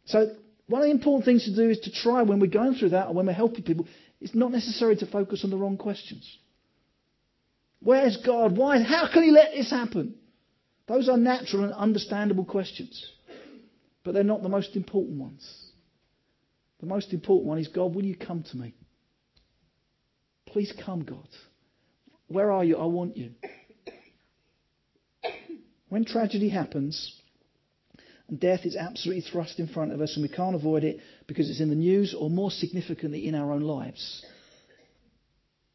So, 0.05 0.35
one 0.67 0.81
of 0.81 0.87
the 0.87 0.91
important 0.91 1.25
things 1.25 1.45
to 1.45 1.55
do 1.55 1.69
is 1.69 1.79
to 1.81 1.91
try 1.91 2.21
when 2.23 2.39
we're 2.39 2.47
going 2.47 2.75
through 2.75 2.89
that 2.89 3.07
or 3.07 3.13
when 3.13 3.25
we're 3.25 3.33
helping 3.33 3.63
people, 3.63 3.87
it's 4.21 4.35
not 4.35 4.51
necessary 4.51 4.95
to 4.97 5.05
focus 5.07 5.43
on 5.43 5.49
the 5.49 5.57
wrong 5.57 5.77
questions. 5.77 6.37
Where's 7.79 8.17
God? 8.17 8.55
Why? 8.55 8.81
How 8.81 9.09
can 9.11 9.23
He 9.23 9.31
let 9.31 9.51
this 9.53 9.71
happen? 9.71 10.15
Those 10.87 11.09
are 11.09 11.17
natural 11.17 11.63
and 11.63 11.73
understandable 11.73 12.45
questions, 12.45 13.11
but 14.03 14.13
they're 14.13 14.23
not 14.23 14.43
the 14.43 14.49
most 14.49 14.75
important 14.75 15.17
ones. 15.19 15.71
The 16.79 16.85
most 16.85 17.13
important 17.13 17.47
one 17.47 17.57
is 17.57 17.67
God, 17.67 17.95
will 17.95 18.05
you 18.05 18.15
come 18.15 18.43
to 18.51 18.57
me? 18.57 18.75
Please 20.47 20.73
come, 20.85 21.03
God. 21.03 21.27
Where 22.27 22.51
are 22.51 22.63
you? 22.63 22.77
I 22.77 22.85
want 22.85 23.17
you. 23.17 23.31
When 25.89 26.05
tragedy 26.05 26.49
happens 26.49 27.20
death 28.39 28.61
is 28.65 28.75
absolutely 28.75 29.23
thrust 29.29 29.59
in 29.59 29.67
front 29.67 29.91
of 29.91 30.01
us 30.01 30.15
and 30.15 30.23
we 30.23 30.29
can't 30.29 30.55
avoid 30.55 30.83
it 30.83 30.99
because 31.27 31.49
it's 31.49 31.59
in 31.59 31.69
the 31.69 31.75
news 31.75 32.15
or 32.17 32.29
more 32.29 32.51
significantly 32.51 33.27
in 33.27 33.35
our 33.35 33.51
own 33.51 33.61
lives, 33.61 34.25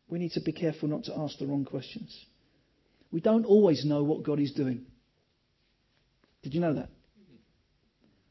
we 0.09 0.19
need 0.19 0.33
to 0.33 0.41
be 0.41 0.53
careful 0.53 0.89
not 0.89 1.05
to 1.05 1.19
ask 1.19 1.39
the 1.39 1.47
wrong 1.47 1.65
questions. 1.65 2.17
We 3.11 3.21
don't 3.21 3.45
always 3.45 3.85
know 3.85 4.03
what 4.03 4.23
God 4.23 4.41
is 4.41 4.53
doing. 4.53 4.87
Did 6.43 6.55
you 6.55 6.61
know 6.61 6.75
that? 6.75 6.89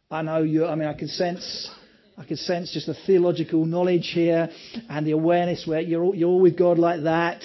I 0.09 0.21
know 0.21 0.41
you, 0.41 0.65
I 0.65 0.76
mean, 0.76 0.88
I 0.88 0.93
can 0.93 1.07
sense, 1.07 1.69
I 2.17 2.23
can 2.23 2.38
sense 2.38 2.71
just 2.71 2.88
the 2.88 2.95
theological 3.05 3.65
knowledge 3.65 4.11
here 4.13 4.49
and 4.89 5.05
the 5.05 5.11
awareness 5.11 5.65
where 5.67 5.82
you're 5.82 6.03
all, 6.03 6.15
you're 6.15 6.30
all 6.30 6.41
with 6.41 6.57
God 6.57 6.80
like 6.80 7.03
that 7.03 7.43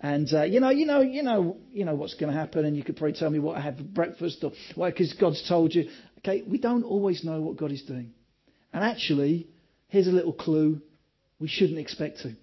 and 0.00 0.32
uh, 0.32 0.44
you 0.44 0.60
know, 0.60 0.70
you 0.70 0.86
know, 0.86 1.00
you 1.00 1.22
know, 1.24 1.56
you 1.72 1.84
know 1.84 1.96
what's 1.96 2.14
going 2.14 2.32
to 2.32 2.38
happen, 2.38 2.64
and 2.64 2.76
you 2.76 2.84
could 2.84 2.96
probably 2.96 3.14
tell 3.18 3.30
me 3.30 3.40
what 3.40 3.56
I 3.56 3.60
had 3.60 3.78
for 3.78 3.82
breakfast, 3.82 4.44
or 4.44 4.52
why, 4.76 4.90
because 4.90 5.12
God's 5.14 5.46
told 5.48 5.74
you. 5.74 5.88
Okay, 6.18 6.42
we 6.46 6.58
don't 6.58 6.84
always 6.84 7.22
know 7.24 7.40
what 7.40 7.56
God 7.56 7.70
is 7.72 7.82
doing, 7.82 8.12
and 8.72 8.84
actually, 8.84 9.48
here's 9.88 10.08
a 10.08 10.12
little 10.12 10.32
clue: 10.32 10.80
we 11.38 11.48
shouldn't 11.48 11.78
expect 11.78 12.18
to, 12.22 12.34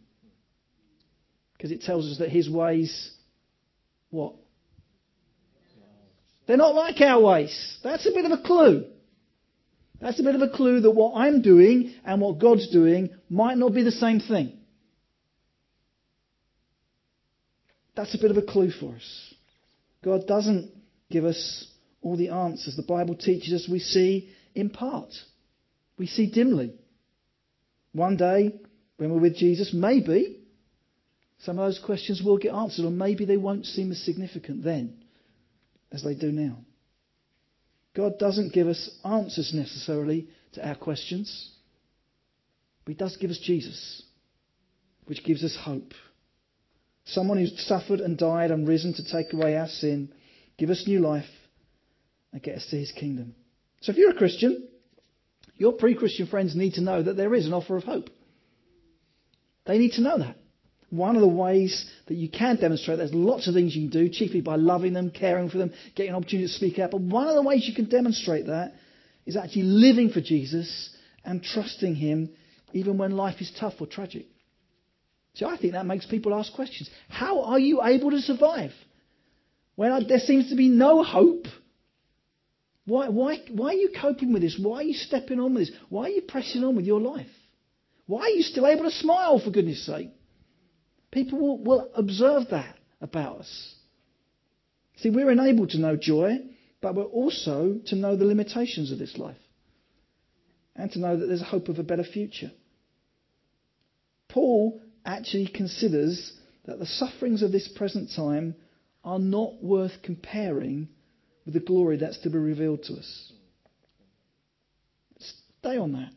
because 1.57 1.71
it 1.71 1.81
tells 1.81 2.09
us 2.09 2.19
that 2.19 2.29
His 2.29 2.49
ways, 2.49 3.11
what? 4.09 4.33
They're 6.47 6.57
not 6.57 6.75
like 6.75 7.01
our 7.01 7.19
ways. 7.21 7.77
That's 7.83 8.05
a 8.05 8.11
bit 8.11 8.25
of 8.25 8.31
a 8.31 8.41
clue. 8.41 8.85
That's 9.99 10.19
a 10.19 10.23
bit 10.23 10.35
of 10.35 10.41
a 10.41 10.49
clue 10.49 10.81
that 10.81 10.91
what 10.91 11.15
I'm 11.15 11.41
doing 11.41 11.95
and 12.05 12.21
what 12.21 12.39
God's 12.39 12.69
doing 12.69 13.09
might 13.29 13.57
not 13.57 13.73
be 13.73 13.83
the 13.83 13.91
same 13.91 14.19
thing. 14.19 14.57
That's 17.95 18.13
a 18.13 18.19
bit 18.19 18.31
of 18.31 18.37
a 18.37 18.41
clue 18.41 18.71
for 18.71 18.93
us. 18.93 19.33
God 20.03 20.27
doesn't 20.27 20.71
give 21.09 21.25
us 21.25 21.67
all 22.05 22.15
the 22.15 22.29
answers. 22.29 22.75
The 22.75 22.83
Bible 22.83 23.15
teaches 23.15 23.51
us 23.51 23.67
we 23.69 23.79
see 23.79 24.29
in 24.53 24.69
part. 24.69 25.09
We 25.97 26.05
see 26.05 26.27
dimly. 26.27 26.73
One 27.93 28.15
day, 28.15 28.53
when 28.97 29.11
we're 29.11 29.19
with 29.19 29.35
Jesus, 29.35 29.73
maybe 29.73 30.39
some 31.39 31.57
of 31.57 31.65
those 31.65 31.81
questions 31.83 32.21
will 32.23 32.37
get 32.37 32.53
answered, 32.53 32.85
or 32.85 32.91
maybe 32.91 33.25
they 33.25 33.37
won't 33.37 33.65
seem 33.65 33.91
as 33.91 34.01
significant 34.03 34.63
then 34.63 35.03
as 35.91 36.03
they 36.03 36.13
do 36.13 36.31
now. 36.31 36.59
God 37.95 38.19
doesn't 38.19 38.53
give 38.53 38.67
us 38.67 38.89
answers 39.03 39.51
necessarily 39.53 40.27
to 40.53 40.67
our 40.67 40.75
questions, 40.75 41.51
but 42.83 42.91
He 42.91 42.97
does 42.97 43.17
give 43.17 43.31
us 43.31 43.39
Jesus, 43.39 44.03
which 45.05 45.23
gives 45.23 45.43
us 45.43 45.57
hope. 45.59 45.93
Someone 47.05 47.37
who's 47.39 47.65
suffered 47.65 47.99
and 47.99 48.15
died 48.17 48.51
and 48.51 48.67
risen 48.67 48.93
to 48.93 49.11
take 49.11 49.33
away 49.33 49.57
our 49.57 49.67
sin, 49.67 50.13
give 50.57 50.69
us 50.69 50.83
new 50.85 50.99
life, 50.99 51.25
and 52.35 52.43
get 52.43 52.57
us 52.57 52.67
to 52.69 52.75
his 52.75 52.91
kingdom. 52.91 53.33
So 53.79 53.93
if 53.93 53.97
you're 53.97 54.11
a 54.11 54.15
Christian, 54.15 54.67
your 55.55 55.71
pre 55.71 55.95
Christian 55.95 56.27
friends 56.27 56.53
need 56.53 56.73
to 56.73 56.81
know 56.81 57.01
that 57.01 57.15
there 57.15 57.33
is 57.33 57.45
an 57.45 57.53
offer 57.53 57.77
of 57.77 57.85
hope. 57.85 58.09
They 59.65 59.77
need 59.77 59.93
to 59.93 60.01
know 60.01 60.17
that. 60.17 60.35
One 60.89 61.15
of 61.15 61.21
the 61.21 61.29
ways 61.29 61.89
that 62.07 62.15
you 62.15 62.29
can 62.29 62.57
demonstrate, 62.57 62.97
there's 62.97 63.13
lots 63.13 63.47
of 63.47 63.53
things 63.53 63.73
you 63.73 63.89
can 63.89 64.01
do, 64.01 64.09
chiefly 64.09 64.41
by 64.41 64.57
loving 64.57 64.91
them, 64.91 65.11
caring 65.11 65.49
for 65.49 65.57
them, 65.57 65.71
getting 65.95 66.09
an 66.09 66.17
opportunity 66.17 66.47
to 66.47 66.53
speak 66.53 66.77
out. 66.77 66.91
But 66.91 67.01
one 67.01 67.29
of 67.29 67.35
the 67.35 67.41
ways 67.41 67.65
you 67.69 67.73
can 67.73 67.85
demonstrate 67.89 68.47
that 68.47 68.73
is 69.25 69.37
actually 69.37 69.63
living 69.63 70.09
for 70.09 70.19
Jesus 70.19 70.89
and 71.23 71.41
trusting 71.41 71.95
Him 71.95 72.31
even 72.73 72.97
when 72.97 73.11
life 73.11 73.39
is 73.39 73.49
tough 73.57 73.75
or 73.79 73.87
tragic. 73.87 74.25
So 75.35 75.47
I 75.47 75.55
think 75.57 75.71
that 75.71 75.85
makes 75.85 76.05
people 76.05 76.35
ask 76.35 76.51
questions. 76.53 76.89
How 77.07 77.43
are 77.43 77.59
you 77.59 77.81
able 77.81 78.11
to 78.11 78.19
survive 78.19 78.71
when 79.75 80.05
there 80.09 80.19
seems 80.19 80.49
to 80.49 80.57
be 80.57 80.67
no 80.67 81.01
hope? 81.01 81.45
Why, 82.85 83.09
why, 83.09 83.41
why 83.49 83.69
are 83.69 83.73
you 83.73 83.89
coping 83.99 84.31
with 84.31 84.43
this? 84.43 84.59
Why 84.61 84.77
are 84.77 84.83
you 84.83 84.93
stepping 84.93 85.39
on 85.39 85.55
with 85.55 85.67
this? 85.67 85.77
Why 85.89 86.03
are 86.03 86.09
you 86.09 86.21
pressing 86.21 86.63
on 86.63 86.75
with 86.75 86.85
your 86.85 87.01
life? 87.01 87.27
Why 88.05 88.21
are 88.21 88.29
you 88.29 88.43
still 88.43 88.67
able 88.67 88.83
to 88.83 88.91
smile, 88.91 89.39
for 89.39 89.49
goodness 89.49 89.85
sake? 89.85 90.09
People 91.11 91.39
will, 91.39 91.63
will 91.63 91.89
observe 91.95 92.49
that 92.51 92.77
about 93.01 93.39
us. 93.39 93.75
See, 94.97 95.09
we're 95.09 95.31
enabled 95.31 95.71
to 95.71 95.79
know 95.79 95.95
joy, 95.95 96.37
but 96.81 96.95
we're 96.95 97.03
also 97.03 97.79
to 97.87 97.95
know 97.95 98.15
the 98.15 98.25
limitations 98.25 98.91
of 98.91 98.99
this 98.99 99.17
life 99.17 99.37
and 100.75 100.91
to 100.91 100.99
know 100.99 101.17
that 101.17 101.25
there's 101.25 101.41
a 101.41 101.45
hope 101.45 101.69
of 101.69 101.79
a 101.79 101.83
better 101.83 102.03
future. 102.03 102.51
Paul 104.29 104.81
actually 105.05 105.47
considers 105.47 106.33
that 106.65 106.79
the 106.79 106.85
sufferings 106.85 107.41
of 107.41 107.51
this 107.51 107.67
present 107.67 108.11
time 108.15 108.55
are 109.03 109.19
not 109.19 109.63
worth 109.63 109.93
comparing 110.03 110.89
with 111.45 111.53
the 111.53 111.59
glory 111.59 111.97
that's 111.97 112.17
to 112.19 112.29
be 112.29 112.37
revealed 112.37 112.83
to 112.83 112.93
us. 112.93 113.33
Stay 115.59 115.77
on 115.77 115.93
that. 115.93 116.11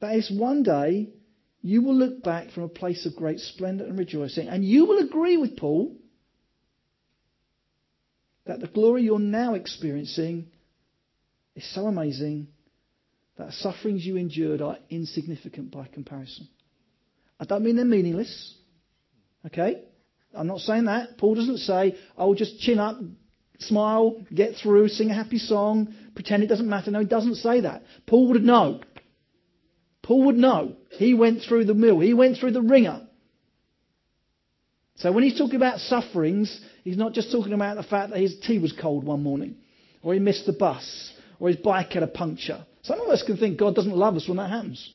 That 0.00 0.16
is 0.16 0.30
one 0.30 0.62
day 0.62 1.10
you 1.60 1.82
will 1.82 1.94
look 1.94 2.22
back 2.24 2.50
from 2.50 2.64
a 2.64 2.68
place 2.68 3.06
of 3.06 3.14
great 3.14 3.38
splendour 3.38 3.86
and 3.86 3.98
rejoicing, 3.98 4.48
and 4.48 4.64
you 4.64 4.84
will 4.84 4.98
agree 4.98 5.36
with 5.36 5.56
Paul 5.56 5.96
that 8.44 8.60
the 8.60 8.66
glory 8.66 9.04
you're 9.04 9.20
now 9.20 9.54
experiencing 9.54 10.48
is 11.54 11.64
so 11.72 11.86
amazing 11.86 12.48
that 13.36 13.46
the 13.46 13.52
sufferings 13.52 14.04
you 14.04 14.16
endured 14.16 14.60
are 14.60 14.78
insignificant 14.90 15.70
by 15.70 15.86
comparison. 15.86 16.48
I 17.38 17.44
don't 17.44 17.62
mean 17.62 17.76
they're 17.76 17.84
meaningless. 17.84 18.54
Okay? 19.46 19.82
I'm 20.34 20.46
not 20.46 20.60
saying 20.60 20.86
that. 20.86 21.18
Paul 21.18 21.34
doesn't 21.34 21.58
say, 21.58 21.96
oh, 22.16 22.34
just 22.34 22.60
chin 22.60 22.78
up, 22.78 22.98
smile, 23.58 24.20
get 24.34 24.56
through, 24.56 24.88
sing 24.88 25.10
a 25.10 25.14
happy 25.14 25.38
song, 25.38 25.94
pretend 26.14 26.42
it 26.42 26.48
doesn't 26.48 26.68
matter. 26.68 26.90
No, 26.90 27.00
he 27.00 27.06
doesn't 27.06 27.36
say 27.36 27.60
that. 27.60 27.82
Paul 28.06 28.28
would 28.28 28.42
know. 28.42 28.80
Paul 30.02 30.26
would 30.26 30.36
know. 30.36 30.76
He 30.90 31.14
went 31.14 31.42
through 31.42 31.66
the 31.66 31.74
mill. 31.74 32.00
He 32.00 32.14
went 32.14 32.38
through 32.38 32.52
the 32.52 32.62
wringer. 32.62 33.06
So 34.96 35.10
when 35.12 35.24
he's 35.24 35.38
talking 35.38 35.56
about 35.56 35.80
sufferings, 35.80 36.60
he's 36.84 36.96
not 36.96 37.12
just 37.12 37.32
talking 37.32 37.52
about 37.52 37.76
the 37.76 37.82
fact 37.82 38.10
that 38.10 38.20
his 38.20 38.38
tea 38.40 38.58
was 38.58 38.72
cold 38.72 39.04
one 39.04 39.22
morning, 39.22 39.56
or 40.02 40.14
he 40.14 40.20
missed 40.20 40.46
the 40.46 40.52
bus, 40.52 41.12
or 41.40 41.48
his 41.48 41.56
bike 41.56 41.92
had 41.92 42.02
a 42.02 42.08
puncture. 42.08 42.64
Some 42.82 43.00
of 43.00 43.08
us 43.08 43.22
can 43.22 43.36
think 43.36 43.58
God 43.58 43.74
doesn't 43.74 43.96
love 43.96 44.16
us 44.16 44.28
when 44.28 44.36
that 44.36 44.50
happens. 44.50 44.94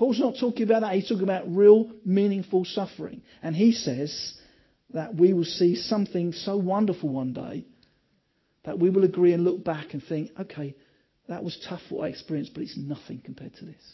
Paul's 0.00 0.18
not 0.18 0.36
talking 0.40 0.62
about 0.62 0.80
that. 0.80 0.94
He's 0.94 1.06
talking 1.06 1.24
about 1.24 1.54
real, 1.54 1.90
meaningful 2.06 2.64
suffering. 2.64 3.20
And 3.42 3.54
he 3.54 3.72
says 3.72 4.32
that 4.94 5.14
we 5.14 5.34
will 5.34 5.44
see 5.44 5.76
something 5.76 6.32
so 6.32 6.56
wonderful 6.56 7.10
one 7.10 7.34
day 7.34 7.66
that 8.64 8.78
we 8.78 8.88
will 8.88 9.04
agree 9.04 9.34
and 9.34 9.44
look 9.44 9.62
back 9.62 9.92
and 9.92 10.02
think, 10.02 10.30
okay, 10.40 10.74
that 11.28 11.44
was 11.44 11.62
tough 11.68 11.82
what 11.90 12.06
I 12.06 12.08
experienced, 12.08 12.54
but 12.54 12.62
it's 12.62 12.78
nothing 12.78 13.20
compared 13.22 13.54
to 13.56 13.66
this. 13.66 13.92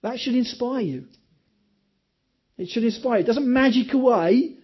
That 0.00 0.18
should 0.18 0.34
inspire 0.34 0.80
you. 0.80 1.04
It 2.56 2.70
should 2.70 2.84
inspire 2.84 3.18
you. 3.18 3.24
It 3.24 3.26
doesn't 3.26 3.52
magic 3.52 3.92
away 3.92 4.56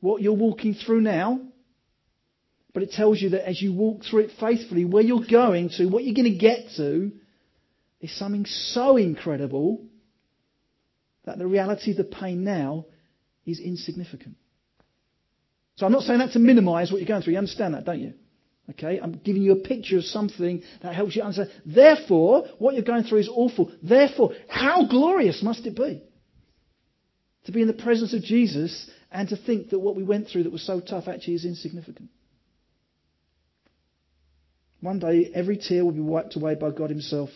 what 0.00 0.20
you're 0.20 0.34
walking 0.34 0.74
through 0.74 1.00
now, 1.00 1.40
but 2.74 2.82
it 2.82 2.90
tells 2.90 3.18
you 3.18 3.30
that 3.30 3.48
as 3.48 3.62
you 3.62 3.72
walk 3.72 4.02
through 4.04 4.24
it 4.24 4.32
faithfully, 4.38 4.84
where 4.84 5.02
you're 5.02 5.24
going 5.24 5.70
to, 5.78 5.86
what 5.86 6.04
you're 6.04 6.14
going 6.14 6.30
to 6.30 6.38
get 6.38 6.66
to, 6.76 7.12
is 8.04 8.14
something 8.18 8.44
so 8.44 8.98
incredible 8.98 9.82
that 11.24 11.38
the 11.38 11.46
reality 11.46 11.92
of 11.92 11.96
the 11.96 12.04
pain 12.04 12.44
now 12.44 12.84
is 13.46 13.58
insignificant. 13.58 14.36
So 15.76 15.86
I'm 15.86 15.92
not 15.92 16.02
saying 16.02 16.18
that 16.18 16.32
to 16.32 16.38
minimize 16.38 16.92
what 16.92 16.98
you're 16.98 17.08
going 17.08 17.22
through. 17.22 17.32
You 17.32 17.38
understand 17.38 17.72
that, 17.72 17.86
don't 17.86 18.00
you? 18.00 18.12
Okay, 18.70 19.00
I'm 19.02 19.12
giving 19.24 19.42
you 19.42 19.52
a 19.52 19.56
picture 19.56 19.96
of 19.96 20.04
something 20.04 20.62
that 20.82 20.94
helps 20.94 21.16
you 21.16 21.22
understand. 21.22 21.50
Therefore, 21.64 22.46
what 22.58 22.74
you're 22.74 22.82
going 22.82 23.04
through 23.04 23.20
is 23.20 23.28
awful. 23.28 23.72
Therefore, 23.82 24.34
how 24.48 24.86
glorious 24.86 25.42
must 25.42 25.64
it 25.64 25.74
be 25.74 26.02
to 27.46 27.52
be 27.52 27.62
in 27.62 27.68
the 27.68 27.72
presence 27.72 28.12
of 28.12 28.22
Jesus 28.22 28.90
and 29.10 29.30
to 29.30 29.36
think 29.36 29.70
that 29.70 29.78
what 29.78 29.96
we 29.96 30.02
went 30.02 30.28
through 30.28 30.42
that 30.42 30.52
was 30.52 30.66
so 30.66 30.78
tough 30.80 31.08
actually 31.08 31.36
is 31.36 31.46
insignificant? 31.46 32.10
One 34.82 34.98
day, 34.98 35.30
every 35.34 35.56
tear 35.56 35.86
will 35.86 35.92
be 35.92 36.00
wiped 36.00 36.36
away 36.36 36.54
by 36.54 36.70
God 36.70 36.90
Himself 36.90 37.30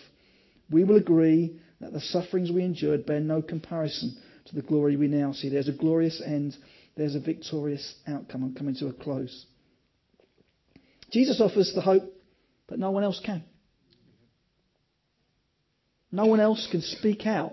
we 0.71 0.85
will 0.85 0.97
agree 0.97 1.59
that 1.81 1.93
the 1.93 2.01
sufferings 2.01 2.51
we 2.51 2.63
endured 2.63 3.07
bear 3.07 3.21
no 3.21 3.43
comparison 3.43 4.17
to 4.47 4.55
the 4.55 4.63
glory 4.63 4.97
we 4.97 5.09
now 5.09 5.33
see. 5.33 5.49
There's 5.49 5.69
a 5.69 5.73
glorious 5.73 6.23
end, 6.25 6.57
there's 6.97 7.15
a 7.15 7.21
victorious 7.21 7.95
outcome. 8.07 8.43
I'm 8.43 8.55
coming 8.55 8.75
to 8.77 8.89
a 8.89 8.93
close. 8.93 9.47
Jesus 11.11 11.41
offers 11.41 11.73
the 11.75 11.81
hope, 11.81 12.03
but 12.67 12.79
no 12.79 12.91
one 12.91 13.05
else 13.05 13.21
can. 13.25 13.45
No 16.11 16.27
one 16.27 16.41
else 16.41 16.67
can 16.71 16.83
speak 16.83 17.27
out 17.27 17.53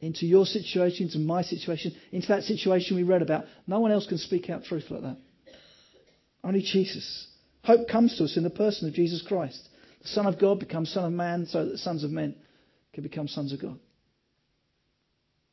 into 0.00 0.26
your 0.26 0.46
situation, 0.46 1.06
into 1.06 1.18
my 1.18 1.42
situation, 1.42 1.94
into 2.12 2.28
that 2.28 2.42
situation 2.42 2.96
we 2.96 3.02
read 3.02 3.22
about. 3.22 3.44
No 3.66 3.80
one 3.80 3.92
else 3.92 4.06
can 4.06 4.18
speak 4.18 4.50
out 4.50 4.64
truth 4.64 4.84
like 4.90 5.02
that. 5.02 5.16
Only 6.44 6.62
Jesus. 6.62 7.26
Hope 7.64 7.88
comes 7.88 8.16
to 8.16 8.24
us 8.24 8.36
in 8.36 8.44
the 8.44 8.50
person 8.50 8.88
of 8.88 8.94
Jesus 8.94 9.22
Christ. 9.26 9.68
The 10.02 10.08
Son 10.08 10.26
of 10.26 10.38
God 10.38 10.60
becomes 10.60 10.90
Son 10.92 11.04
of 11.04 11.12
Man 11.12 11.46
so 11.46 11.64
that 11.64 11.72
the 11.72 11.78
sons 11.78 12.04
of 12.04 12.10
men 12.10 12.36
can 12.92 13.02
become 13.02 13.28
sons 13.28 13.52
of 13.52 13.60
God. 13.60 13.78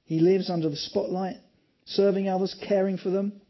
He 0.06 0.20
lives 0.20 0.50
under 0.50 0.70
the 0.70 0.76
spotlight, 0.76 1.38
serving 1.86 2.30
others, 2.30 2.56
caring 2.68 2.98
for 2.98 3.10
them. 3.10 3.42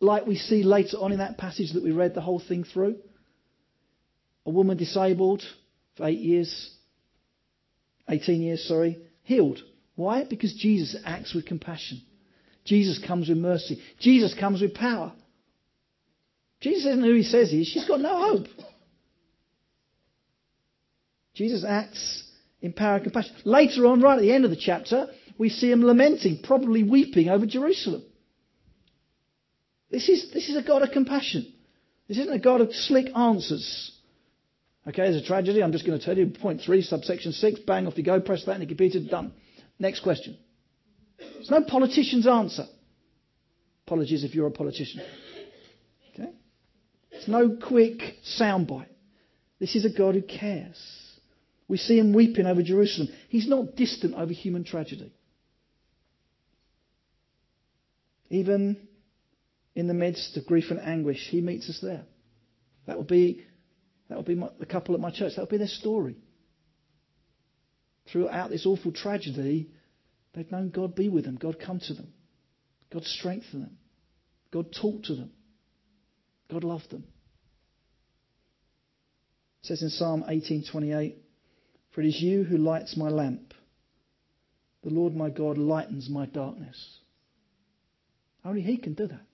Like 0.00 0.26
we 0.26 0.36
see 0.36 0.62
later 0.62 0.98
on 0.98 1.12
in 1.12 1.18
that 1.18 1.38
passage 1.38 1.72
that 1.72 1.82
we 1.82 1.92
read 1.92 2.14
the 2.14 2.20
whole 2.20 2.40
thing 2.40 2.64
through. 2.64 2.96
A 4.44 4.50
woman 4.50 4.76
disabled 4.76 5.42
for 5.96 6.06
eight 6.06 6.20
years, 6.20 6.70
18 8.08 8.42
years, 8.42 8.62
sorry, 8.68 8.98
healed. 9.22 9.58
Why? 9.96 10.24
Because 10.24 10.54
Jesus 10.54 10.96
acts 11.04 11.34
with 11.34 11.46
compassion. 11.46 12.02
Jesus 12.64 12.98
comes 13.04 13.28
with 13.28 13.38
mercy. 13.38 13.80
Jesus 13.98 14.34
comes 14.38 14.60
with 14.60 14.74
power. 14.74 15.12
Jesus 16.60 16.86
isn't 16.86 17.02
who 17.02 17.14
he 17.14 17.22
says 17.22 17.50
he 17.50 17.62
is. 17.62 17.68
She's 17.68 17.86
got 17.86 18.00
no 18.00 18.16
hope. 18.16 18.46
Jesus 21.36 21.64
acts 21.64 22.24
in 22.62 22.72
power 22.72 22.94
and 22.96 23.04
compassion. 23.04 23.36
Later 23.44 23.86
on, 23.86 24.00
right 24.00 24.16
at 24.16 24.22
the 24.22 24.32
end 24.32 24.44
of 24.44 24.50
the 24.50 24.56
chapter, 24.56 25.08
we 25.38 25.50
see 25.50 25.70
him 25.70 25.84
lamenting, 25.84 26.40
probably 26.42 26.82
weeping 26.82 27.28
over 27.28 27.44
Jerusalem. 27.46 28.02
This 29.90 30.08
is, 30.08 30.32
this 30.32 30.48
is 30.48 30.56
a 30.56 30.66
God 30.66 30.82
of 30.82 30.90
compassion. 30.90 31.52
This 32.08 32.18
isn't 32.18 32.32
a 32.32 32.38
God 32.38 32.62
of 32.62 32.72
slick 32.72 33.14
answers. 33.14 33.92
Okay, 34.88 35.02
there's 35.02 35.22
a 35.22 35.26
tragedy. 35.26 35.62
I'm 35.62 35.72
just 35.72 35.86
going 35.86 35.98
to 35.98 36.04
tell 36.04 36.16
you. 36.16 36.28
Point 36.28 36.62
three, 36.62 36.80
subsection 36.80 37.32
six. 37.32 37.60
Bang, 37.60 37.86
off 37.86 37.98
you 37.98 38.04
go. 38.04 38.20
Press 38.20 38.44
that 38.46 38.54
in 38.54 38.60
the 38.60 38.66
computer. 38.66 39.00
Done. 39.00 39.32
Next 39.78 40.00
question. 40.00 40.38
There's 41.18 41.50
no 41.50 41.62
politician's 41.62 42.26
answer. 42.26 42.64
Apologies 43.86 44.24
if 44.24 44.34
you're 44.34 44.46
a 44.46 44.52
politician. 44.52 45.02
Okay? 46.14 46.30
It's 47.10 47.28
no 47.28 47.58
quick 47.62 48.00
soundbite. 48.40 48.88
This 49.58 49.74
is 49.76 49.84
a 49.84 49.90
God 49.90 50.14
who 50.14 50.22
cares. 50.22 50.78
We 51.68 51.78
see 51.78 51.98
him 51.98 52.12
weeping 52.12 52.46
over 52.46 52.62
Jerusalem. 52.62 53.08
He's 53.28 53.48
not 53.48 53.76
distant 53.76 54.14
over 54.14 54.32
human 54.32 54.64
tragedy. 54.64 55.12
Even 58.30 58.88
in 59.74 59.88
the 59.88 59.94
midst 59.94 60.36
of 60.36 60.46
grief 60.46 60.70
and 60.70 60.80
anguish, 60.80 61.28
he 61.30 61.40
meets 61.40 61.68
us 61.68 61.80
there. 61.82 62.04
That 62.86 62.98
would 62.98 63.08
be, 63.08 63.44
that 64.08 64.16
would 64.16 64.26
be 64.26 64.36
my, 64.36 64.48
the 64.58 64.66
couple 64.66 64.94
at 64.94 65.00
my 65.00 65.10
church. 65.10 65.34
That 65.36 65.42
would 65.42 65.50
be 65.50 65.58
their 65.58 65.66
story. 65.66 66.16
Throughout 68.10 68.50
this 68.50 68.66
awful 68.66 68.92
tragedy, 68.92 69.70
they've 70.32 70.50
known 70.50 70.70
God 70.70 70.94
be 70.94 71.08
with 71.08 71.24
them, 71.24 71.36
God 71.36 71.58
come 71.58 71.80
to 71.80 71.94
them, 71.94 72.12
God 72.92 73.04
strengthen 73.04 73.62
them, 73.62 73.78
God 74.52 74.72
talk 74.72 75.02
to 75.04 75.16
them, 75.16 75.32
God 76.48 76.62
loved 76.62 76.90
them. 76.90 77.04
It 79.62 79.66
says 79.66 79.82
in 79.82 79.90
Psalm 79.90 80.24
18:28, 80.28 81.16
for 81.96 82.02
it 82.02 82.08
is 82.08 82.20
you 82.20 82.44
who 82.44 82.58
lights 82.58 82.94
my 82.94 83.08
lamp. 83.08 83.54
The 84.84 84.90
Lord 84.90 85.16
my 85.16 85.30
God 85.30 85.56
lightens 85.56 86.10
my 86.10 86.26
darkness. 86.26 86.98
Only 88.44 88.60
He 88.60 88.76
can 88.76 88.92
do 88.92 89.06
that. 89.06 89.24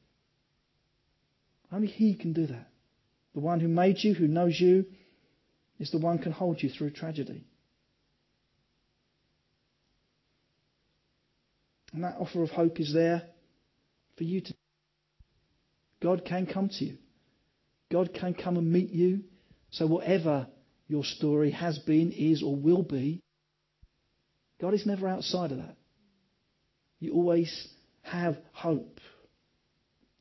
Only 1.73 1.89
He 1.89 2.15
can 2.15 2.33
do 2.33 2.47
that. 2.47 2.69
The 3.35 3.41
one 3.41 3.59
who 3.59 3.67
made 3.67 3.97
you, 3.99 4.15
who 4.15 4.29
knows 4.29 4.61
you, 4.61 4.87
is 5.81 5.91
the 5.91 5.99
one 5.99 6.19
who 6.19 6.23
can 6.23 6.31
hold 6.31 6.63
you 6.63 6.69
through 6.71 6.91
tragedy. 6.91 7.45
And 11.93 12.05
that 12.05 12.15
offer 12.21 12.45
of 12.45 12.51
hope 12.51 12.79
is 12.79 12.95
there 12.95 13.23
for 14.17 14.23
you 14.23 14.41
to. 14.41 14.55
God 16.01 16.25
can 16.25 16.47
come 16.47 16.69
to 16.69 16.85
you. 16.85 16.99
God 17.91 18.15
can 18.15 18.35
come 18.35 18.57
and 18.57 18.71
meet 18.71 18.91
you. 18.91 19.25
So 19.73 19.89
whatever 19.89 20.47
your 20.93 21.05
story 21.05 21.53
has 21.53 21.79
been, 21.79 22.13
is, 22.13 22.43
or 22.43 22.55
will 22.55 22.83
be, 22.83 23.23
God 24.61 24.75
is 24.75 24.85
never 24.85 25.09
outside 25.09 25.51
of 25.51 25.57
that. 25.57 25.75
You 27.01 27.15
always 27.15 27.69
have 28.03 28.37
hope. 28.53 29.01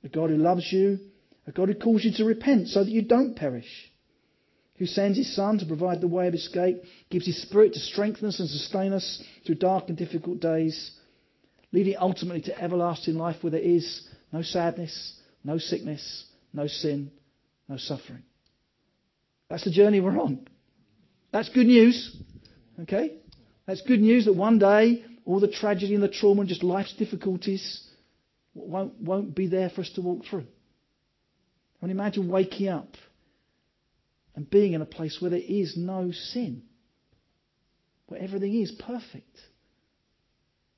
A 0.06 0.08
God 0.08 0.30
who 0.30 0.38
loves 0.38 0.72
you, 0.72 0.98
a 1.46 1.52
God 1.52 1.68
who 1.68 1.76
calls 1.76 2.06
you 2.06 2.14
to 2.14 2.24
repent 2.24 2.70
so 2.70 2.86
that 2.86 2.90
you 2.90 3.02
don't 3.02 3.36
perish, 3.36 3.68
who 4.78 4.86
sends 4.86 5.18
his 5.18 5.36
Son 5.36 5.60
to 5.60 5.66
provide 5.66 6.00
the 6.00 6.08
way 6.08 6.28
of 6.28 6.34
escape, 6.34 6.82
gives 7.10 7.26
his 7.26 7.42
Spirit 7.42 7.74
to 7.74 7.80
strengthen 7.80 8.30
us 8.30 8.40
and 8.40 8.50
sustain 8.50 8.94
us 8.94 9.22
through 9.46 9.56
dark 9.56 9.90
and 9.90 9.98
difficult 9.98 10.40
days, 10.40 10.92
leading 11.74 11.98
ultimately 12.00 12.44
to 12.44 12.58
everlasting 12.58 13.16
life 13.16 13.44
where 13.44 13.52
there 13.52 13.60
is 13.60 14.08
no 14.32 14.42
sadness, 14.42 15.20
no 15.44 15.58
sickness, 15.58 16.28
no 16.54 16.68
sin, 16.68 17.12
no 17.68 17.76
suffering. 17.76 18.24
That's 19.50 19.66
the 19.66 19.72
journey 19.72 20.00
we're 20.00 20.18
on. 20.18 20.48
That's 21.32 21.50
good 21.50 21.68
news. 21.68 22.16
Okay? 22.82 23.18
That's 23.66 23.82
good 23.82 24.02
news 24.02 24.26
that 24.26 24.34
one 24.34 24.60
day 24.60 25.06
all 25.26 25.40
the 25.40 25.48
tragedy 25.48 25.94
and 25.94 26.04
the 26.04 26.10
trauma 26.10 26.42
and 26.42 26.50
just 26.50 26.64
life's 26.64 26.94
difficulties 26.96 27.88
won't, 28.54 29.00
won't 29.00 29.36
be 29.36 29.48
there 29.48 29.70
for 29.70 29.82
us 29.82 29.92
to 29.96 30.02
walk 30.02 30.26
through. 30.26 30.46
I 31.82 31.86
mean, 31.86 31.92
imagine 31.92 32.28
waking 32.28 32.68
up 32.68 32.96
and 34.36 34.50
being 34.50 34.74
in 34.74 34.82
a 34.82 34.86
place 34.86 35.18
where 35.20 35.32
there 35.32 35.40
is 35.40 35.76
no 35.78 36.12
sin. 36.12 36.64
where 38.08 38.22
everything 38.22 38.62
is 38.62 38.72
perfect. 38.72 39.38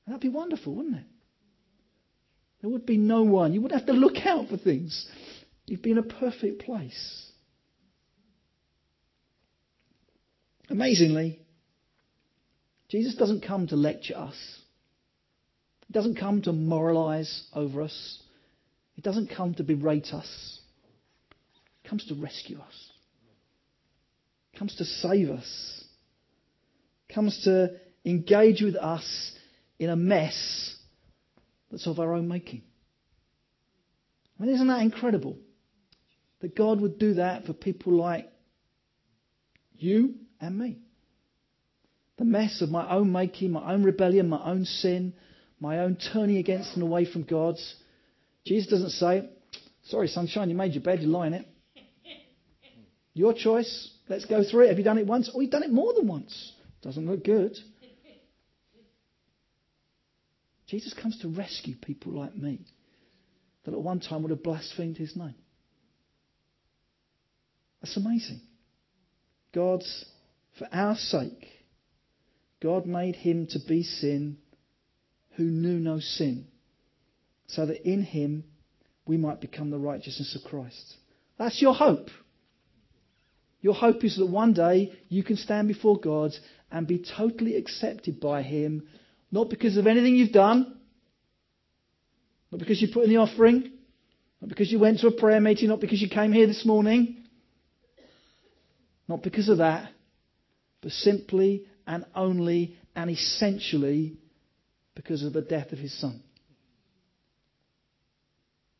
That'd 0.06 0.20
be 0.20 0.28
wonderful, 0.28 0.74
wouldn't 0.74 0.96
it? 0.96 1.06
There 2.60 2.70
would 2.70 2.86
be 2.86 2.96
no 2.96 3.24
one. 3.24 3.52
You 3.52 3.60
wouldn't 3.60 3.80
have 3.80 3.88
to 3.88 3.98
look 3.98 4.24
out 4.24 4.48
for 4.48 4.56
things. 4.56 5.06
You'd 5.66 5.82
be 5.82 5.90
in 5.90 5.98
a 5.98 6.02
perfect 6.02 6.62
place. 6.62 7.30
Amazingly, 10.70 11.40
Jesus 12.88 13.14
doesn't 13.14 13.46
come 13.46 13.66
to 13.68 13.76
lecture 13.76 14.16
us. 14.16 14.36
He 15.86 15.92
doesn't 15.92 16.16
come 16.16 16.42
to 16.42 16.52
moralize 16.52 17.44
over 17.54 17.82
us. 17.82 18.22
He 18.94 19.02
doesn't 19.02 19.30
come 19.34 19.54
to 19.54 19.64
berate 19.64 20.12
us. 20.12 20.60
He 21.82 21.88
comes 21.88 22.06
to 22.06 22.14
rescue 22.14 22.58
us. 22.58 22.90
He 24.52 24.58
comes 24.58 24.76
to 24.76 24.84
save 24.84 25.28
us. 25.30 25.84
He 27.08 27.14
comes 27.14 27.42
to 27.44 27.72
engage 28.04 28.62
with 28.62 28.76
us 28.76 29.32
in 29.78 29.90
a 29.90 29.96
mess 29.96 30.76
that's 31.70 31.86
of 31.86 31.98
our 31.98 32.14
own 32.14 32.28
making. 32.28 32.62
I 34.38 34.44
mean, 34.44 34.54
isn't 34.54 34.68
that 34.68 34.80
incredible? 34.80 35.36
That 36.40 36.56
God 36.56 36.80
would 36.80 36.98
do 36.98 37.14
that 37.14 37.44
for 37.44 37.52
people 37.52 37.94
like 37.94 38.30
you 39.76 40.14
and 40.44 40.58
me. 40.58 40.78
The 42.16 42.24
mess 42.24 42.62
of 42.62 42.70
my 42.70 42.88
own 42.88 43.10
making, 43.10 43.50
my 43.50 43.72
own 43.72 43.82
rebellion, 43.82 44.28
my 44.28 44.42
own 44.44 44.64
sin, 44.64 45.14
my 45.58 45.80
own 45.80 45.96
turning 46.12 46.36
against 46.36 46.74
and 46.74 46.82
away 46.82 47.10
from 47.10 47.24
God's. 47.24 47.74
Jesus 48.46 48.70
doesn't 48.70 48.90
say, 48.90 49.28
Sorry, 49.86 50.08
sunshine, 50.08 50.48
you 50.48 50.56
made 50.56 50.72
your 50.72 50.82
bed, 50.82 51.00
you 51.00 51.08
lie 51.08 51.26
in 51.26 51.34
it. 51.34 51.46
Your 53.14 53.34
choice. 53.34 53.90
Let's 54.08 54.24
go 54.24 54.42
through 54.42 54.64
it. 54.64 54.68
Have 54.68 54.78
you 54.78 54.84
done 54.84 54.98
it 54.98 55.06
once? 55.06 55.30
Or 55.32 55.42
you've 55.42 55.50
done 55.50 55.62
it 55.62 55.70
more 55.70 55.92
than 55.94 56.08
once. 56.08 56.52
Doesn't 56.82 57.06
look 57.06 57.24
good. 57.24 57.56
Jesus 60.66 60.94
comes 60.94 61.18
to 61.20 61.28
rescue 61.28 61.74
people 61.80 62.12
like 62.12 62.34
me 62.34 62.60
that 63.64 63.72
at 63.72 63.80
one 63.80 64.00
time 64.00 64.22
would 64.22 64.30
have 64.30 64.42
blasphemed 64.42 64.96
his 64.96 65.16
name. 65.16 65.34
That's 67.80 67.96
amazing. 67.96 68.40
God's, 69.54 70.04
for 70.58 70.68
our 70.72 70.96
sake, 70.96 71.46
God 72.62 72.86
made 72.86 73.16
him 73.16 73.46
to 73.48 73.58
be 73.58 73.82
sin 73.82 74.38
who 75.36 75.44
knew 75.44 75.78
no 75.78 75.98
sin, 76.00 76.46
so 77.46 77.66
that 77.66 77.88
in 77.88 78.02
him 78.02 78.44
we 79.06 79.16
might 79.16 79.40
become 79.40 79.70
the 79.70 79.78
righteousness 79.78 80.36
of 80.36 80.48
Christ. 80.48 80.96
That's 81.38 81.60
your 81.60 81.74
hope. 81.74 82.08
Your 83.60 83.74
hope 83.74 84.04
is 84.04 84.16
that 84.18 84.26
one 84.26 84.52
day 84.52 84.92
you 85.08 85.24
can 85.24 85.36
stand 85.36 85.68
before 85.68 85.98
God 85.98 86.32
and 86.70 86.86
be 86.86 87.02
totally 87.16 87.56
accepted 87.56 88.20
by 88.20 88.42
Him, 88.42 88.86
not 89.32 89.48
because 89.48 89.76
of 89.76 89.86
anything 89.86 90.16
you've 90.16 90.32
done, 90.32 90.76
not 92.52 92.58
because 92.58 92.82
you 92.82 92.88
put 92.92 93.04
in 93.04 93.10
the 93.10 93.16
offering, 93.16 93.72
not 94.40 94.48
because 94.48 94.70
you 94.70 94.78
went 94.78 95.00
to 95.00 95.06
a 95.06 95.12
prayer 95.12 95.40
meeting, 95.40 95.68
not 95.68 95.80
because 95.80 96.02
you 96.02 96.10
came 96.10 96.32
here 96.32 96.46
this 96.46 96.66
morning, 96.66 97.24
not 99.08 99.22
because 99.22 99.48
of 99.48 99.58
that, 99.58 99.90
but 100.84 100.92
simply 100.92 101.64
and 101.86 102.04
only 102.14 102.76
and 102.94 103.10
essentially 103.10 104.18
because 104.94 105.22
of 105.22 105.32
the 105.32 105.40
death 105.40 105.72
of 105.72 105.78
His 105.78 105.98
Son. 105.98 106.22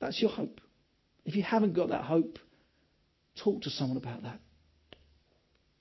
That's 0.01 0.21
your 0.21 0.31
hope. 0.31 0.61
If 1.25 1.35
you 1.35 1.43
haven't 1.43 1.73
got 1.73 1.89
that 1.89 2.05
hope, 2.05 2.39
talk 3.43 3.63
to 3.63 3.71
someone 3.71 3.97
about 3.97 4.23
that. 4.25 4.39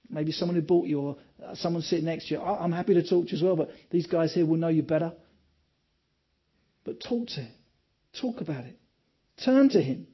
Maybe 0.10 0.32
someone 0.32 0.56
who 0.56 0.62
bought 0.62 0.88
you 0.88 1.02
or 1.02 1.18
uh, 1.46 1.56
someone 1.56 1.82
sitting 1.82 2.06
next 2.06 2.30
to 2.30 2.36
you. 2.36 2.42
I'm 2.42 2.72
happy 2.72 2.94
to 2.94 3.04
talk 3.04 3.26
to 3.26 3.32
you 3.32 3.38
as 3.38 3.44
well, 3.44 3.58
but 3.58 3.72
these 3.92 4.08
guys 4.08 4.34
here 4.34 4.46
will 4.46 4.56
know 4.56 4.70
you 4.70 4.82
better. 4.82 5.12
But 6.86 7.02
talk 7.02 7.28
to 7.28 7.42
him. 7.42 7.52
Talk 8.22 8.40
about 8.40 8.64
it. 8.64 8.80
Turn 9.44 9.68
to 9.70 9.82
him. 9.82 10.08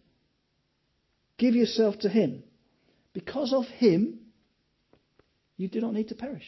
Give 1.38 1.54
yourself 1.54 2.00
to 2.00 2.10
him. 2.10 2.42
Because 3.14 3.54
of 3.54 3.66
him, 3.66 4.19
you 5.60 5.68
do 5.68 5.82
not 5.82 5.94
need 5.94 6.08
to 6.08 6.16
perish. 6.16 6.48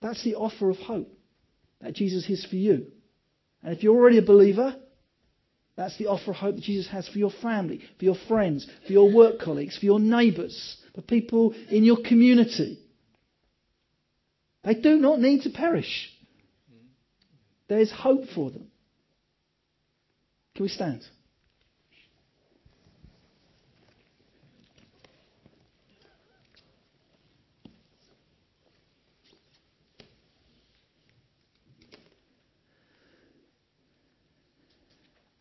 That's 0.00 0.24
the 0.24 0.36
offer 0.36 0.70
of 0.70 0.78
hope 0.78 1.12
that 1.82 1.92
Jesus 1.92 2.28
is 2.30 2.44
for 2.46 2.56
you. 2.56 2.86
And 3.62 3.76
if 3.76 3.82
you're 3.82 3.94
already 3.94 4.16
a 4.16 4.22
believer, 4.22 4.74
that's 5.76 5.98
the 5.98 6.06
offer 6.06 6.30
of 6.30 6.38
hope 6.38 6.54
that 6.54 6.64
Jesus 6.64 6.90
has 6.90 7.06
for 7.06 7.18
your 7.18 7.32
family, 7.42 7.82
for 7.98 8.04
your 8.06 8.16
friends, 8.28 8.66
for 8.86 8.92
your 8.92 9.12
work 9.12 9.40
colleagues, 9.40 9.76
for 9.78 9.84
your 9.84 10.00
neighbours, 10.00 10.78
for 10.94 11.02
people 11.02 11.54
in 11.68 11.84
your 11.84 11.98
community. 12.02 12.78
They 14.64 14.74
do 14.74 14.96
not 14.96 15.20
need 15.20 15.42
to 15.42 15.50
perish. 15.50 16.10
There 17.68 17.80
is 17.80 17.92
hope 17.92 18.22
for 18.34 18.50
them. 18.50 18.68
Can 20.54 20.62
we 20.62 20.68
stand? 20.70 21.02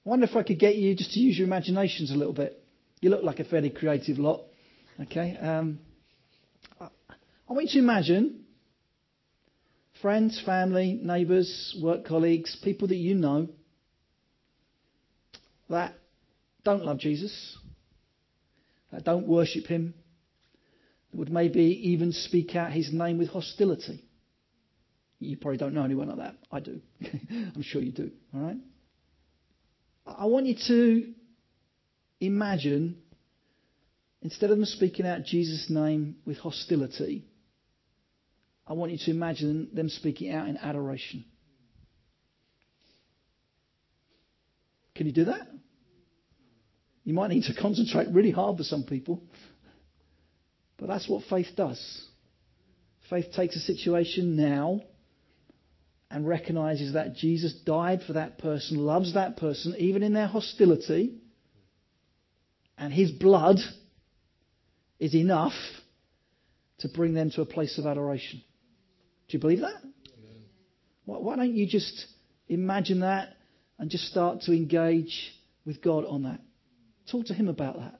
Wonder 0.10 0.26
if 0.26 0.36
I 0.36 0.44
could 0.44 0.60
get 0.60 0.76
you 0.76 0.96
just 0.96 1.14
to 1.14 1.20
use 1.20 1.38
your 1.38 1.48
imaginations 1.48 2.12
a 2.12 2.16
little 2.16 2.34
bit. 2.34 2.62
You 3.02 3.10
look 3.10 3.24
like 3.24 3.40
a 3.40 3.44
fairly 3.44 3.70
creative 3.70 4.18
lot. 4.20 4.42
Okay? 5.02 5.38
Um, 5.38 5.80
I 6.80 7.54
want 7.54 7.66
you 7.66 7.74
to 7.74 7.80
imagine 7.80 8.46
friends, 10.02 10.42
family, 10.46 11.00
neighbours, 11.02 11.78
work 11.82 12.06
colleagues, 12.06 12.58
people 12.64 12.88
that 12.90 12.96
you 12.96 13.16
know 13.16 13.48
that 15.70 15.94
don't 16.64 16.84
love 16.86 17.00
Jesus, 17.00 17.58
that 18.92 19.04
don't 19.04 19.28
worship 19.28 19.66
him, 19.66 19.94
would 21.14 21.32
maybe 21.32 21.92
even 21.92 22.12
speak 22.12 22.56
out 22.56 22.72
his 22.72 22.92
name 22.92 23.18
with 23.18 23.30
hostility. 23.30 24.04
You 25.20 25.38
probably 25.38 25.58
don't 25.58 25.74
know 25.74 25.84
anyone 25.84 26.10
like 26.10 26.18
that. 26.18 26.36
I 26.52 26.60
do. 26.60 26.82
I'm 27.56 27.64
sure 27.64 27.82
you 27.82 27.92
do. 27.92 28.12
All 28.34 28.42
right? 28.42 28.58
I 30.18 30.26
want 30.26 30.46
you 30.46 30.56
to 30.68 31.14
imagine, 32.20 32.98
instead 34.22 34.50
of 34.50 34.58
them 34.58 34.66
speaking 34.66 35.06
out 35.06 35.24
Jesus' 35.24 35.70
name 35.70 36.18
with 36.26 36.38
hostility, 36.38 37.26
I 38.66 38.74
want 38.74 38.92
you 38.92 38.98
to 38.98 39.12
imagine 39.12 39.70
them 39.74 39.90
speaking 39.90 40.32
out 40.32 40.48
in 40.48 40.58
adoration. 40.58 41.26
Can 44.96 45.08
you 45.08 45.14
do 45.14 45.26
that? 45.26 45.48
You 47.04 47.14
might 47.14 47.30
need 47.32 47.44
to 47.44 47.54
concentrate 47.54 48.08
really 48.10 48.32
hard 48.32 48.58
for 48.58 48.64
some 48.64 48.84
people. 48.84 49.22
But 50.78 50.88
that's 50.88 51.10
what 51.10 51.24
faith 51.30 51.48
does. 51.56 52.08
Faith 53.10 53.34
takes 53.36 53.56
a 53.56 53.60
situation 53.60 54.36
now 54.36 54.82
and 56.14 56.28
recognizes 56.28 56.94
that 56.94 57.16
Jesus 57.16 57.54
died 57.66 58.02
for 58.06 58.14
that 58.14 58.38
person, 58.38 58.78
loves 58.78 59.16
that 59.16 59.36
person, 59.36 59.76
even 59.80 60.04
in 60.04 60.14
their 60.14 60.28
hostility, 60.28 61.16
and 62.78 62.94
his 62.94 63.10
blood 63.10 63.58
is 65.00 65.16
enough 65.16 65.54
to 66.78 66.88
bring 66.88 67.16
them 67.16 67.32
to 67.32 67.42
a 67.42 67.48
place 67.48 67.80
of 67.80 67.88
adoration. 67.88 68.44
Do 69.28 69.38
you 69.38 69.40
believe 69.40 69.62
that? 69.62 69.82
Why, 71.06 71.18
why 71.18 71.36
don't 71.36 71.56
you 71.56 71.66
just 71.68 72.06
imagine 72.48 73.00
that 73.00 73.30
and 73.80 73.90
just 73.90 74.06
start 74.06 74.42
to 74.42 74.52
engage 74.52 75.34
with 75.66 75.82
God 75.82 76.06
on 76.06 76.24
that? 76.24 76.42
Talk 77.12 77.26
to 77.26 77.34
Him 77.34 77.48
about 77.48 77.80
that. 77.80 78.00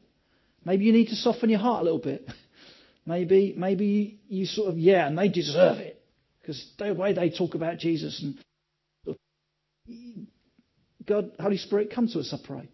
Maybe 0.64 0.86
you 0.86 0.94
need 0.94 1.08
to 1.08 1.16
soften 1.16 1.50
your 1.50 1.60
heart 1.60 1.82
a 1.82 1.84
little 1.84 1.98
bit. 1.98 2.28
maybe, 3.08 3.56
maybe 3.58 4.20
you 4.28 4.46
sort 4.46 4.70
of, 4.70 4.78
yeah, 4.78 5.08
and 5.08 5.18
they 5.18 5.30
deserve 5.30 5.80
it. 5.80 5.93
Because 6.44 6.70
the 6.78 6.94
way 6.94 7.14
they 7.14 7.30
talk 7.30 7.56
about 7.56 7.78
Jesus 7.78 8.22
and 8.22 8.38
God, 11.06 11.32
Holy 11.40 11.58
Spirit, 11.58 11.92
come 11.94 12.08
to 12.10 12.20
us, 12.20 12.34
I 12.34 12.46
pray. 12.46 12.70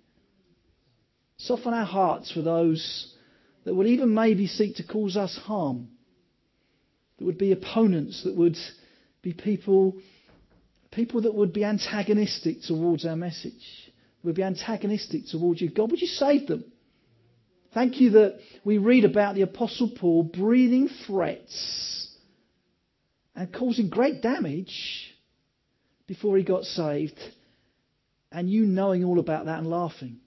Soften 1.37 1.73
our 1.73 1.85
hearts 1.85 2.31
for 2.31 2.41
those 2.41 3.15
that 3.63 3.73
would 3.73 3.87
even 3.87 4.13
maybe 4.13 4.47
seek 4.47 4.75
to 4.77 4.83
cause 4.83 5.15
us 5.15 5.37
harm. 5.37 5.87
That 7.17 7.25
would 7.25 7.37
be 7.37 7.51
opponents, 7.51 8.23
that 8.23 8.35
would 8.35 8.57
be 9.21 9.33
people, 9.33 9.95
people 10.91 11.21
that 11.21 11.33
would 11.33 11.53
be 11.53 11.63
antagonistic 11.63 12.61
towards 12.67 13.05
our 13.05 13.15
message, 13.15 13.91
would 14.23 14.35
be 14.35 14.43
antagonistic 14.43 15.27
towards 15.27 15.61
you. 15.61 15.69
God, 15.69 15.91
would 15.91 16.01
you 16.01 16.07
save 16.07 16.47
them? 16.47 16.65
Thank 17.73 18.01
you 18.01 18.11
that 18.11 18.39
we 18.63 18.79
read 18.79 19.05
about 19.05 19.35
the 19.35 19.43
Apostle 19.43 19.91
Paul 19.95 20.23
breathing 20.23 20.89
threats 21.05 22.08
and 23.39 23.53
causing 23.53 23.87
great 23.87 24.21
damage 24.21 25.15
before 26.07 26.35
he 26.35 26.43
got 26.43 26.65
saved, 26.65 27.17
and 28.33 28.49
you 28.49 28.65
knowing 28.65 29.05
all 29.05 29.17
about 29.17 29.45
that 29.45 29.59
and 29.59 29.69
laughing 29.69 30.17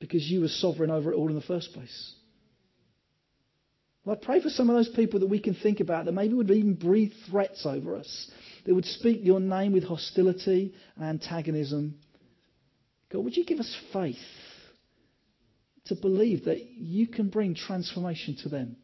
because 0.00 0.22
you 0.22 0.40
were 0.40 0.48
sovereign 0.48 0.90
over 0.90 1.12
it 1.12 1.16
all 1.16 1.28
in 1.28 1.34
the 1.34 1.42
first 1.42 1.74
place. 1.74 2.14
Lord, 4.06 4.22
pray 4.22 4.40
for 4.40 4.48
some 4.48 4.70
of 4.70 4.76
those 4.76 4.88
people 4.88 5.20
that 5.20 5.26
we 5.26 5.38
can 5.38 5.52
think 5.52 5.80
about 5.80 6.06
that 6.06 6.12
maybe 6.12 6.32
would 6.32 6.50
even 6.50 6.76
breathe 6.76 7.12
threats 7.30 7.66
over 7.66 7.94
us, 7.94 8.30
that 8.64 8.74
would 8.74 8.86
speak 8.86 9.18
your 9.22 9.38
name 9.38 9.74
with 9.74 9.84
hostility 9.84 10.74
and 10.96 11.04
antagonism. 11.04 11.98
God, 13.12 13.22
would 13.22 13.36
you 13.36 13.44
give 13.44 13.60
us 13.60 13.76
faith 13.92 14.16
to 15.84 15.94
believe 15.94 16.46
that 16.46 16.64
you 16.70 17.06
can 17.06 17.28
bring 17.28 17.54
transformation 17.54 18.38
to 18.44 18.48
them? 18.48 18.76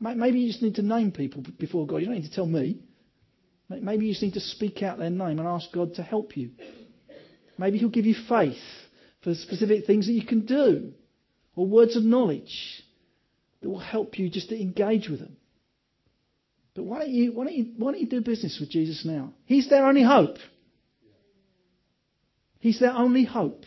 Maybe 0.00 0.40
you 0.40 0.48
just 0.48 0.62
need 0.62 0.76
to 0.76 0.82
name 0.82 1.12
people 1.12 1.44
before 1.58 1.86
God. 1.86 1.98
You 1.98 2.06
don't 2.06 2.14
need 2.14 2.24
to 2.28 2.34
tell 2.34 2.46
me. 2.46 2.78
Maybe 3.68 4.06
you 4.06 4.12
just 4.12 4.22
need 4.22 4.34
to 4.34 4.40
speak 4.40 4.82
out 4.82 4.98
their 4.98 5.10
name 5.10 5.38
and 5.38 5.46
ask 5.46 5.70
God 5.72 5.94
to 5.94 6.02
help 6.02 6.36
you. 6.36 6.50
Maybe 7.58 7.78
He'll 7.78 7.90
give 7.90 8.06
you 8.06 8.16
faith 8.28 8.58
for 9.22 9.34
specific 9.34 9.86
things 9.86 10.06
that 10.06 10.12
you 10.12 10.24
can 10.24 10.46
do 10.46 10.92
or 11.54 11.66
words 11.66 11.96
of 11.96 12.02
knowledge 12.02 12.82
that 13.60 13.68
will 13.68 13.78
help 13.78 14.18
you 14.18 14.30
just 14.30 14.48
to 14.48 14.60
engage 14.60 15.08
with 15.08 15.20
them. 15.20 15.36
But 16.74 16.84
why 16.84 17.00
don't 17.00 17.10
you, 17.10 17.32
why 17.32 17.44
don't 17.44 17.54
you, 17.54 17.72
why 17.76 17.92
don't 17.92 18.00
you 18.00 18.08
do 18.08 18.22
business 18.22 18.58
with 18.58 18.70
Jesus 18.70 19.04
now? 19.04 19.34
He's 19.44 19.68
their 19.68 19.84
only 19.84 20.02
hope. 20.02 20.38
He's 22.58 22.80
their 22.80 22.92
only 22.92 23.24
hope. 23.24 23.64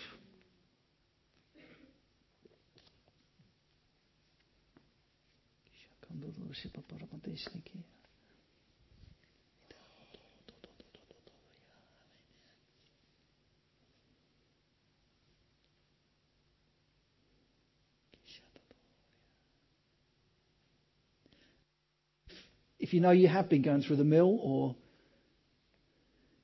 If 22.80 22.94
you 22.94 23.00
know 23.00 23.12
you 23.12 23.28
have 23.30 23.50
been 23.50 23.62
going 23.62 23.82
through 23.82 23.96
the 23.96 24.04
mill 24.04 24.38
or 24.42 24.76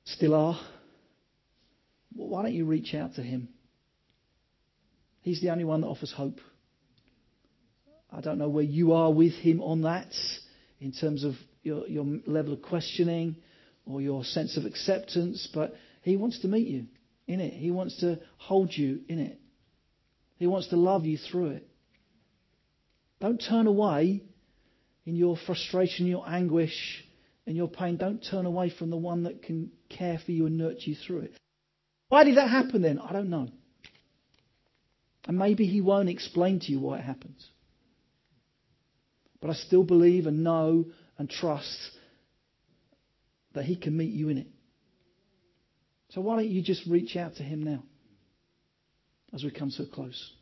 still 0.04 0.34
are, 0.34 0.58
well, 2.16 2.28
why 2.28 2.42
don't 2.42 2.54
you 2.54 2.64
reach 2.64 2.94
out 2.94 3.14
to 3.14 3.22
him? 3.22 3.50
He's 5.20 5.40
the 5.40 5.50
only 5.50 5.64
one 5.64 5.82
that 5.82 5.86
offers 5.86 6.12
hope. 6.16 6.40
I 8.12 8.20
don't 8.20 8.38
know 8.38 8.48
where 8.48 8.64
you 8.64 8.92
are 8.92 9.12
with 9.12 9.34
him 9.34 9.62
on 9.62 9.82
that 9.82 10.12
in 10.80 10.92
terms 10.92 11.24
of 11.24 11.34
your, 11.62 11.86
your 11.86 12.04
level 12.26 12.52
of 12.52 12.62
questioning 12.62 13.36
or 13.86 14.00
your 14.00 14.24
sense 14.24 14.56
of 14.56 14.64
acceptance, 14.64 15.48
but 15.52 15.74
he 16.02 16.16
wants 16.16 16.40
to 16.40 16.48
meet 16.48 16.66
you 16.66 16.86
in 17.26 17.40
it. 17.40 17.52
He 17.52 17.70
wants 17.70 18.00
to 18.00 18.18
hold 18.36 18.72
you 18.72 19.00
in 19.08 19.18
it. 19.18 19.38
He 20.36 20.46
wants 20.46 20.68
to 20.68 20.76
love 20.76 21.04
you 21.04 21.18
through 21.18 21.50
it. 21.50 21.68
Don't 23.20 23.38
turn 23.38 23.66
away 23.66 24.22
in 25.04 25.16
your 25.16 25.36
frustration, 25.36 26.06
your 26.06 26.28
anguish, 26.28 27.04
and 27.46 27.56
your 27.56 27.68
pain. 27.68 27.96
Don't 27.96 28.24
turn 28.28 28.46
away 28.46 28.70
from 28.70 28.90
the 28.90 28.96
one 28.96 29.24
that 29.24 29.42
can 29.42 29.70
care 29.88 30.18
for 30.24 30.32
you 30.32 30.46
and 30.46 30.56
nurture 30.56 30.90
you 30.90 30.96
through 30.96 31.20
it. 31.20 31.32
Why 32.08 32.24
did 32.24 32.38
that 32.38 32.48
happen 32.48 32.82
then? 32.82 32.98
I 32.98 33.12
don't 33.12 33.30
know. 33.30 33.48
And 35.26 35.38
maybe 35.38 35.66
he 35.66 35.80
won't 35.80 36.08
explain 36.08 36.60
to 36.60 36.72
you 36.72 36.80
why 36.80 36.98
it 36.98 37.04
happens. 37.04 37.46
But 39.40 39.50
I 39.50 39.54
still 39.54 39.84
believe 39.84 40.26
and 40.26 40.44
know 40.44 40.86
and 41.18 41.28
trust 41.28 41.90
that 43.54 43.64
he 43.64 43.76
can 43.76 43.96
meet 43.96 44.12
you 44.12 44.28
in 44.28 44.38
it. 44.38 44.46
So 46.10 46.20
why 46.20 46.36
don't 46.36 46.48
you 46.48 46.62
just 46.62 46.86
reach 46.86 47.16
out 47.16 47.36
to 47.36 47.42
him 47.42 47.62
now 47.62 47.82
as 49.32 49.44
we 49.44 49.50
come 49.50 49.70
so 49.70 49.84
close? 49.86 50.32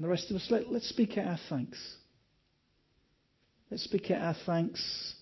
And 0.00 0.06
the 0.06 0.10
rest 0.12 0.30
of 0.30 0.36
us, 0.36 0.46
let, 0.48 0.72
let's 0.72 0.88
speak 0.88 1.18
out 1.18 1.26
our 1.26 1.38
thanks. 1.50 1.78
Let's 3.70 3.84
speak 3.84 4.10
out 4.10 4.22
our 4.22 4.36
thanks 4.46 5.14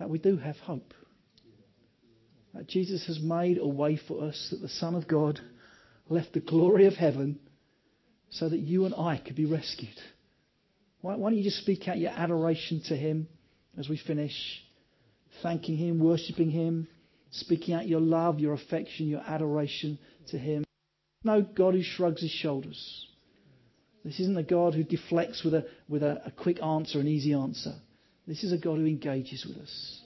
that 0.00 0.10
we 0.10 0.18
do 0.18 0.36
have 0.36 0.56
hope. 0.56 0.92
That 2.52 2.66
Jesus 2.66 3.06
has 3.06 3.20
made 3.20 3.58
a 3.58 3.68
way 3.68 3.96
for 3.96 4.24
us, 4.24 4.48
that 4.50 4.60
the 4.60 4.68
Son 4.68 4.96
of 4.96 5.06
God 5.06 5.38
left 6.08 6.32
the 6.32 6.40
glory 6.40 6.86
of 6.86 6.94
heaven 6.94 7.38
so 8.30 8.48
that 8.48 8.58
you 8.58 8.84
and 8.86 8.96
I 8.96 9.22
could 9.24 9.36
be 9.36 9.44
rescued. 9.44 9.94
Why, 11.02 11.14
why 11.14 11.30
don't 11.30 11.38
you 11.38 11.44
just 11.44 11.62
speak 11.62 11.86
out 11.86 11.98
your 11.98 12.10
adoration 12.10 12.82
to 12.88 12.96
Him 12.96 13.28
as 13.78 13.88
we 13.88 13.96
finish? 13.96 14.34
Thanking 15.40 15.76
Him, 15.76 16.00
worshipping 16.00 16.50
Him, 16.50 16.88
speaking 17.30 17.76
out 17.76 17.86
your 17.86 18.00
love, 18.00 18.40
your 18.40 18.54
affection, 18.54 19.06
your 19.06 19.22
adoration 19.24 20.00
to 20.30 20.36
Him. 20.36 20.64
No 21.22 21.42
God 21.42 21.74
who 21.74 21.82
shrugs 21.84 22.22
his 22.22 22.32
shoulders. 22.32 23.05
This 24.06 24.20
isn't 24.20 24.38
a 24.38 24.44
God 24.44 24.74
who 24.74 24.84
deflects 24.84 25.42
with 25.42 25.52
a, 25.52 25.66
with 25.88 26.04
a, 26.04 26.22
a 26.26 26.30
quick 26.30 26.62
answer, 26.62 27.00
an 27.00 27.08
easy 27.08 27.34
answer. 27.34 27.74
This 28.24 28.44
is 28.44 28.52
a 28.52 28.56
God 28.56 28.78
who 28.78 28.86
engages 28.86 29.44
with 29.44 29.56
us, 29.56 30.00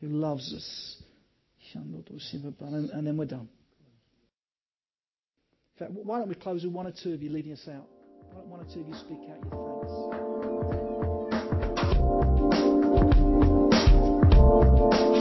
who 0.00 0.06
loves 0.06 0.54
us. 0.54 1.02
And 1.74 2.04
then 3.04 3.16
we're 3.16 3.24
done. 3.24 3.48
In 5.74 5.80
fact, 5.80 5.90
why 5.90 6.20
don't 6.20 6.28
we 6.28 6.36
close 6.36 6.62
with 6.62 6.72
one 6.72 6.86
or 6.86 6.92
two 6.92 7.12
of 7.12 7.22
you 7.22 7.30
leading 7.30 7.52
us 7.52 7.66
out? 7.66 7.88
Why 8.30 8.38
don't 8.38 8.46
one 8.46 8.60
or 8.60 8.66
two 8.72 8.82
of 8.82 8.86
you 8.86 8.94
speak 8.94 9.18
out 9.28 9.40
your 9.42 9.50
thanks? 9.50 9.90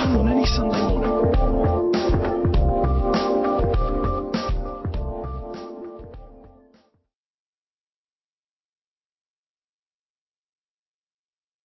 on 0.00 0.28
any 0.28 0.46
Sunday 0.46 0.80
morning. 0.80 1.95